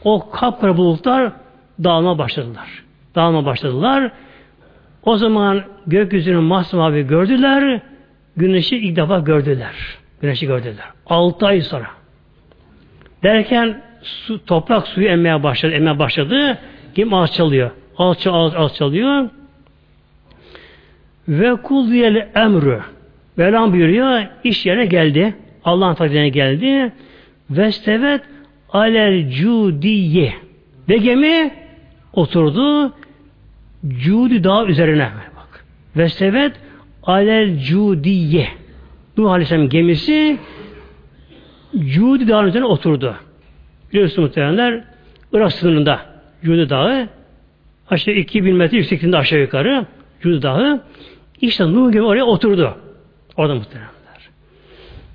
o 0.03 0.29
kapkara 0.29 0.77
bulutlar 0.77 1.31
dağılma 1.83 2.17
başladılar. 2.17 2.83
Dağılma 3.15 3.45
başladılar. 3.45 4.11
O 5.03 5.17
zaman 5.17 5.63
gökyüzünü 5.87 6.39
masmavi 6.39 7.07
gördüler. 7.07 7.81
Güneşi 8.37 8.77
ilk 8.77 8.95
defa 8.95 9.19
gördüler. 9.19 9.73
Güneşi 10.21 10.47
gördüler. 10.47 10.85
Altı 11.07 11.45
ay 11.45 11.61
sonra. 11.61 11.87
Derken 13.23 13.81
su, 14.01 14.45
toprak 14.45 14.87
suyu 14.87 15.07
emmeye 15.07 15.43
başladı. 15.43 15.73
Emmeye 15.73 15.99
başladı. 15.99 16.57
Kim 16.95 17.13
alçalıyor. 17.13 17.71
Alça, 17.97 18.31
al, 18.31 18.53
alçalıyor. 18.53 19.29
Ve 21.31 21.55
kul 21.55 21.91
diyel 21.91 22.27
emrü. 22.35 22.79
Velam 23.37 23.73
buyuruyor. 23.73 24.21
iş 24.43 24.65
yerine 24.65 24.85
geldi. 24.85 25.35
Allah'ın 25.63 25.95
takdirine 25.95 26.29
geldi. 26.29 26.91
Vestevet 27.49 28.21
alel 28.69 29.31
cudiye. 29.31 30.33
Ve 30.89 30.97
gemi 30.97 31.53
oturdu. 32.13 32.93
Cudi 33.87 34.43
dağ 34.43 34.65
üzerine. 34.65 35.09
Bak. 35.35 35.65
Vestevet 35.97 36.51
alel 37.03 37.59
cudiye. 37.59 38.47
Nuh 39.17 39.31
Aleyhisselam 39.31 39.69
gemisi 39.69 40.37
Cudi 41.79 42.27
dağının 42.27 42.47
üzerine 42.47 42.67
oturdu. 42.67 43.15
Biliyorsunuz 43.91 44.27
muhtemelenler 44.27 44.83
Irak 45.33 45.53
sınırında 45.53 45.99
Cudi 46.43 46.69
dağı 46.69 47.07
aşağı 47.89 48.13
2000 48.15 48.55
metre 48.55 48.77
yüksekliğinde 48.77 49.17
aşağı 49.17 49.39
yukarı 49.39 49.85
Cudi 50.21 50.41
dağı 50.41 50.83
işte 51.41 51.73
Nuh 51.73 51.91
gibi 51.91 52.01
oraya 52.01 52.23
oturdu. 52.23 52.77
Orada 53.37 53.55
muhtemelenler. 53.55 54.29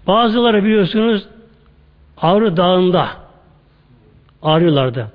Bazıları 0.07 0.64
biliyorsunuz 0.64 1.29
Ağrı 2.16 2.57
Dağı'nda 2.57 3.09
arıyorlardı. 4.43 5.12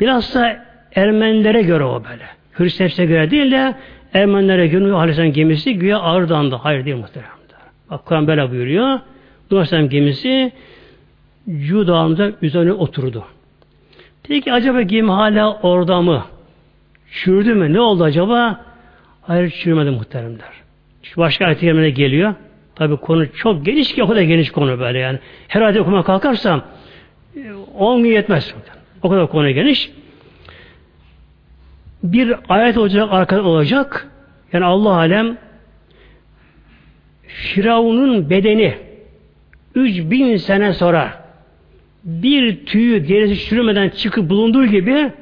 Biraz 0.00 0.34
da 0.34 0.68
Ermenilere 0.94 1.62
göre 1.62 1.84
o 1.84 2.04
böyle. 2.04 2.26
Hristiyanlara 2.52 3.04
göre 3.04 3.30
değil 3.30 3.52
de 3.52 3.74
Ermenilere 4.14 4.66
göre 4.66 4.92
Aleyhisselam 4.92 5.32
gemisi 5.32 5.74
güya 5.74 6.00
Ağrı 6.00 6.28
Dağı'nda. 6.28 6.64
Hayır 6.64 6.84
değil 6.84 6.96
muhtemelen. 6.96 7.38
Bak 7.90 8.06
Kur'an 8.06 8.26
böyle 8.26 8.50
buyuruyor. 8.50 9.00
Nuh 9.50 9.90
gemisi 9.90 10.52
Cud 11.46 11.88
Dağı'nda 11.88 12.32
üzerine 12.42 12.72
oturdu. 12.72 13.24
Peki 14.22 14.52
acaba 14.52 14.82
gemi 14.82 15.10
hala 15.10 15.54
orada 15.62 16.02
mı? 16.02 16.24
Çürüdü 17.10 17.54
mü? 17.54 17.72
Ne 17.72 17.80
oldu 17.80 18.04
acaba? 18.04 18.60
Hayır 19.28 19.50
çürümedi 19.50 19.90
muhteremler. 19.90 20.52
Şu 21.02 21.20
başka 21.20 21.46
ayet 21.46 21.60
geliyor. 21.96 22.34
Tabi 22.74 22.96
konu 22.96 23.32
çok 23.32 23.66
geniş 23.66 23.94
ki 23.94 24.02
o 24.02 24.08
kadar 24.08 24.20
geniş 24.20 24.50
konu 24.50 24.78
böyle 24.78 24.98
yani. 24.98 25.18
Her 25.48 25.60
ayet 25.60 25.80
okumaya 25.80 26.02
kalkarsam 26.02 26.64
10 27.74 28.02
gün 28.02 28.10
yetmez. 28.10 28.54
O 29.02 29.08
kadar 29.08 29.30
konu 29.30 29.50
geniş. 29.50 29.90
Bir 32.02 32.34
ayet 32.48 32.78
olacak, 32.78 33.08
arkada 33.10 33.42
olacak. 33.42 34.08
Yani 34.52 34.64
Allah 34.64 34.92
alem 34.94 35.38
Firavun'un 37.22 38.30
bedeni 38.30 38.74
3000 39.74 40.36
sene 40.36 40.72
sonra 40.72 41.30
bir 42.04 42.66
tüyü 42.66 43.08
derisi 43.08 43.48
çürümeden 43.48 43.88
çıkıp 43.88 44.30
bulunduğu 44.30 44.66
gibi 44.66 45.12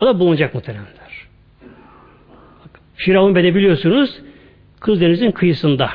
o 0.00 0.06
da 0.06 0.20
bulunacak 0.20 0.54
muhtemelenler. 0.54 0.97
Firavun 2.98 3.34
bedeni 3.34 3.54
biliyorsunuz 3.54 4.18
Kızdeniz'in 4.80 5.30
kıyısında 5.30 5.90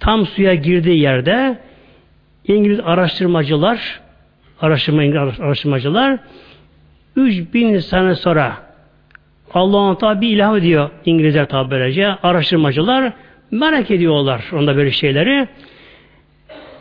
tam 0.00 0.26
suya 0.26 0.54
girdiği 0.54 1.00
yerde 1.00 1.58
İngiliz 2.46 2.80
araştırmacılar 2.80 4.00
araştırma 4.60 5.04
İngiliz 5.04 5.40
araştırmacılar 5.40 6.18
3000 7.16 7.78
sene 7.78 8.14
sonra 8.14 8.56
Allah'ın 9.54 9.94
tabi 9.94 10.20
bir 10.20 10.36
ilham 10.36 10.56
ediyor 10.56 10.90
İngilizler 11.04 11.48
tabi 11.48 11.70
böylece 11.70 12.06
araştırmacılar 12.06 13.12
merak 13.50 13.90
ediyorlar 13.90 14.44
onda 14.52 14.76
böyle 14.76 14.90
şeyleri. 14.90 15.48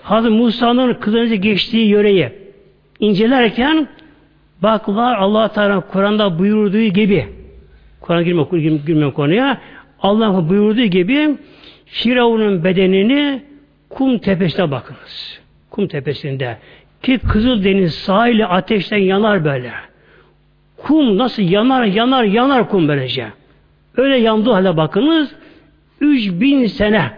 Hazreti 0.03 0.35
Musa'nın 0.35 0.93
kızınızı 0.93 1.35
geçtiği 1.35 1.87
yöreyi 1.87 2.29
incelerken 2.99 3.87
baklar 4.61 5.17
Allah 5.17 5.47
Teala 5.47 5.79
Kur'an'da 5.79 6.39
buyurduğu 6.39 6.83
gibi 6.83 7.42
Kur'an'a 8.03 8.21
girme, 8.21 8.43
girme, 8.85 9.11
konuya 9.11 9.61
Allah 9.99 10.49
buyurduğu 10.49 10.85
gibi 10.85 11.37
Firavun'un 11.85 12.63
bedenini 12.63 13.41
kum 13.89 14.17
tepesine 14.17 14.71
bakınız. 14.71 15.39
Kum 15.69 15.87
tepesinde. 15.87 16.57
Ki 17.03 17.17
Kızıl 17.17 17.63
Deniz 17.63 17.93
sahili 17.93 18.45
ateşten 18.45 18.97
yanar 18.97 19.45
böyle. 19.45 19.71
Kum 20.77 21.17
nasıl 21.17 21.43
yanar, 21.43 21.83
yanar, 21.83 22.23
yanar 22.23 22.69
kum 22.69 22.87
böylece. 22.87 23.27
Öyle 23.97 24.17
yandığı 24.17 24.51
halde 24.51 24.77
bakınız. 24.77 25.35
3000 26.01 26.65
sene 26.65 27.11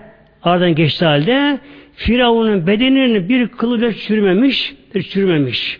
aradan 0.44 0.76
geçti 0.76 1.06
halde 1.06 1.60
Firavun'un 1.94 2.68
bedeninin 2.68 3.30
bir 3.30 3.48
kılı 3.48 3.78
bile 3.78 3.94
çürümemiş, 3.94 4.76
bir 4.96 5.04
çürümemiş. 5.04 5.80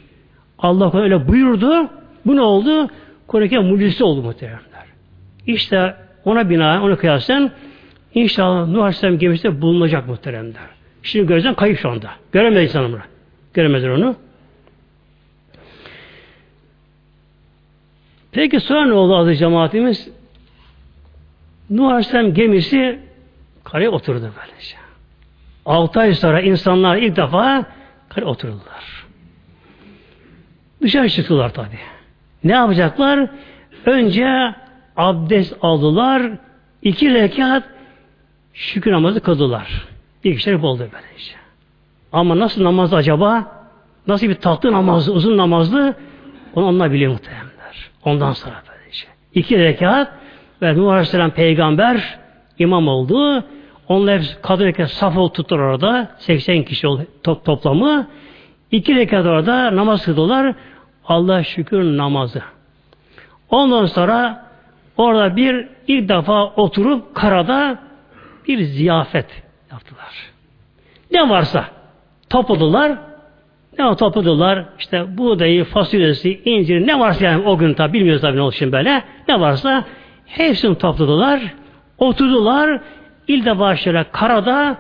Allah 0.60 1.02
öyle 1.02 1.28
buyurdu. 1.28 1.90
Bu 2.26 2.36
ne 2.36 2.42
oldu? 2.42 2.88
Kur'an-ı 3.28 3.62
mucizesi 3.62 4.04
oldu 4.04 4.22
muhteremler. 4.22 4.75
İşte 5.48 5.96
ona 6.26 6.50
bina, 6.50 6.84
ona 6.84 6.96
kıyasen 6.96 7.52
inşallah 8.14 8.68
Nuh 8.68 8.80
Aleyhisselam 8.80 9.18
gemisinde 9.18 9.62
bulunacak 9.62 10.08
muhteremler. 10.08 10.68
Şimdi 11.04 11.28
gözden 11.28 11.54
kayıp 11.54 11.80
şu 11.80 11.90
anda. 11.90 12.12
Göremez 12.32 12.64
insan. 12.64 13.00
Göremezler 13.54 13.90
onu. 13.90 14.16
Peki 18.32 18.60
sonra 18.60 18.86
ne 18.86 18.94
oldu 18.94 19.16
adı 19.16 19.36
cemaatimiz? 19.36 20.10
Nuh 21.70 21.88
Aleyhisselam 21.88 22.34
gemisi 22.34 23.00
karaya 23.64 23.92
oturdu 23.92 24.32
böylece. 24.42 24.76
Altı 25.66 26.00
ay 26.00 26.14
sonra 26.14 26.42
insanlar 26.42 26.98
ilk 26.98 27.16
defa 27.16 27.66
otururlar. 28.24 29.06
Dışarı 30.82 31.10
çıktılar 31.10 31.54
tabi. 31.54 31.80
Ne 32.44 32.52
yapacaklar? 32.52 33.30
Önce 33.86 34.56
abdest 34.98 35.58
aldılar. 35.62 36.32
iki 36.82 37.14
rekat 37.14 37.64
şükür 38.54 38.92
namazı 38.92 39.20
kıldılar. 39.20 39.88
Bir 40.24 40.36
kişiler 40.36 40.56
oldu 40.56 40.80
böylece. 40.94 41.36
Ama 42.12 42.40
nasıl 42.40 42.64
namaz 42.64 42.94
acaba? 42.94 43.52
Nasıl 44.08 44.28
bir 44.28 44.36
tatlı 44.36 44.72
namazı, 44.72 45.14
uzun 45.14 45.38
namazlı? 45.38 45.96
Onu 46.56 46.66
onlar 46.66 46.92
biliyor 46.92 47.12
muhtemelenler. 47.12 47.90
Ondan 48.06 48.32
sonra 48.32 48.56
böylece. 48.70 49.08
İki 49.34 49.60
rekat 49.60 50.12
ve 50.62 50.78
Nuh 50.78 50.92
Aleyhisselam 50.92 51.32
peygamber 51.32 52.20
imam 52.60 52.88
oldu. 52.88 53.44
Onlar 53.88 54.18
hepsi 54.18 54.42
kadın 54.42 54.66
rekat 54.66 54.92
saf 54.92 55.18
ol 55.18 55.30
tuttular 55.30 55.60
orada. 55.60 56.10
80 56.18 56.64
kişi 56.64 56.88
oldu 56.88 57.06
top, 57.24 57.46
toplamı. 57.46 58.08
İki 58.72 58.96
rekat 58.96 59.26
orada 59.26 59.76
namaz 59.76 60.06
kıldılar. 60.06 60.56
Allah 61.08 61.44
şükür 61.44 61.98
namazı. 61.98 62.42
Ondan 63.50 63.86
sonra 63.86 64.45
orada 64.98 65.36
bir 65.36 65.68
ilk 65.88 66.10
defa 66.10 66.46
oturup 66.46 67.16
karada 67.16 67.80
bir 68.48 68.62
ziyafet 68.62 69.44
yaptılar. 69.72 70.32
Ne 71.12 71.30
varsa 71.30 71.66
topladılar. 72.30 72.98
Ne 73.80 73.86
o 73.86 73.96
topladılar? 73.96 74.66
İşte 74.80 75.18
buğdayı, 75.18 75.64
fasulyesi, 75.64 76.42
inciri 76.46 76.88
ne 76.88 77.00
varsa 77.00 77.26
yani 77.26 77.48
o 77.48 77.58
gün 77.58 77.74
tabi 77.74 77.94
bilmiyoruz 77.94 78.22
tabi 78.22 78.38
ne 78.38 78.42
olsun 78.42 78.72
böyle. 78.72 79.04
Ne 79.28 79.40
varsa 79.40 79.84
hepsini 80.26 80.78
topladılar. 80.78 81.42
Oturdular. 81.98 82.82
İlk 83.28 83.46
defa 83.46 83.76
şöyle 83.76 84.06
karada 84.12 84.78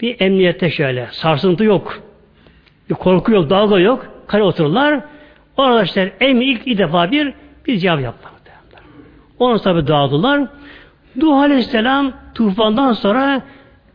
bir 0.00 0.20
emniyette 0.20 0.70
şöyle. 0.70 1.08
Sarsıntı 1.10 1.64
yok. 1.64 2.02
Bir 2.90 2.94
korku 2.94 3.32
yok, 3.32 3.50
dalga 3.50 3.78
yok. 3.78 4.06
Kare 4.26 4.42
otururlar. 4.42 5.00
Orada 5.56 5.82
işte 5.82 6.12
en 6.20 6.36
ilk, 6.36 6.66
ilk 6.66 6.78
defa 6.78 7.10
bir 7.10 7.34
bir 7.66 7.78
cevap 7.78 8.00
yaptılar. 8.00 8.31
Onu 9.42 9.58
tabi 9.58 9.86
dağıldılar. 9.86 10.48
Nuh 11.16 11.36
Aleyhisselam 11.36 12.12
tufandan 12.34 12.92
sonra 12.92 13.42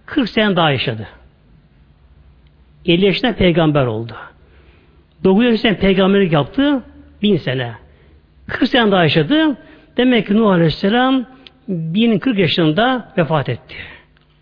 40 0.05 0.29
sene 0.29 0.55
daha 0.55 0.71
yaşadı. 0.71 1.07
50 2.85 3.05
yaşında 3.05 3.35
peygamber 3.35 3.85
oldu. 3.85 4.13
9 5.23 5.45
yaşında 5.45 5.77
peygamberlik 5.77 6.33
yaptı. 6.33 6.83
1000 7.21 7.37
sene. 7.37 7.73
40 8.47 8.69
sene 8.69 8.91
daha 8.91 9.03
yaşadı. 9.03 9.57
Demek 9.97 10.27
ki 10.27 10.37
Nuh 10.37 10.49
Aleyhisselam 10.49 11.25
1040 11.67 12.39
yaşında 12.39 13.13
vefat 13.17 13.49
etti. 13.49 13.75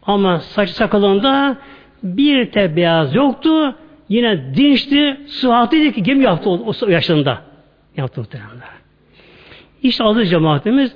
Ama 0.03 0.39
saç 0.39 0.69
sakalında 0.69 1.57
bir 2.03 2.51
te 2.51 2.75
beyaz 2.75 3.15
yoktu. 3.15 3.75
Yine 4.09 4.55
dinçti, 4.55 5.17
sıhhatliydi 5.27 5.93
ki 5.93 6.03
gemi 6.03 6.23
yaptı 6.23 6.49
o, 6.49 6.73
o 6.81 6.89
yaşında. 6.89 7.41
Yaptı 7.97 8.21
muhteremler. 8.21 8.74
İşte 9.85 10.03
adı 10.03 10.25
cemaatimiz 10.25 10.95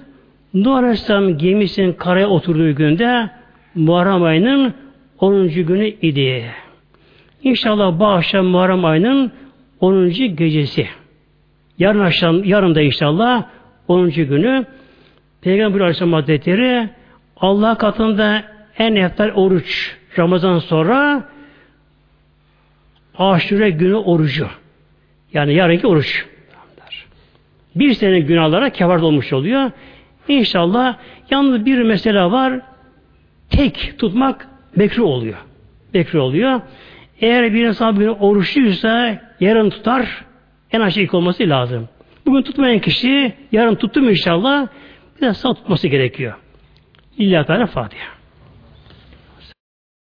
Nuh 0.54 0.76
Aleyhisselam 0.76 1.38
gemisinin 1.38 1.94
karaya 1.94 2.28
oturduğu 2.28 2.76
günde 2.76 3.30
Muharrem 3.76 4.24
ayının 4.24 4.74
10. 5.20 5.48
günü 5.48 5.88
idi. 5.88 6.46
İnşallah 7.44 8.00
bu 8.00 8.08
akşam 8.08 8.46
Muharrem 8.46 8.86
ayının 8.86 9.32
10. 9.80 10.10
gecesi. 10.10 10.88
Yarın 11.80 12.00
akşam, 12.00 12.44
yarın 12.44 12.76
da 12.76 12.82
inşallah 12.82 13.44
10. 13.88 14.10
günü 14.10 14.66
Peygamber 15.42 15.80
Aleyhisselam 15.80 16.14
Hazretleri 16.14 16.90
Allah 17.38 17.78
katında 17.78 18.44
en 18.78 18.96
eftal 18.96 19.30
oruç 19.30 19.98
Ramazan 20.18 20.60
sonra 20.60 21.24
aşure 23.18 23.70
günü 23.70 23.96
orucu. 23.96 24.48
Yani 25.34 25.54
yarınki 25.54 25.88
oruç. 25.88 26.26
Bir 27.76 27.94
sene 27.94 28.20
günahlara 28.20 28.70
kevar 28.70 29.00
olmuş 29.00 29.34
oluyor. 29.34 29.72
İnşallah 30.28 30.98
yalnız 31.30 31.66
bir 31.66 31.84
mesele 31.84 32.24
var. 32.24 32.60
Tek 33.50 33.96
tutmak 33.98 34.48
bekri 34.78 35.02
oluyor. 35.02 35.38
Bekri 35.94 36.20
oluyor. 36.20 36.62
Eğer 37.22 37.54
bir 37.54 37.66
insan 37.66 38.00
bir 38.00 38.08
oruçluysa 38.08 39.22
yarın 39.40 39.70
tutar. 39.70 40.26
En 40.72 40.82
aşağı 40.82 41.04
ilk 41.04 41.14
olması 41.14 41.44
lazım. 41.44 41.90
Bugün 42.26 42.42
tutmayan 42.42 42.80
kişi 42.80 43.34
yarın 43.52 43.76
tuttum 43.76 44.10
inşallah 44.10 44.68
bir 45.18 45.22
de 45.28 45.34
sağ 45.34 45.54
tutması 45.54 45.88
gerekiyor. 45.88 46.34
İlla 47.18 47.46
Teala 47.46 47.68
Fatiha. 47.68 48.19